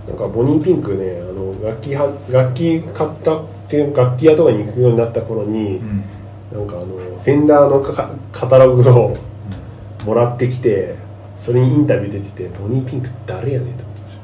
[0.08, 6.04] なんかボニーピンクねあの楽器は楽器買ったっていう楽器屋とかに行くようになった頃に、うん。
[6.52, 9.14] なんかあのフェンダーのカカタログを
[10.06, 10.96] もらってきて
[11.36, 14.16] それにインタビュー出ててボニーピンク誰やねんと思ってまし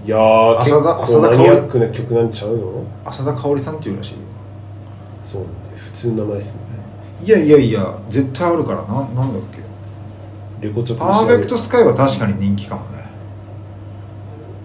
[0.00, 0.06] た。
[0.06, 1.36] いやー結浅田構浅田香織。
[1.36, 2.84] マニアックな曲なんちゃうの？
[3.04, 4.18] 浅田香織さんっていうらしいよ。
[5.22, 6.60] そうなんで普通の名前ですね
[7.24, 9.08] いやいやいや絶対あるからな。
[9.14, 10.66] なんだっけ。
[10.66, 13.06] レコチョパーフェクトスカイは確かに人気かもね。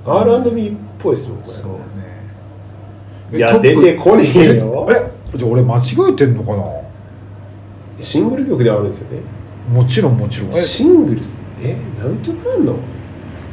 [0.06, 1.54] R&B っぽいですもんこれ。
[1.54, 3.38] そうね。
[3.38, 4.88] いや出てこねえよ。
[4.90, 5.82] えじゃあ俺間違
[6.12, 6.64] えてんのかな。
[8.00, 9.22] シングル曲ではあるんですよね。
[9.72, 10.50] もちろんもちろん。
[10.50, 12.76] えシングルスえ何曲あんの？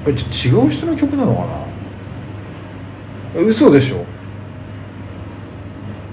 [0.07, 1.67] えじゃあ違う人の曲なのかな？
[3.37, 4.05] え嘘でしょ。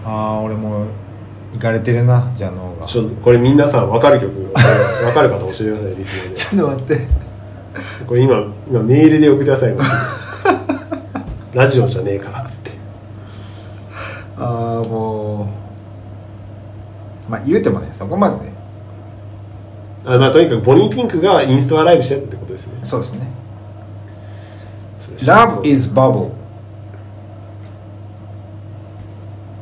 [0.05, 0.87] ああ俺もう
[1.55, 2.85] いかれてるなじゃあ脳が。
[2.85, 4.53] ちょこれ皆さん分かる曲分
[5.13, 6.35] かる方教えてくださいリスナーで。
[6.35, 7.07] ちょっと待って。
[8.05, 9.75] これ今今メールで送ってください
[11.55, 12.71] ラジオじゃねえからっつって。
[14.37, 15.43] ああも
[17.27, 18.53] うまあ言うてもねそこまでね。
[20.05, 22.73] あまあとにかくボニーピンクがインストアライブしてたってことですね。
[22.83, 23.31] そうですね。
[25.19, 26.31] Love is Bubble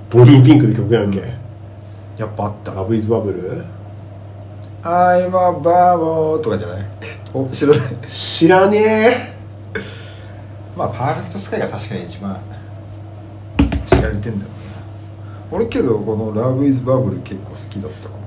[0.10, 1.22] ボニーピンクの曲やんけ、
[2.18, 2.74] やっぱあった。
[2.74, 3.64] ラブイズバブル
[4.84, 5.30] I'm a
[5.62, 6.86] bubble とかじゃない？
[7.34, 7.80] お知らない。
[8.08, 9.34] 知らね
[10.76, 12.40] まあパーフェクトスカイが確かに一番
[13.86, 15.58] 知られてんだろうな。
[15.58, 18.24] 俺けどこの Love is Bubble 結構好きだったかも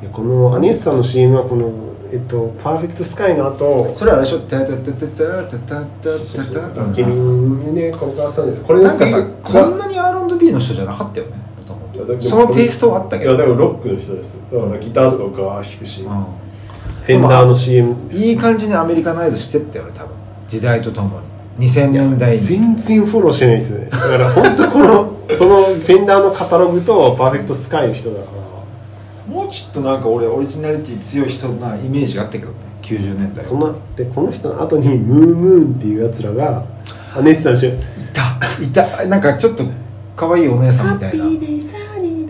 [0.00, 1.72] えいやこのアネスさんの CM はこの
[2.12, 4.40] えっとパーフェクトスカイの後なそれあれでしょ。
[4.40, 5.80] タタタタタタタタ
[6.70, 7.06] タタ君
[7.66, 11.45] にねここがさんですこれのなんかさ次こんなに R&B の人じゃなかったよね
[12.20, 13.32] そのテイストはあったけど。
[13.32, 16.24] いやだからロックの人ですだからギターとかガーッ弾くし、うん。
[17.02, 20.16] フェンダーの CM いい感じにアメリカナイズしてったよね多分。
[20.48, 21.20] 時代ととも
[21.58, 21.68] に。
[21.68, 22.40] 2000年代に。
[22.40, 23.88] 全然フォローしてないですよね。
[23.90, 28.22] だから本当この そのフェンダーのカタログとパーフェクトスカイの人だか
[29.28, 29.34] ら。
[29.34, 32.54] もうちょっとなんか俺オリジナリティ強い人なイメージがあったけどね。
[32.82, 36.64] 90年代そんなでこの人の後にムームーンっていうやつらが
[37.16, 37.80] アネスさんの CM い
[38.12, 38.62] た。
[38.62, 39.06] いた。
[39.06, 39.64] なんかちょっと
[40.14, 41.24] 可愛いお姉さんみたいな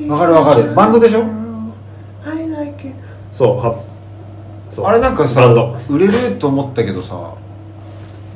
[0.08, 0.74] わかるわかる。
[0.74, 1.24] バンドでしょ？
[3.32, 3.82] そうは
[4.68, 4.86] そう。
[4.86, 5.76] あれなんかさバンド。
[5.88, 7.34] 売れると思ったけどさ。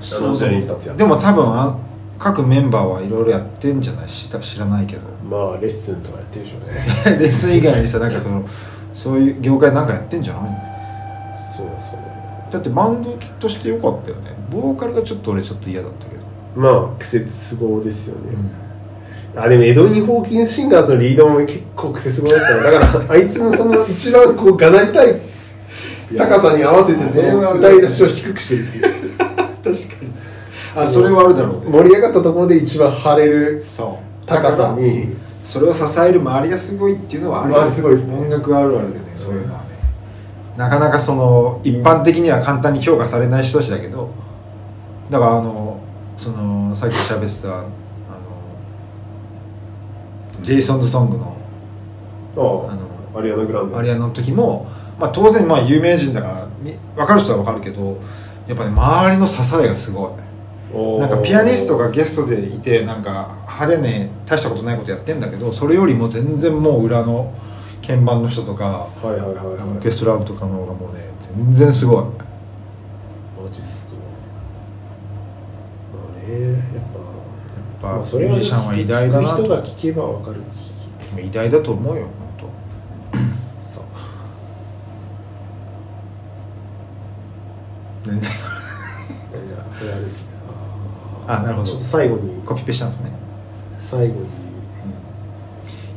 [0.00, 1.76] そうじゃ一発やでも多分あ
[2.18, 4.06] 各メンバーはいろいろやってんじゃない？
[4.06, 5.02] 知ら知らないけど。
[5.28, 6.86] まあレッスンとかやってるでしょうね。
[7.20, 8.44] レッスン以外にさなんかその
[8.94, 10.42] そういう業界なんかやってんじゃない？
[11.56, 11.98] そうそう
[12.52, 12.58] だ。
[12.58, 14.34] ってバンドとしてよかったよね。
[14.50, 16.20] ボーカルがちょっと俺ちょっと嫌だったけど。
[16.56, 18.20] まあ癖すごですよね、
[19.36, 25.20] あでもエドウィン・ホーキンス・シンガーズのリードも結構癖すごだったのだからあいつのその一番こうがなりたい
[26.16, 28.82] 高さに合わせてその歌い出しを低くしてるっていう
[29.18, 30.10] 確かに。
[30.76, 31.70] あそれはあるだろうね。
[31.70, 33.64] 盛り上がったところで一番張れる
[34.26, 38.16] 高さにそれを支える周りがすごいっていうのはある周りすごいですね。
[38.16, 39.66] 音楽あるあるでねそういうのはね。
[40.56, 44.10] なかなかその一般的には簡単に評価されない人たちだけど
[45.08, 45.78] だからあの
[46.16, 47.64] そのさっき喋ってた
[50.42, 51.36] ジェイソンズソングの
[52.36, 52.78] ああの
[53.14, 54.66] あアリアナ・グランデアリアの時も、
[54.98, 58.00] まあ、当然まあ有名人だからみ分かる人は分かるけど
[58.46, 60.30] やっぱね周りの支えがすごい。
[61.00, 67.34] なんかピアニストがゲストでいてなんか派手ね大したことないことやってんだけどそれよりも全然もう裏の
[67.84, 69.46] 鍵盤の人とかはいはいはいはい。
[69.46, 72.04] オーケストラ部とかの方がもうね全然すごい。
[72.04, 73.94] マジっすか。
[75.92, 76.56] まあねやっや
[76.92, 76.99] ぱっ
[77.80, 80.36] ぱまあそれはミュージシャンは偉大だな聞く人がと聞けばわかる。
[81.22, 82.06] 偉大だと思うよ
[82.38, 82.50] 本
[83.58, 83.80] さ
[88.04, 88.10] 当。
[88.12, 90.26] いやこれあれですね
[91.26, 91.68] あなるほど。
[91.68, 92.42] ちょっと最後に。
[92.44, 93.12] コピペしたんですね。
[93.78, 94.28] 最後に。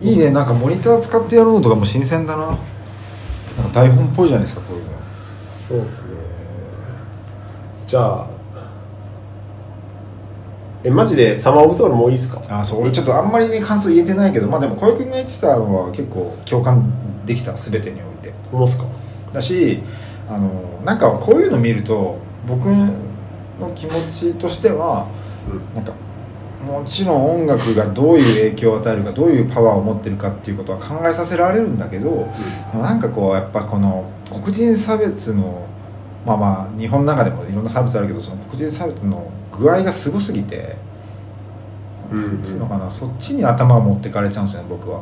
[0.01, 2.47] いいねなんかモニター使ってやるのとかも新鮮だな。
[2.47, 2.61] なんか
[3.73, 4.91] 台本っぽいじゃないですかこういうの。
[4.99, 6.13] そうっすね。
[7.87, 8.27] じゃあ
[10.83, 11.39] えマジで？
[11.39, 12.41] サマーオブソウルもういいっすか？
[12.49, 12.81] あそう。
[12.81, 18.33] 俺ちょっとあんまりね感想言えてないけどまあでも小池君が言ってたのは結構共感できた全てにおいて。
[18.51, 18.85] 思うっすか？
[19.31, 19.81] だし
[20.29, 20.49] あの
[20.85, 22.93] なんかこういうの見ると僕の
[23.75, 25.07] 気持ちとしては
[25.73, 25.93] なんか
[26.63, 32.31] もちろん音楽がどういう影響を与えるかどういうパワーを持ってるかっていうことは考えさせられるんだけど、
[32.71, 35.67] でもなんかこうやっぱこの黒人差別の
[36.25, 40.75] まあまあ日本の中でもいろんな差別あるけどその黒人差別の具合がすごすぎて、
[42.11, 45.01] うんなんつうのかなそっちに頭を持ってかれちゃうんですよね僕は。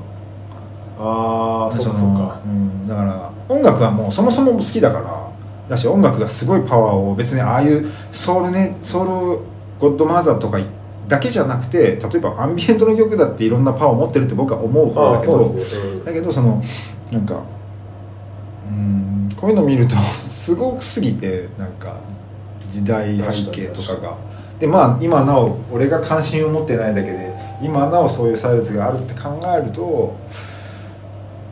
[0.98, 2.42] ああそうかそうか。
[2.46, 5.32] うん、だから音楽はもうそもそも好きだから
[5.68, 9.40] だし音楽がすごいパワーを別にああいうソウルねソウル
[9.80, 10.60] ゴッドマザーとか
[11.08, 16.06] だけじゃなくて例えばアンビエントの曲だっていろんなパワーを持ってるって僕は思う方だけどね、うん。
[16.06, 16.62] だけどその
[17.12, 17.42] なんか
[18.70, 22.00] うんこういうの見るとすごくすぎてなんか
[22.70, 24.18] 時代背景とかが
[24.62, 27.34] でまあ今なお俺が関心を持ってないだけで
[27.64, 30.16] 今なおそういう差別があるって考えると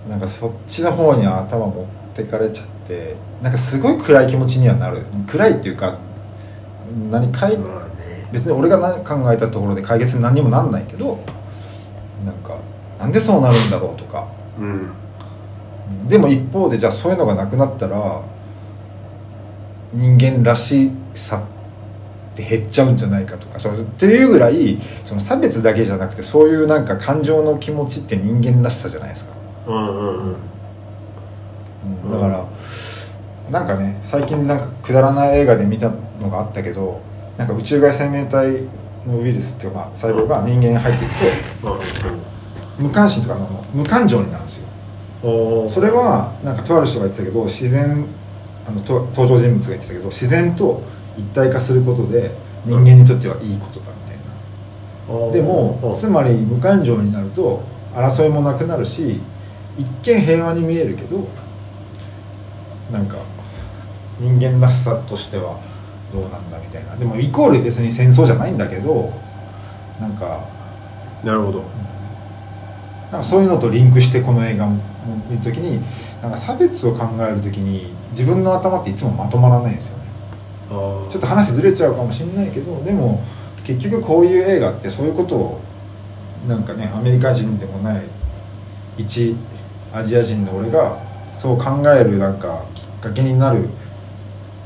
[0.07, 5.05] なんかそっちの方に頭持ってかれちゃってなんかすごい暗い気持ちにはなる。
[5.27, 5.97] 暗いっていうか
[7.09, 7.57] 何かい
[8.31, 11.19] 別に俺が何考えたところで解決に何にもなんないけど
[12.23, 12.57] なんか
[12.99, 14.27] なんでそうなるんだろうとか。
[14.59, 14.91] うん。
[16.07, 18.21] でも一方でじゃあそういうのがなくなったら
[19.93, 21.58] 人間らしさって
[22.43, 29.33] 減っちゃうんじゃないかとかそうっていうぐらいその差別だけじゃなくてそういうなんか感情の気持ちって人間らしさじゃないですか、
[29.67, 30.35] うんうんうん。
[32.03, 32.47] うんだから
[33.49, 37.01] なんかね最近なんかくだらない映画で見たのがあったけど
[37.37, 38.61] なんか宇宙外生命体
[39.07, 41.27] のウイルスっていうか、まあ、細胞が人間に入っていくと
[42.77, 44.69] 無関心とかあの無感情になるんですよ。
[45.69, 48.05] それはなんかとある人が言ってたけど自然
[48.67, 50.81] あのと登場人物が言ってたけど自然と
[51.19, 52.31] 一体化することで
[52.65, 54.17] 人間にとってはいいことだみたい
[55.17, 59.19] な、でもつまり無感情になると争いもなくなるし
[59.77, 61.27] 一見平和に見えるけど
[62.91, 63.17] なんか
[64.19, 65.59] 人間らしさとしては
[66.11, 66.95] どうなんだみたいな。
[66.95, 69.13] でもイコール別に戦争じゃないんだけど
[70.01, 70.47] なんか
[71.23, 71.63] なるほど。
[73.11, 75.81] なんかそういうのとリンクしてこの映画を見るときに
[76.21, 79.97] なんか差別を考えるときに自分の頭っていつもまとまらないんですよ
[80.69, 83.23] ちょっと話ずれちゃうかもしれないけどでも
[83.63, 85.61] 結局こういう映画ってそういうことを
[86.47, 88.03] なんかねアメリカ人でもない
[88.97, 89.35] 一
[89.93, 90.97] アジア人の俺が
[91.33, 93.67] そう考えるなんかきっかけになるっ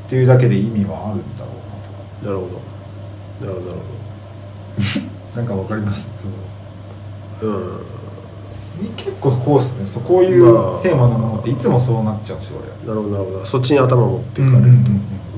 [0.10, 2.26] ていうだけで意味はあるんだろうなとか。
[2.26, 2.62] なるほ
[3.42, 3.48] ど。
[3.48, 3.82] なるほどなる
[5.36, 6.12] なんかわかります？
[7.42, 7.80] ほどうん。
[8.98, 9.86] 結構こうですね。
[9.86, 10.82] そうこういうまあ。
[10.84, 12.88] テーマのものっていつもそうなっちゃうんですよ俺。
[12.90, 13.46] なるほどなるほど。
[13.46, 14.92] そっちに頭持っていかれると、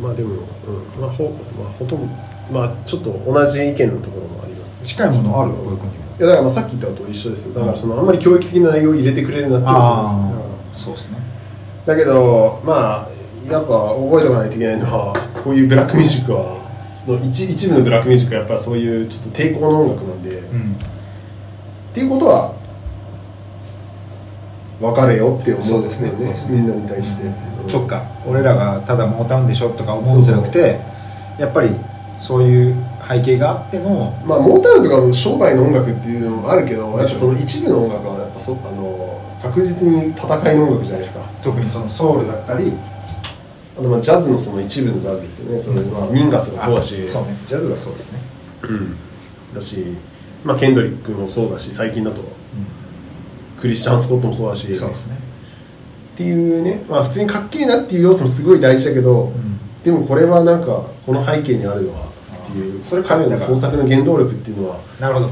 [0.05, 2.13] まあでも、うんまあほまあ、ほとんど
[2.51, 5.85] まあちょっと同じ意見のところもあります近いものある小田君にも
[6.19, 7.53] いやだからまあさっき言ったのと一緒ですよ。
[7.55, 11.17] だからそのあんまり教育的な内容を入れてくれるなっていうのそうですそうですね。
[11.87, 16.57] だけどまあやっぱ覚えておかないといけないのはこういうブラックミュージックは
[17.07, 20.75] の一一部のブラックミュージックはやっぱりそういうちょっと抵抗の音楽なんで、っうん。
[21.93, 22.53] ていうことは
[24.81, 26.11] 別れよって思そうですね。
[26.11, 26.35] ね。
[26.49, 27.29] みんなに対して、
[27.71, 30.79] そっか俺らがただモータウンでしょとか思うんじゃなくて
[31.39, 31.69] やっぱり
[32.19, 32.75] そういう
[33.07, 41.19] 背景があってのまあモータウンとかも商売の音楽っていうのもあるけどやっぱその一部の音楽はやっぱそあの確実に戦いの音楽じゃないですか。
[41.43, 42.73] 特にそのソウルだったり
[43.77, 45.59] あとまあジャズのその一部のジャズですよね。
[45.59, 47.03] それはミンガスがそうだし。
[47.03, 47.37] あそうね。
[47.45, 48.19] ジャズがそうですね。
[48.63, 48.97] うん。
[49.53, 49.83] だし、
[50.43, 52.21] まあ、ケンドリックもそうだし最近だと
[53.59, 54.75] クリスチャン・スコットもそうだし。
[54.75, 55.24] そうですね
[56.15, 59.59] っていうね、まあ、普通にかっけえなっていう要素もすごい大事だけど、ん。
[59.83, 65.29] でもこれはなんかこの背景にあるのはっていうそれ彼の創作の原動力っていうのはなるほど。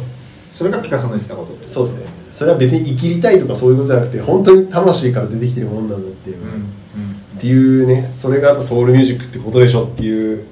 [0.51, 1.67] それがピカソの言ってたこと。
[1.67, 2.05] そうですね。
[2.33, 10.45] それは別に生きりたいとかそういうことじゃなくて本当に魂から出てきてるものなんだっていう、っていうねそれがやっぱソウルミュージックってことでしょっていう。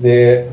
[0.00, 0.50] で、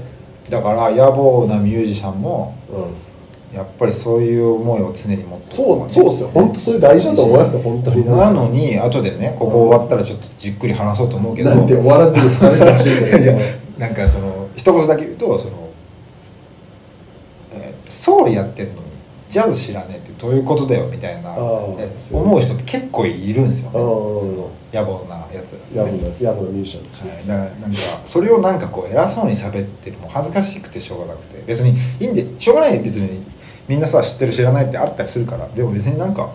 [0.50, 3.09] だから野暮なミュージシャンもうん
[3.54, 6.30] やっぱりそういう思いを常に持ってそうそうですよ。
[6.34, 8.06] 本当それ大事だと思いますよ本当に。
[8.06, 11.50] なのに後でねここ終わったらちょっとじっくり話そうと思うけど。
[11.50, 13.40] なんて終わらずに疲れてほしいけいやど
[13.80, 15.70] なんかその一言だけ言うとその、
[17.56, 18.80] えーっとソウルやってんのに
[19.30, 25.58] ジャズ知らねえってどういうことだよみたいな思う人って結構いるんですよあねー野暮なやつ。
[25.74, 31.44] ヤブのヤブのミュージシャンですはい、だからなんかそれをなんかこう偉そうに喋ってるもう恥ずかしくてしょうがなくて。
[31.48, 33.24] 別にいいんでしょうがない別に
[33.70, 35.48] みんなさ知ってる知らないってあったりするから。
[35.50, 36.32] でも別になんか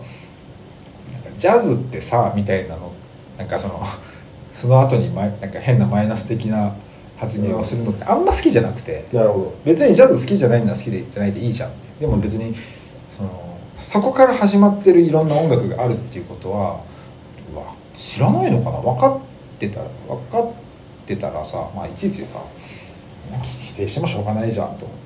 [1.37, 2.93] ジャズってさみたいなの
[3.37, 3.83] なんかその
[4.53, 6.73] その後にマイなんか変なマイナス的な
[7.17, 12.55] 発言をするのってあんま好きじゃなくてなるほ別にジャズ好きじゃないなら好きでじゃないでいいじゃんでも別に
[13.15, 13.29] その
[13.77, 16.79] そこから始まってるいろんな音楽があるっていうことは
[17.97, 18.77] 知らないのかな？
[18.77, 19.19] 分かっ
[19.59, 20.47] てたら分かっ
[21.05, 22.37] てたらさまあいちいちさ
[23.43, 25.05] 否定してもしょうがないじゃんと思って。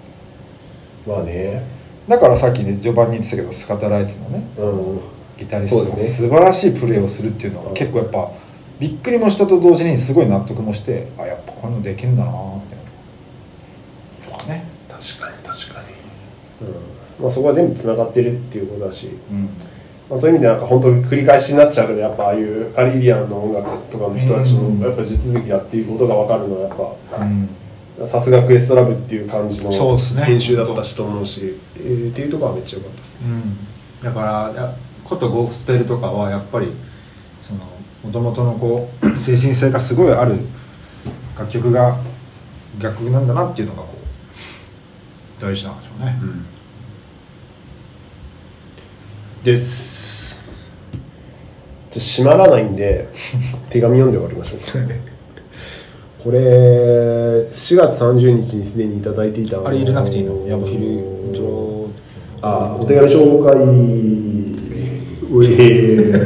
[1.08, 1.79] どまあね
[2.10, 5.00] だからさっきね序盤に言ってたけどスカタライツのねうん
[5.38, 8.32] ギタリストが素晴らしいプレーをするっていうのが結構やっぱ
[8.80, 12.34] びっくりもしたと同時にすごい納得もしてあやっぱこういうのできるんだなっ
[14.24, 14.66] てとかね。
[14.90, 16.76] 確かに確かに、うん。
[17.24, 19.50] まあ、そこは全部つながってるっていうことだし、うん。
[20.10, 24.80] まあ、そういう意味でなんか本当に繰り返しになっちゃうけどやっぱああいうカリビアンの音楽とかの人たちうん。
[24.80, 27.48] のやっぱ地続きやっていうことが分かるのはやっうん。
[27.48, 27.54] ぱ
[28.08, 29.72] さすがクエストラブっていう感じの
[30.24, 33.20] 編集だったしと思うし、えーっていうところはめっちゃ良かったです。
[33.22, 36.68] うん、だからやことゴスペルとかはやっぱり
[37.42, 37.62] その
[38.04, 40.38] もともとのこう 精神性がすごいある
[41.38, 41.98] 楽曲が
[42.80, 43.90] 楽曲なんだなっていうのがこ
[45.40, 46.16] う大事なんでしょうね、
[49.44, 50.00] です。
[51.92, 53.08] じと閉まらないんで
[53.70, 54.94] 手紙読んで終わりましょうか
[56.24, 60.46] これ4月30日にすでにいただいていたあれ入れなくていいの？
[60.48, 61.90] ヤブヒルイントロ
[62.42, 63.56] あお手紙紹介
[65.32, 66.20] うえ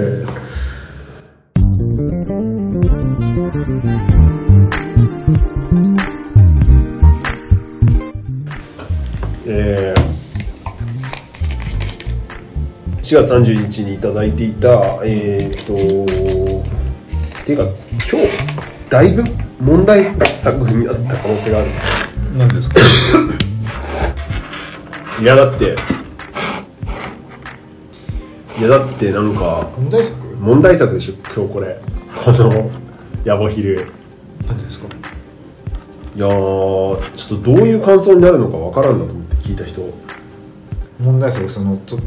[9.46, 10.04] えー
[13.04, 15.78] 4月30日にいただいていたえっ、とっ
[17.46, 17.66] ていうか
[18.10, 18.22] 今
[18.58, 18.63] 日？
[18.94, 19.24] だいぶ
[19.60, 20.06] 問題
[20.36, 21.68] 作になった可能性がある。
[22.38, 22.80] 何ですか？
[25.20, 25.76] いやだって
[28.60, 30.24] いやだってなんか問題作？
[30.36, 31.82] 問題作でしょ今日これ。
[32.24, 32.70] この
[33.26, 33.88] ヤボヒル。
[34.48, 34.86] 何ですか？
[36.16, 39.82] いやーちょっとどういう感想になるのかわからんなと思って聞いた人。
[39.82, 39.86] い
[41.00, 41.98] 問題作そのと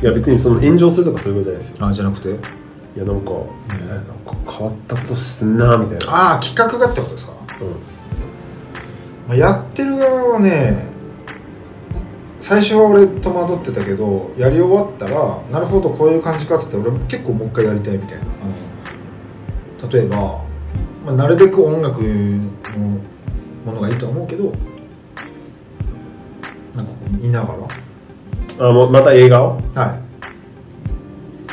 [0.00, 1.86] や別にその炎上するとかそういうことじゃないですよ。
[1.86, 2.65] あじゃなくて？
[2.96, 3.32] いやなんか,、
[3.68, 6.14] えなんか変わったことすんなみたいな。
[6.14, 7.68] ああ企画がってことですか、うん。
[9.28, 10.86] まあ、やってる側はね
[12.40, 18.24] 最初は俺戸惑ってたけどやり終わったらなるほどこういう感じかっつって俺結構もう一回やりたいみたいな。
[18.42, 20.16] あの例えば、
[21.04, 22.08] まあ、なるべく音楽の
[23.66, 24.52] ものがいいとは思うけど
[26.74, 27.54] なんかこう見なが
[28.58, 29.60] あもうまた映画を？
[29.74, 30.05] らはい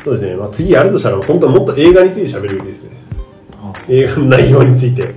[0.03, 2.91] そうですね、まあ、次やるとしたら本当はもっと映画について喋るべきですね。
[3.61, 3.73] あ。
[3.87, 5.15] 映画の内容について。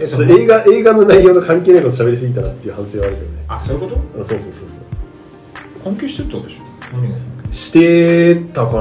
[0.00, 3.44] えちょっと映画映画の内容と関係ないこと喋りすぎたなっていう反省はあるけどね。
[3.48, 4.20] あそういうこと？
[4.20, 4.84] あそうそうそうそう。
[5.84, 6.64] 関係してったでしょ？
[6.92, 7.16] 何が？
[7.52, 8.80] してたかな、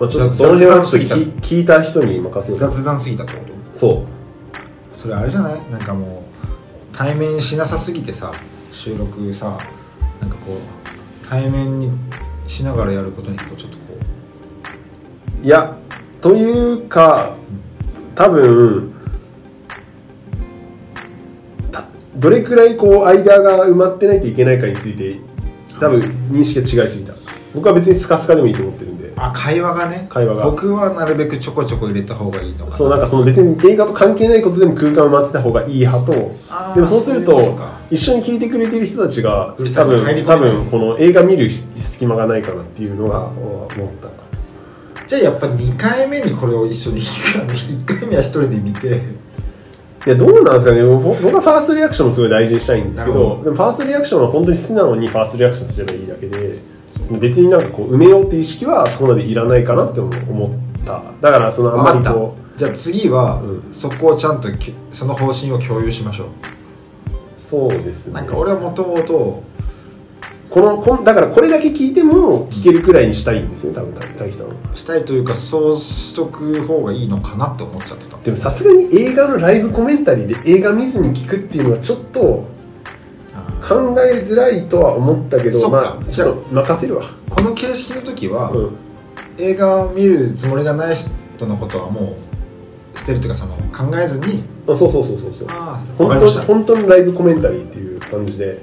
[0.00, 3.38] まあ、ちょっとその辺はちょっと聞聞いた人に任せよう雑談すぎたってこ
[3.72, 3.78] と？
[3.78, 4.06] そう。
[4.92, 5.70] それあれじゃない？
[5.70, 6.24] なんかも
[6.92, 8.32] う対面しなさすぎてさ
[8.72, 9.56] 収録さ
[10.20, 11.90] なんかこう対面に
[12.46, 13.84] しながらやることにこうちょっとこ
[15.42, 15.46] う。
[15.46, 15.76] いや
[16.20, 17.36] というか
[18.14, 18.94] 多分
[22.16, 25.18] どれくらいこう間が埋まってないといけないかについて
[25.80, 26.00] 多分
[26.30, 27.12] 認識が違いすぎた。
[27.54, 30.06] 僕は別にスカスカでもいいと思ってるあ会話がね。
[30.08, 30.44] 会話が。
[30.44, 32.76] 僕はなるべくちょこちょこ入れた方がいいのかな。
[32.76, 36.12] そうなんかその別に映画と関係ないことでも空間を待ってた方がいい派と。
[36.74, 37.58] でもそうすると
[37.90, 43.68] 一緒に聞いてくれてる人たちが多分多分この映画見る隙間がないかなっていうのが思っ
[44.02, 44.08] た。
[45.06, 49.24] じゃあやっぱ2回目にこれを一緒に聞くか ら1回目は一人で見て。
[50.06, 50.84] いやどうなんですかね。
[50.84, 56.54] 僕僕はファーストリアクションもすごい大事にしたいんですけどでもファーストリアクションは本当に好きなのにファーストリアクションすればいいだけで
[57.20, 61.02] 別になんかこう埋めようっていう意識はそこまでいらないかなって思った。
[61.20, 63.72] だからそのあんまりこじゃあ次は、うん。
[63.72, 66.26] そこをちゃんときその方針を共有しましょう。
[66.26, 66.30] う
[67.34, 68.14] そうですね。
[68.14, 69.42] なんか俺はもともと
[70.50, 78.16] このこんだからこれだけ聞いても聞けるくらいにしたいんですよ多分大樹さんはしたいというかそうしとく方がいいのかなって思っちゃってた。
[78.18, 82.53] でもさすがに映画のライブコメンタリーで映画見ずに聞くっていうのはちょっと
[83.66, 87.06] 考えづらいとは思ったけどまあちょっと任せるわ。
[87.30, 88.76] この形式の時は、うん。
[89.38, 92.14] 映画を見るつもりがない人のことはも
[92.94, 95.48] う捨てるというかその考えずにあそうそうそうそうそう。
[95.50, 98.60] ああ本当本当のライブコメンタリーっていう感じで。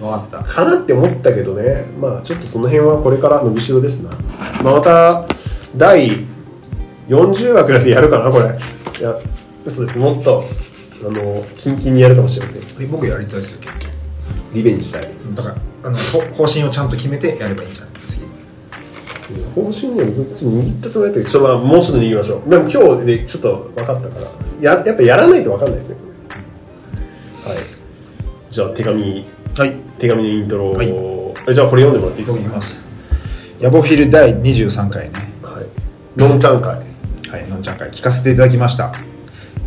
[0.00, 0.44] 分かった。
[0.44, 1.86] かなって思ったけどね。
[2.00, 4.10] まあちょっとその辺はこれから伸びしろですな、
[4.62, 5.26] まあ、また
[5.76, 6.26] 第
[7.08, 8.44] 40話くらいでやるかなこれ。
[8.44, 9.18] いや
[9.64, 9.98] 嘘です。
[9.98, 10.42] もっと
[11.06, 12.82] あのキンキンにやるかもしれません。
[12.82, 13.83] え僕やりたいですよ結
[14.54, 15.02] リベンジしたい。
[15.02, 17.92] 構だからあのほ方針をちゃんと決めてやればいいんじゃない？
[17.94, 18.24] 次。
[19.54, 22.48] 方針ね僕ちょっと握ったつもりだったけどちょっとまあもうちょっと握りましょう。
[22.48, 24.30] でも今日でちょっと分かったから。
[24.60, 25.96] ややっぱやらないと分かんないですね。
[27.44, 27.56] はい。
[28.50, 29.26] じゃあ手紙。
[29.56, 29.72] はい。
[29.98, 30.70] 手紙のイントロ。
[30.70, 30.88] を、はい。
[31.48, 32.54] えじゃあこれ読んでもらっていいですか？
[32.54, 32.82] ます。
[33.60, 35.18] ヤボフィル第23回ね。
[35.42, 35.66] はい。
[36.18, 36.68] のんちゃん会。
[36.70, 37.90] はいのんちゃん会。
[37.90, 38.92] 聞かせていただきました。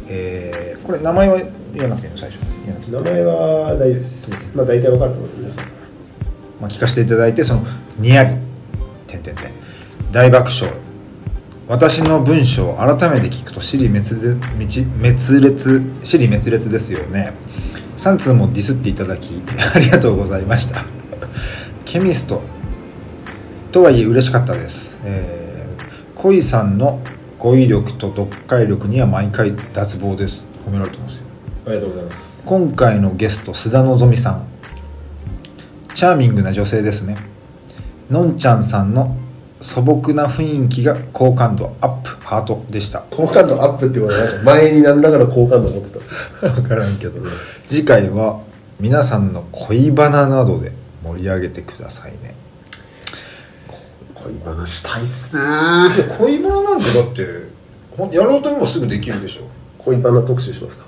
[0.07, 1.37] えー、これ名前は
[1.73, 2.17] 言わなくていいの？
[2.17, 5.77] 最初言わなくていい名前は大丈夫ですまあ大体分かると思う皆さん
[6.59, 7.65] まあ、聞かせていただいてその
[7.97, 8.35] 「にやり」
[9.07, 9.51] 「てんてんてん」
[10.11, 10.73] 大爆笑。
[11.67, 13.99] 私の文章を改めて聞くと尻滅
[14.57, 17.33] 裂滅裂尻滅裂ですよね。
[17.97, 19.41] 3通もディスっていただき
[19.75, 20.85] ありがとうございました。
[21.83, 22.41] ケミスト。
[23.73, 27.01] とはいえ嬉しかったです、えー、恋さんの
[27.37, 30.47] 語彙力と読解力には毎回脱帽です。
[30.65, 31.25] 褒められてますよ。
[31.65, 32.36] ありがとうございます。
[32.47, 34.47] 今回のゲスト須田希さん。
[35.93, 37.17] チャーミングな女性ですね。
[38.09, 39.17] のんちゃんさんの
[39.59, 42.63] 素朴な雰囲気が好感度アップハート。
[42.69, 43.01] でした。
[43.11, 45.99] 好感度アップってことはなんか前に何らかの好感度持って
[46.39, 46.49] た。
[46.51, 47.21] 分からんけど。
[47.67, 48.41] 次回は
[48.79, 50.71] 皆さんの恋バナなどで
[51.03, 52.33] 盛り上げてくださいね。
[54.15, 55.41] 恋バナしたいっすね。
[56.17, 57.13] 恋バナなんてだっ
[58.09, 59.41] てやろうと思えばすぐできるでしょ。
[59.79, 60.86] 恋バナ特集しますか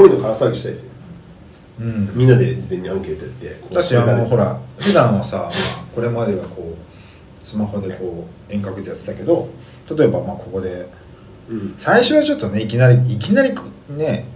[0.00, 0.90] 恋のから騒ぎしたいですよ。
[1.80, 2.10] うん。
[2.14, 5.50] みんなで事前にアンケートやってこう私あこれからのほら普段はさ、まあ
[5.94, 6.74] これまではこ
[7.42, 9.48] うスマホでこう遠隔でやってたけど
[9.96, 10.88] 例えばまあここで
[11.48, 11.74] うん。
[11.76, 13.52] 最初はちょっとねいきなりいきなり
[13.90, 14.26] ね、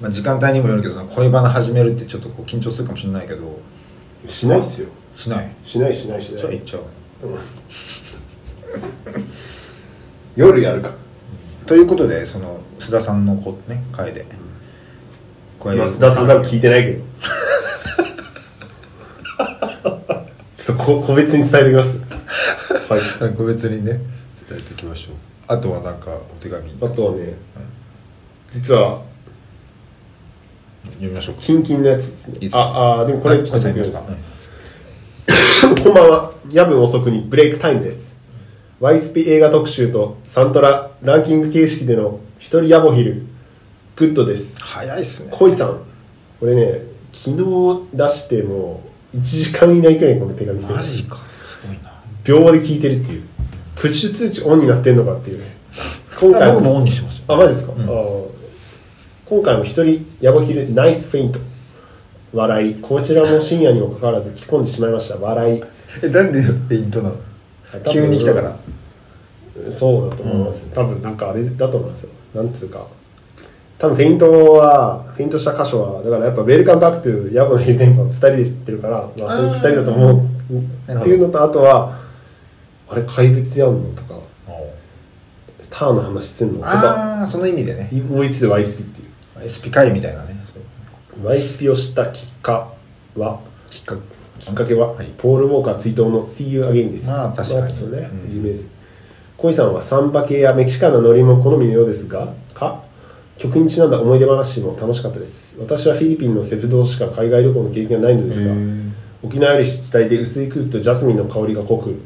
[0.00, 3.60] まあ、時間帯にもよるけど恋バナ始めるってちょっとこう緊張するかもしれないけど
[4.26, 4.88] しないっすよ。
[5.14, 5.50] しない？
[5.62, 6.40] しないしないしない。
[6.40, 6.82] じゃあ行っちゃう
[7.26, 7.38] うん。
[10.34, 10.90] 夜やるか。
[11.66, 14.24] ということでその須田さんのこね回で
[15.64, 16.98] これまあ須田さん多分聞いてないけど。
[20.58, 21.98] ちょっとこ個別に伝えておきます。
[22.92, 23.34] はい。
[23.34, 23.92] 個別にね。
[24.46, 25.14] 伝えておきましょう。
[25.48, 26.70] あとはなんかお手紙。
[26.82, 27.32] あとはね
[28.52, 29.00] 実は
[30.96, 31.40] 読みましょうか。
[31.40, 32.48] キンキンのやつですね。
[32.52, 33.92] ああでもこれちょっと読みます。
[33.92, 34.06] かま
[35.76, 36.32] す こんばんは。
[36.50, 38.18] 夜分遅くにブレイクタイムです。
[38.80, 43.22] ワイスピ映画特集とサントラランキング形式での一人ヤボヒル
[43.96, 44.60] グッドです。
[44.60, 45.32] 早いっすね。
[45.32, 45.78] 恋さん。
[46.40, 46.80] これね
[47.12, 48.82] 昨日出しても
[49.14, 50.76] 1時間以内くらいにこの手紙来てる。
[50.76, 51.18] マジか。
[51.38, 51.92] すごいな。
[52.24, 53.22] 秒で聞いてるっていう。
[53.76, 55.56] プッシュ通知オンになってんのかっていうね。
[56.18, 57.24] 今回僕もオンにしてますよ。
[57.28, 57.82] あマジですか、うん。
[57.82, 58.28] あー。
[59.26, 61.38] 今回も一人ヤボヒルナイスフェイント。
[62.32, 62.74] 笑い。
[62.80, 65.18] こちらも深夜にもかかわらず着込んでしまいました。
[65.18, 65.62] 笑い。
[66.02, 67.16] えなんでペイントなの？
[67.92, 68.56] 急に来たから。
[69.70, 72.10] そうだと思います、多分なんかあれだと思いますよ。
[72.34, 72.88] なんつうか
[73.84, 80.22] 多分フェイントはフェイントした箇所はだからやっぱウェルカムバックトゥヤボのヒルテンパー2人で知ってるから、まあ、そういう2人だと思う。
[80.22, 81.98] っていうのとあとは
[82.88, 84.14] あれ怪物やんのとか。
[85.68, 86.70] ターンの話すんのとか。
[86.70, 87.90] ああその意味でね。
[88.08, 89.08] もう一度 YSP っていう。
[89.44, 90.34] SP 会みたいなね。
[91.22, 92.68] YSP を知ったきっか
[93.16, 93.96] はきっか
[94.38, 95.06] きっかけは、はい。
[95.18, 97.06] ポール・ウォーカー追悼の See You Again です。
[97.08, 97.74] まあ確かに。
[97.74, 98.36] そうね、うん。
[98.36, 98.66] 有名です。
[99.36, 102.82] 小井さんはサンバ系やメキシカンな乗り物好みのようですが、か？
[103.38, 105.56] 曲にちなんだ思い出話も楽しかったです。
[105.58, 108.54] 私はフィリピンのセブ島しか海外旅行の経験がないのですが
[109.22, 111.98] 沖縄より湿地で薄い空気とジャスミンの香りが濃く、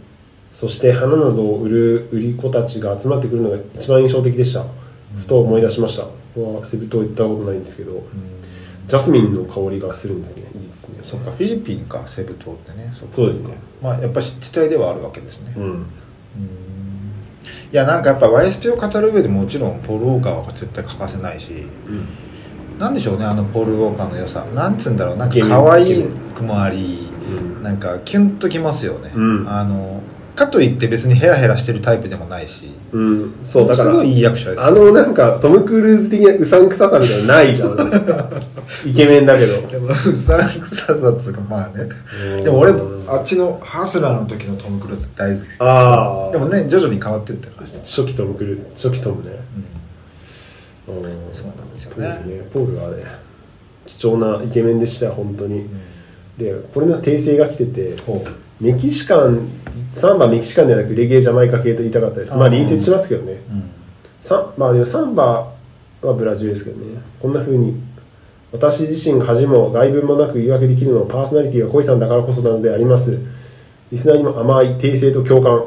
[0.55, 4.65] そして花などを売る売り子たちが集まってくるのが一番印象的でした。
[5.16, 6.07] ふと思い出しました。
[6.36, 8.05] 僕はセブ島行ったことないんですけど、
[8.86, 10.44] ジャスミンの香りがするんですね。
[10.55, 10.98] いいですね。
[11.02, 15.86] そっかフィリピンかセブ島ってねそうですねまあやっぱ湿地帯ではあるわけですね、いうん。
[17.73, 21.51] やなんかやっぱ YSP を語る上でもちろんポール・ウォーカーは絶対欠かせないし、
[22.78, 24.44] なんでしょうねあのポール・ウォーカーの良さ。
[24.55, 26.05] なんつうんだろうなんか可愛
[26.35, 27.62] くもあり、うん。
[27.62, 29.49] なんかキュンときますよね、うん。
[29.49, 30.01] あの
[30.39, 34.67] かといって別にヘラヘラしてるタイプでもないしうん、そうだからすごいいい役者ですよ。
[34.67, 38.31] あのなんかトム・クルーズ的なうさんくささみたいなのないじゃないですか。
[38.86, 39.60] イケメンだけど。
[39.68, 41.86] でもうさんくささっつうかまあね。
[42.36, 42.41] うん。
[42.41, 42.73] でも俺
[43.07, 45.47] あっちのハスラーの時のトム・クルーズ大好き。
[45.58, 49.39] ああでもね徐々に変わってってる感じ初期トム・クルーズ初期トムね。
[49.57, 49.78] うん。
[51.33, 53.05] そうなんですよポーねポールはね
[53.84, 55.67] 貴重なイケメンでしたよ本当に、
[56.36, 58.23] でこれの訂正が来ててほ
[58.61, 59.49] メキシカン
[59.95, 62.37] サンバメキシカンではなくレゲエジャマイカ系と言いたかったです。
[62.37, 63.70] まあ隣接しますけどね、う、うん。
[64.20, 65.53] サンまあでもサンバ
[66.03, 67.01] はブラジルですけどね。
[67.20, 67.81] こんな風に
[68.53, 73.19] 私自身が恥も外文もなく言い訳できるのはパーソナリティが恋さんだからこそなのであります。
[73.91, 75.65] リスナーにも甘い訂正と共感。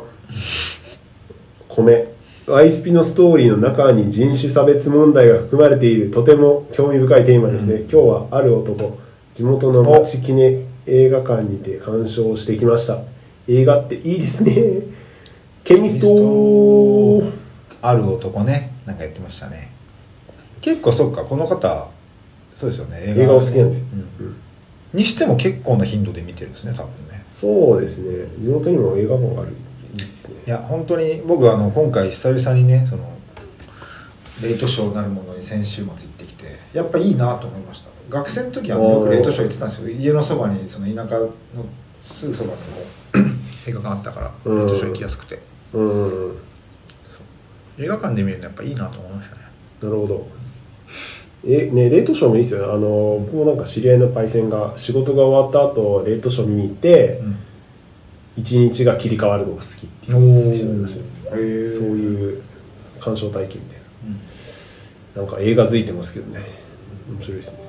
[1.69, 2.11] 米。
[2.49, 8.97] アイスピのストーリーの中に人種差別問題が含まれているとても興味深いテーマですね、今日はある男。
[9.33, 12.99] 地元の町記念映画館にて鑑賞してきました。
[13.47, 14.81] 映画っていいですね。
[15.63, 17.23] ケミスト
[17.81, 18.73] ある男ね。
[18.85, 19.71] なんか言ってましたね。
[20.61, 21.87] 結構そっかこの方
[22.55, 22.97] そうですよね。
[23.05, 23.35] 映画。
[23.35, 23.85] お好きなんですよ、
[24.19, 24.25] うん。
[24.25, 24.35] うん。
[24.93, 27.23] にしても結構な頻度で見てるんですね多分ね。
[27.29, 28.25] そうですね。
[28.39, 29.51] 地元にも映画館がある
[29.93, 30.35] いいですね。
[30.45, 33.11] いや本当に僕あの今回久々にねその
[34.41, 39.89] レイトショーなるものに先週末行ってきてやっぱいいなと思いました学生の時はあのよくレイトショー行ってたんですよ。
[39.89, 41.29] 家のそばにその田舎の
[42.03, 42.59] すぐそばに
[43.67, 44.57] 映画館あったからうん。
[44.57, 45.39] レイトショー行きやすくて。
[45.73, 46.33] うん。
[47.79, 49.41] 映画館で見るのやっぱいいなと思いましたね。
[49.81, 50.27] なるほど。
[51.47, 52.73] えねレートショーもいいですよね。
[52.73, 57.21] あの僕もなんか知り合いのパイセンが仕事が終わった後レートショー見に行って
[58.35, 61.05] 一、日が切り替わるのが好きっておいう人がいましたね。
[61.31, 62.41] そういう
[62.99, 63.79] 鑑賞体験みたい
[65.15, 66.41] な、なんか映画づいてますけどね。
[67.09, 67.60] 面白いですね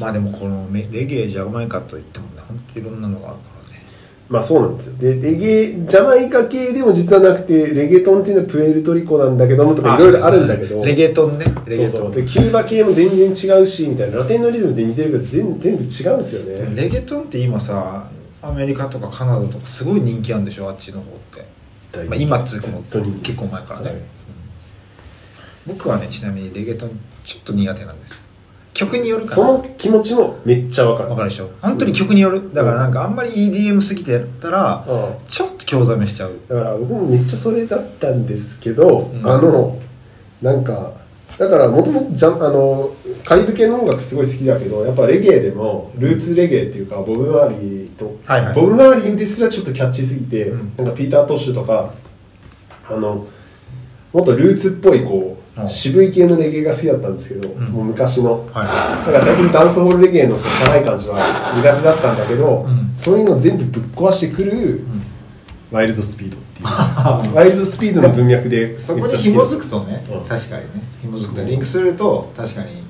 [0.00, 3.82] まあでもこのメレゲエジャマイカといってもね本当いろんなのがあるからね。
[4.28, 4.96] まあそうなんですよ。
[4.98, 10.84] でレゲエジャマイカ系でも実はなくてレゲトンっていうのはプエルトリコなんだけどもとかいろいろあるんだけど。
[10.84, 12.14] レゲトンねレゲトンそうそう。
[12.14, 14.18] でキューバ系も全然違うしみたいな。
[14.18, 16.74] ラテンのリズムで似てるけど全全部違うんですよね。
[16.74, 18.08] レゲトンって今さ
[18.42, 21.46] アメリカとかカナダとかすごい人気あるんでしょあっちの方って。
[21.92, 22.66] 大まあ今っつうか
[23.22, 23.90] 結構前からね。
[23.90, 23.98] はい。
[25.66, 26.90] 僕はねちなみにレゲトン
[27.24, 28.18] ちょっと苦手なんですよ
[28.74, 31.10] 曲によるかそなの気持ちもめっちゃわかる。
[31.10, 31.48] わかるでしょ。
[31.62, 32.52] 本当に曲による。
[32.52, 35.28] だからなんかあんまり EDM すぎてやったらうん。
[35.28, 36.32] ちょっと興ざめしちゃう。
[36.48, 39.20] だから僕もめっちゃそれだったんですけど、ん。
[39.24, 39.78] あの
[40.42, 40.92] なんか
[41.38, 48.54] だからもともとカリブ系の音楽すごい好きだけどやっぱレゲエでもルーツレゲエっていうかボブ・マーリーと、はいはい。
[48.54, 50.72] ボブ・マーリーですらちょっとキャッチーすぎて、うん。
[50.76, 51.94] なんかピーター・トッシュとか
[52.88, 53.26] あの
[54.12, 57.62] もっとルーツっぽいこう、うん渋い系のレゲエが好きだったんですけど、ん。
[57.68, 58.64] もう昔の、は
[59.06, 61.16] だから最近ダンスホールレゲエのこうチャラい感じは
[61.54, 62.92] 苦手だったんだけど、うん。
[62.96, 64.80] そういうのを全部ぶっ壊してくる、
[65.70, 66.66] ワイルドスピードっていう。
[67.36, 70.24] ワイルドスピードの文脈でいそこに紐づくとねうん。
[70.26, 70.68] 確かにね。
[71.02, 71.44] 紐づくと。
[71.44, 72.82] リンクすると確かに。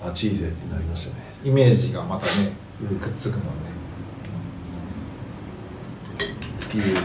[0.00, 1.16] あチーゼってなりましたね。
[1.44, 2.52] イメージがまたね
[2.92, 2.98] うん。
[2.98, 3.50] くっつくもんね。
[6.64, 6.96] っていう。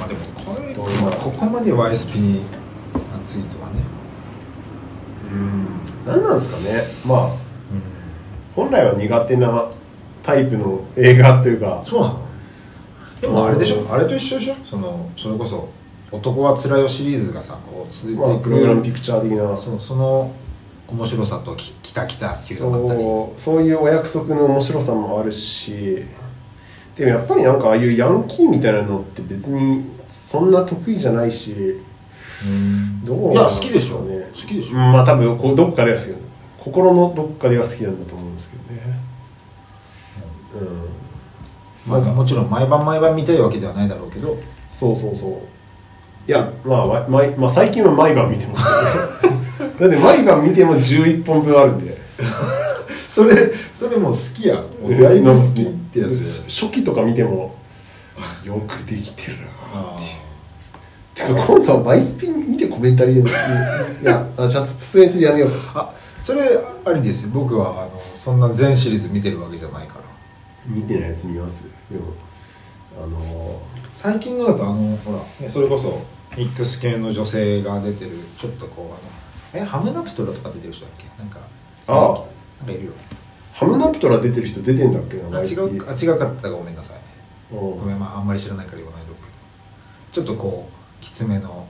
[0.00, 0.98] まあでもこれどういう。
[1.20, 2.40] ここまで YSP に
[3.24, 3.74] 熱いとはね。
[3.92, 3.97] うん
[6.06, 6.82] 何なんですかね。
[7.06, 7.30] まあ
[8.54, 9.66] 本来は苦手な
[10.22, 11.82] タイプの映画というか。
[11.84, 12.20] そうなの。
[13.20, 13.90] でもあれでしうん。
[13.90, 14.54] ょあれと一緒でしょ。
[14.64, 15.68] そのそれこそ
[16.10, 19.56] 「男はつらいよ」シリーズがさこう続いていく、まあプログラムピクチャー的な。
[19.56, 20.30] そうその
[20.88, 23.00] 面白さとき「きたきた」っていうのがあったり。
[23.00, 26.04] そうそういうお約束の面白さもあるし。
[26.96, 31.52] でもやっぱりなんかああいうヤンキーみたいなのって別にそんな得意じゃないし。
[31.52, 31.87] うん
[33.04, 34.00] どういや好きでしょ。
[34.02, 34.76] ね好きでしょ。
[34.76, 34.92] うん。
[34.92, 36.18] まあ多分こうどっかでは好きなの
[36.58, 39.00] 心のどっかでは好きなんだと思うんですけどね。
[41.86, 41.90] うん。
[41.90, 44.36] まあ、もちろん毎晩毎晩見たいわけではないだろうけど。
[44.70, 46.30] そうそうそう。
[46.30, 48.64] いやまあわ毎、まあ、最近は毎晩見てます
[49.22, 49.38] けどね。
[49.80, 51.96] だって毎晩見ても11本分あるんで。
[53.08, 54.58] それそれもう好きやん。
[54.58, 56.44] もうだいぶ好きってやつ。
[56.44, 57.56] で初期とか見ても
[58.44, 59.44] よくできてるな
[59.74, 60.27] あて
[61.26, 65.50] か今度はマイスピン見てコメンタリーでもいやあじゃあさすがにそれやめよう。
[65.74, 66.40] あそれ
[66.84, 67.26] ありです。
[67.26, 70.00] よ僕はあのそんな全シリーズ見てるわけじゃないから。
[70.66, 71.64] 見てないやつ見ます。
[71.90, 72.12] でも
[73.02, 73.60] あの
[73.92, 76.02] 最近のだとあのほら、ね、それこそ
[76.36, 78.82] ミックス系の女性が出てるちょっとこ
[79.54, 81.04] うあのえハムナプトラとか出てる人だっけ？
[81.18, 81.40] なんか
[81.86, 82.24] ああ
[82.58, 82.92] なんかいるよ。
[83.52, 85.16] ハムナプトラ出てる人出てんだっけ？
[85.30, 86.98] なあ違うあ違うかったらごめんなさい
[87.52, 87.56] う。
[87.56, 89.26] んごめんまああんまり知らないから言わないでおく。
[90.12, 91.66] けどちょっとこうきつめの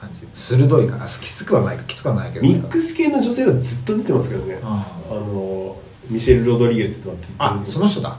[0.00, 0.26] 感じ。
[0.34, 2.46] 鋭いかなきつくはないかきつくはないけど。
[2.46, 4.58] ミックス系の女性はずっと出てますけどね。
[4.62, 5.14] ああ。
[5.14, 5.76] の
[6.08, 8.18] ミシェル・ロドリゲスとはずっとあその人だ。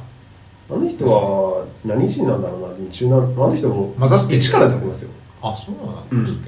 [0.69, 3.93] あの人は何人なんだろうな中南あの人も
[4.30, 5.11] 一から出てますよ。
[5.41, 6.01] あそうなんだ。
[6.11, 6.45] うん。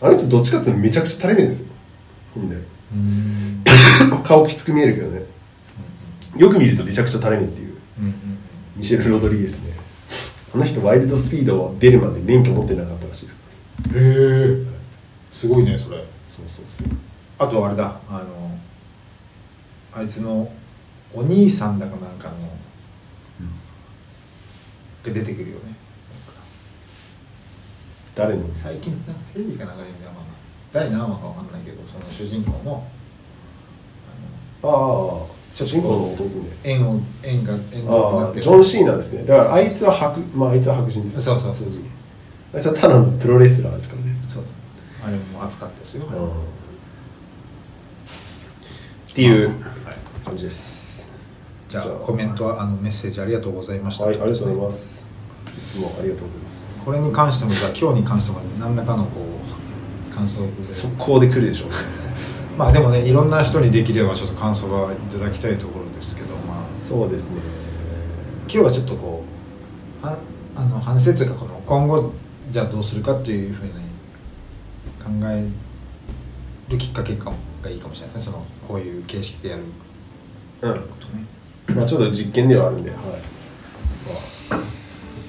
[0.00, 1.72] あの人どっちかっていうとめちゃくちゃ垂れ目ですよ。
[2.34, 2.56] ほんで。
[2.56, 3.64] うん。
[4.22, 5.22] 顔きつく見えるけどね。
[6.36, 7.74] よく見るとめちゃくちゃ垂れ目っていう。
[7.98, 8.38] うんうん。
[8.76, 9.72] ミシェル・ロドリゲスね
[10.54, 13.40] あの人ワイルドスピード出るまで免許持ってなかったらしいです。
[13.94, 14.66] うんへえ。
[15.30, 15.98] すごいねそれ。
[16.28, 16.86] そうそうそう。
[17.38, 18.00] あとあれだ。
[18.08, 18.58] あの
[19.92, 20.50] あいつの
[21.14, 22.34] お兄さんだかなんかの、
[25.02, 25.74] が出てくるよね。
[28.14, 28.44] 誰の？
[28.52, 30.20] 最近なんかテレビかなんかで見たかな。
[30.72, 32.86] 第何話かわかんないけどその主人公の
[34.62, 36.30] ああ主人公の弟ね
[36.62, 39.24] 縁を縁が縁遠くなってジョン・シーナですね。
[39.24, 41.20] だからあいつは白まああいつは白人です。
[41.20, 41.82] そうそうそうそう。
[42.54, 44.16] あいつはただのプロレスラーですからね。
[44.28, 44.44] そう。
[45.04, 46.28] あれも熱かったですよ、うん。
[46.28, 46.30] っ
[49.12, 49.50] ていう
[50.24, 51.10] 感じです。
[51.68, 54.04] じゃあコメントはあのメッセージありがとうございました。
[54.04, 55.08] はいありがとうございます。
[55.48, 56.82] いつもありがとうございます。
[56.84, 59.10] これに関してもじゃあ今日に関しても何らかのこ
[60.12, 60.48] う感想を。
[60.62, 61.74] 速攻で来るでしょうね
[62.58, 66.64] まあでもねいろんな人にできればちょっと感想はいただきたいところですけどまあ。
[66.64, 67.40] そうですね。
[68.48, 69.22] 今日はちょっとこ
[70.02, 70.18] うは
[70.56, 72.12] あの反省というかこの今後
[72.50, 75.46] じゃあどうするかっていうふうに考え
[76.68, 78.32] るきっかけがいいかもしれないですね。
[78.32, 79.62] そのこういう形式でやる
[80.62, 81.24] うんことね。
[81.76, 82.98] まあちょっと実験ではあるんで、はい。
[84.50, 84.60] まあ、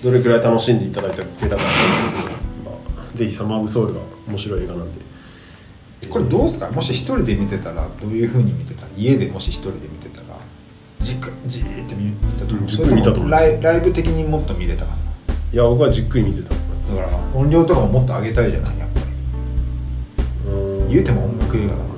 [0.03, 1.67] どれくらい楽しんでいただいたかけたかったん
[2.01, 2.35] ですけど、
[2.66, 2.77] ま
[3.14, 5.09] あ、ぜひサマー・オブ・ソウルが面白い映画なんで
[6.08, 6.69] これどうですか？
[6.72, 8.88] もし一人で見てたらどういうふうに見てた？
[8.98, 10.38] 家でもし一人で見てたら
[11.00, 13.32] じっくじーって見見たと思ううんじっくり見たと思う。
[13.32, 14.92] ライライブ的にもっと見れたか
[15.52, 16.56] いや僕はじっくり見てた。
[16.56, 18.80] なだから音量とかももっと上げたいじゃない？
[18.80, 19.00] やっぱ
[20.48, 20.52] り。
[20.52, 20.90] うん。
[20.90, 21.90] 言うても音楽映画だから。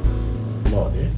[0.82, 1.12] まあね、うん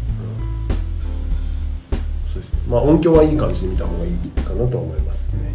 [2.27, 2.59] そうですね。
[2.69, 4.11] まあ音響はいい感じで見た方がいい
[4.43, 5.53] かなとは思いますね。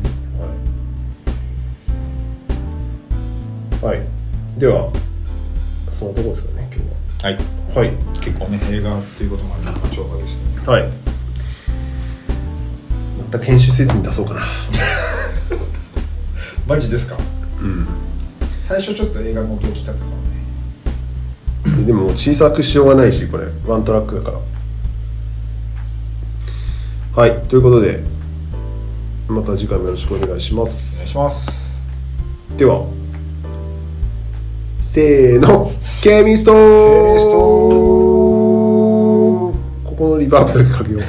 [3.80, 4.06] はい、はい、
[4.58, 4.90] では
[5.90, 6.57] そのところですかね。
[6.57, 6.57] 今
[7.22, 7.36] はい。
[7.36, 7.42] 日
[7.78, 7.92] ははい。
[8.20, 10.38] 結構ね映画っていうこともあるから超過ですね。
[10.66, 10.88] はい。
[13.30, 14.40] た編集せずに出そうかな。
[16.66, 17.16] マジですか？
[17.60, 17.86] うん。
[18.60, 20.06] 最初ちょっと映画の音大きかったか
[21.66, 23.46] らねでも小さくしようがないしこれ。
[23.66, 24.38] ワントラックだから。
[27.22, 27.38] はい。
[27.48, 28.02] ということで
[29.26, 31.48] また次回もよろしくお願いしまおす願いします。
[32.56, 32.84] では
[34.92, 35.72] せーの。
[36.00, 36.56] ケミストこ
[39.96, 41.02] このリバーブだけかけよう